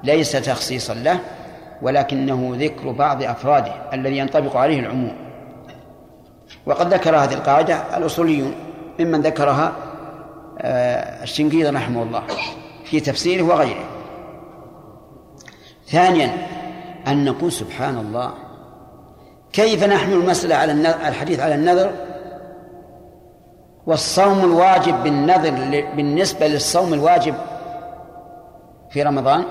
[0.05, 1.19] ليس تخصيصا له
[1.83, 5.17] ولكنه ذكر بعض أفراده الذي ينطبق عليه العموم.
[6.67, 8.55] وقد ذكر هذه القاعدة الأصوليون
[9.01, 9.73] ممن ذكرها
[10.61, 12.23] الشنقيطي رحمه الله
[12.85, 13.85] في تفسيره وغيره.
[15.87, 16.47] ثانيا
[17.07, 18.35] أن نقول سبحان الله
[19.53, 20.73] كيف نحمل المسألة على
[21.09, 21.93] الحديث على النذر؟
[23.87, 25.51] والصوم الواجب بالنذر
[25.97, 27.35] بالنسبة للصوم الواجب
[28.91, 29.45] في رمضان؟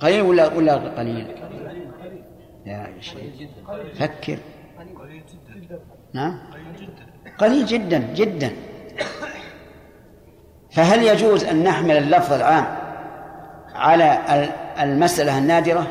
[0.00, 1.26] قليل ولا ولا قليل؟
[2.66, 3.48] يا شيخ
[3.98, 4.38] فكر.
[6.12, 6.38] نعم؟
[7.38, 8.52] قليل جدا جدا.
[10.74, 12.66] فهل يجوز أن نحمل اللفظ العام
[13.74, 14.18] على
[14.80, 15.86] المسألة النادرة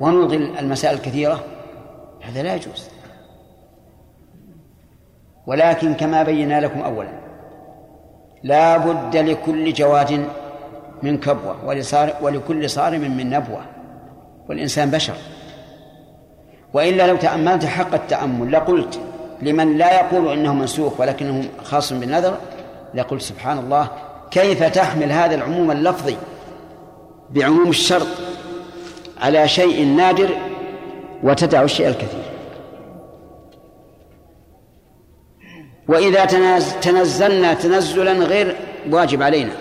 [0.00, 1.44] ونلغي المسائل الكثيرة؟
[2.22, 2.88] هذا لا يجوز.
[5.46, 7.08] ولكن كما بينا لكم أولا
[8.42, 10.26] لا بد لكل جواد
[11.02, 11.56] من كبوة
[12.22, 13.60] ولكل صارم من نبوة
[14.48, 15.14] والإنسان بشر.
[16.72, 19.00] وإلا لو تأملت حق التأمل لقلت
[19.42, 22.38] لمن لا يقول إنه منسوخ ولكنه خاص بالنذر
[22.94, 23.88] لقلت سبحان الله
[24.30, 26.16] كيف تحمل هذا العموم اللفظي
[27.30, 28.06] بعموم الشرط
[29.20, 30.28] على شيء نادر
[31.22, 32.24] وتدع الشيء الكثير؟
[35.88, 36.24] وإذا
[36.80, 38.56] تنزلنا تنزلا غير
[38.90, 39.52] واجب علينا.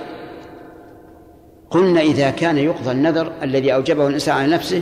[1.69, 4.81] قلنا إذا كان يقضى النذر الذي أوجبه الإنسان على نفسه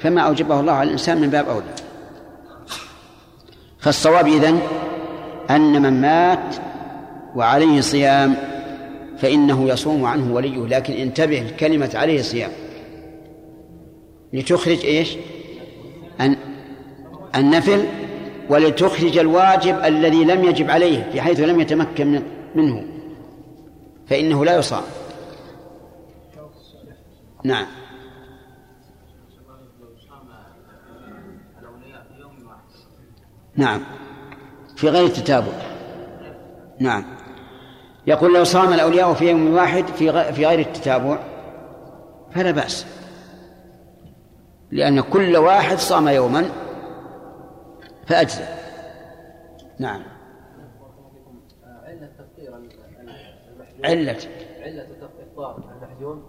[0.00, 1.74] فما أوجبه الله على الإنسان من باب أولى.
[3.78, 4.60] فالصواب إذن
[5.50, 6.54] أن من مات
[7.36, 8.34] وعليه صيام
[9.18, 12.50] فإنه يصوم عنه وليه لكن انتبه كلمة عليه صيام.
[14.32, 15.16] لتخرج إيش؟
[16.20, 16.36] أن
[17.36, 17.84] النفل
[18.48, 22.22] ولتخرج الواجب الذي لم يجب عليه بحيث لم يتمكن
[22.54, 22.84] منه
[24.06, 24.82] فإنه لا يصام.
[27.44, 27.66] نعم.
[33.56, 33.82] نعم.
[34.76, 35.52] في غير التتابع.
[36.78, 37.04] نعم.
[38.06, 41.18] يقول لو صام الأولياء في يوم واحد في في غير التتابع
[42.30, 42.86] فلا بأس.
[44.70, 46.44] لأن كل واحد صام يوما
[48.06, 48.44] فأجزى
[49.78, 50.02] نعم.
[51.84, 52.54] علة تفطير
[53.84, 54.18] علة.
[54.62, 54.86] علة
[55.22, 56.24] إفطار المحجوم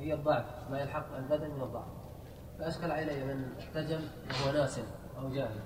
[0.00, 1.88] هي الضعف ما يلحق البدن من الضعف.
[2.58, 4.00] فأشكل علي من احتجم
[4.30, 4.80] وهو ناس
[5.18, 5.60] أو جاهل.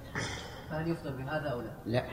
[0.70, 2.04] فهل يفطر بهذا أو لا؟ لا.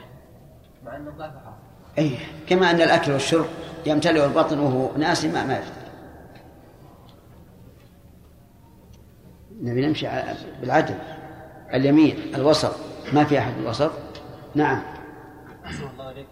[0.84, 1.69] مع أن الضعف حاصل.
[2.00, 2.10] أي
[2.48, 3.46] كما أن الأكل والشرب
[3.86, 5.80] يمتلئ البطن وهو ناسي ما ما يفطر
[9.62, 10.08] نبي نمشي
[10.60, 10.94] بالعدل
[11.74, 12.74] اليمين الوسط.
[13.12, 13.90] ما في أحد الوسط
[14.54, 14.82] نعم.
[15.66, 16.26] أحسن الله عليك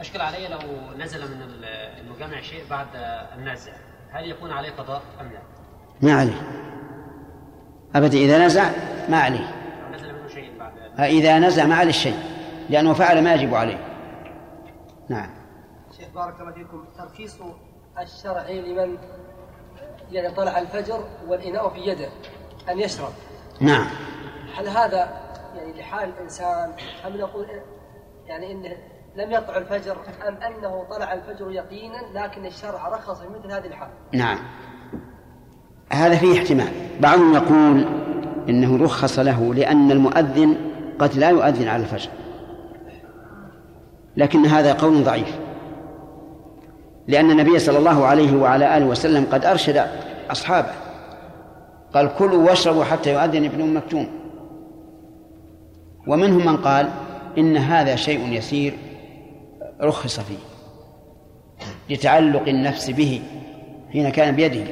[0.00, 0.58] أشكل علي لو
[0.98, 1.42] نزل من
[2.00, 2.86] المجامع شيء بعد
[3.38, 3.72] النازع
[4.10, 5.40] هل يكون عليه قضاء أم لا؟
[6.02, 6.42] ما عليه.
[7.94, 8.70] أبدا إذا نزع
[9.08, 9.54] ما عليه.
[9.94, 10.72] نزل منه شيء بعد
[11.10, 12.18] إذا نزع ما عليه الشيء
[12.70, 13.89] لأنه فعل ما يجب عليه.
[15.10, 15.30] نعم.
[15.96, 16.84] شيخ بارك الله فيكم.
[16.98, 17.36] ترخيص
[17.98, 18.98] الشرع لمن
[20.10, 22.08] يعني طلع الفجر والإناء في يده
[22.70, 23.12] أن يشرب.
[23.60, 23.86] نعم.
[24.56, 25.20] هل هذا
[25.56, 26.72] يعني لحال الإنسان
[27.06, 27.46] أم نقول
[28.26, 28.76] يعني إنه
[29.16, 29.96] لم يطلع الفجر
[30.28, 34.38] أم أنه طلع الفجر يقينا لكن الشرع رخص في مثل هذه الحال؟ نعم.
[35.92, 36.72] هذا فيه احتمال.
[37.00, 37.86] بعضهم يقول
[38.48, 40.56] إنه رخص له لأن المؤذن
[40.98, 42.10] قد لا يؤذن على الفجر.
[44.16, 45.38] لكن هذا قول ضعيف.
[47.08, 49.86] لأن النبي صلى الله عليه وعلى آله وسلم قد أرشد
[50.30, 50.72] أصحابه
[51.94, 54.06] قال كلوا واشربوا حتى يؤذن ابن أم مكتوم.
[56.06, 56.90] ومنهم من قال
[57.38, 58.74] إن هذا شيء يسير
[59.82, 60.38] رخص فيه
[61.90, 63.22] لتعلق النفس به
[63.92, 64.64] حين كان بيده.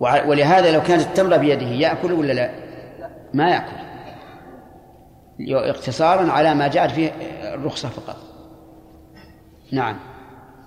[0.00, 2.50] ولهذا لو كانت التمرة بيده يأكل ولا لا؟
[3.34, 3.76] ما يأكل.
[5.40, 7.08] اقتصارا على ما جاءت فيه
[7.54, 8.16] الرخصة فقط.
[9.72, 9.98] نعم.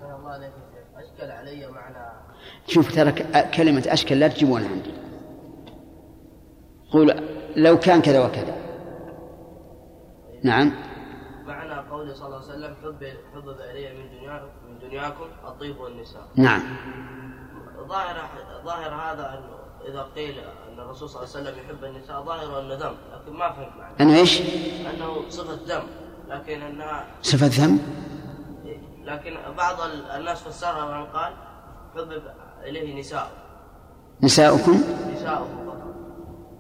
[0.02, 0.52] الله عليك
[0.96, 2.08] أشكل علي معنى.
[2.68, 3.12] شوف ترى
[3.42, 4.92] كلمة أشكل لا تجيبونها عندي.
[6.92, 7.24] قول
[7.56, 8.56] لو كان كذا وكذا.
[10.44, 10.72] نعم.
[11.46, 13.04] معنى قوله صلى الله عليه وسلم حب
[13.34, 16.28] حبب إلي من دنياكم من دنياكم الطيب والنساء.
[16.36, 16.62] نعم.
[17.88, 18.30] ظاهر
[18.66, 22.76] ظاهر هذا أنه إذا قيل أن الرسول صلى الله عليه وسلم يحب النساء ظاهر أنه
[22.76, 24.42] ذم لكن ما فهمت معنى أنه إيش؟
[24.94, 25.84] أنه صفة ذم
[26.30, 27.80] لكن أنها صفة ذم؟
[29.04, 29.76] لكن بعض
[30.16, 31.34] الناس فسرها من قال
[31.96, 32.22] حبب
[32.64, 33.32] إليه نساء
[34.24, 34.84] نساؤكم؟
[35.14, 35.68] نساؤكم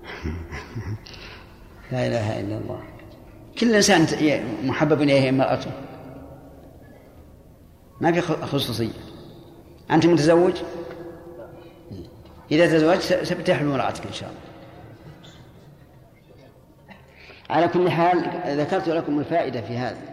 [1.91, 2.84] لا إله إلا الله
[3.60, 4.08] كل إنسان
[4.64, 5.72] محبب إليه امرأته
[8.02, 8.91] ما في خصوصية
[9.91, 10.54] أنت متزوج؟
[12.52, 14.41] إذا تزوجت ستحمل امرأتك إن شاء الله.
[17.49, 18.24] على كل حال
[18.60, 20.07] ذكرت لكم الفائدة في هذا.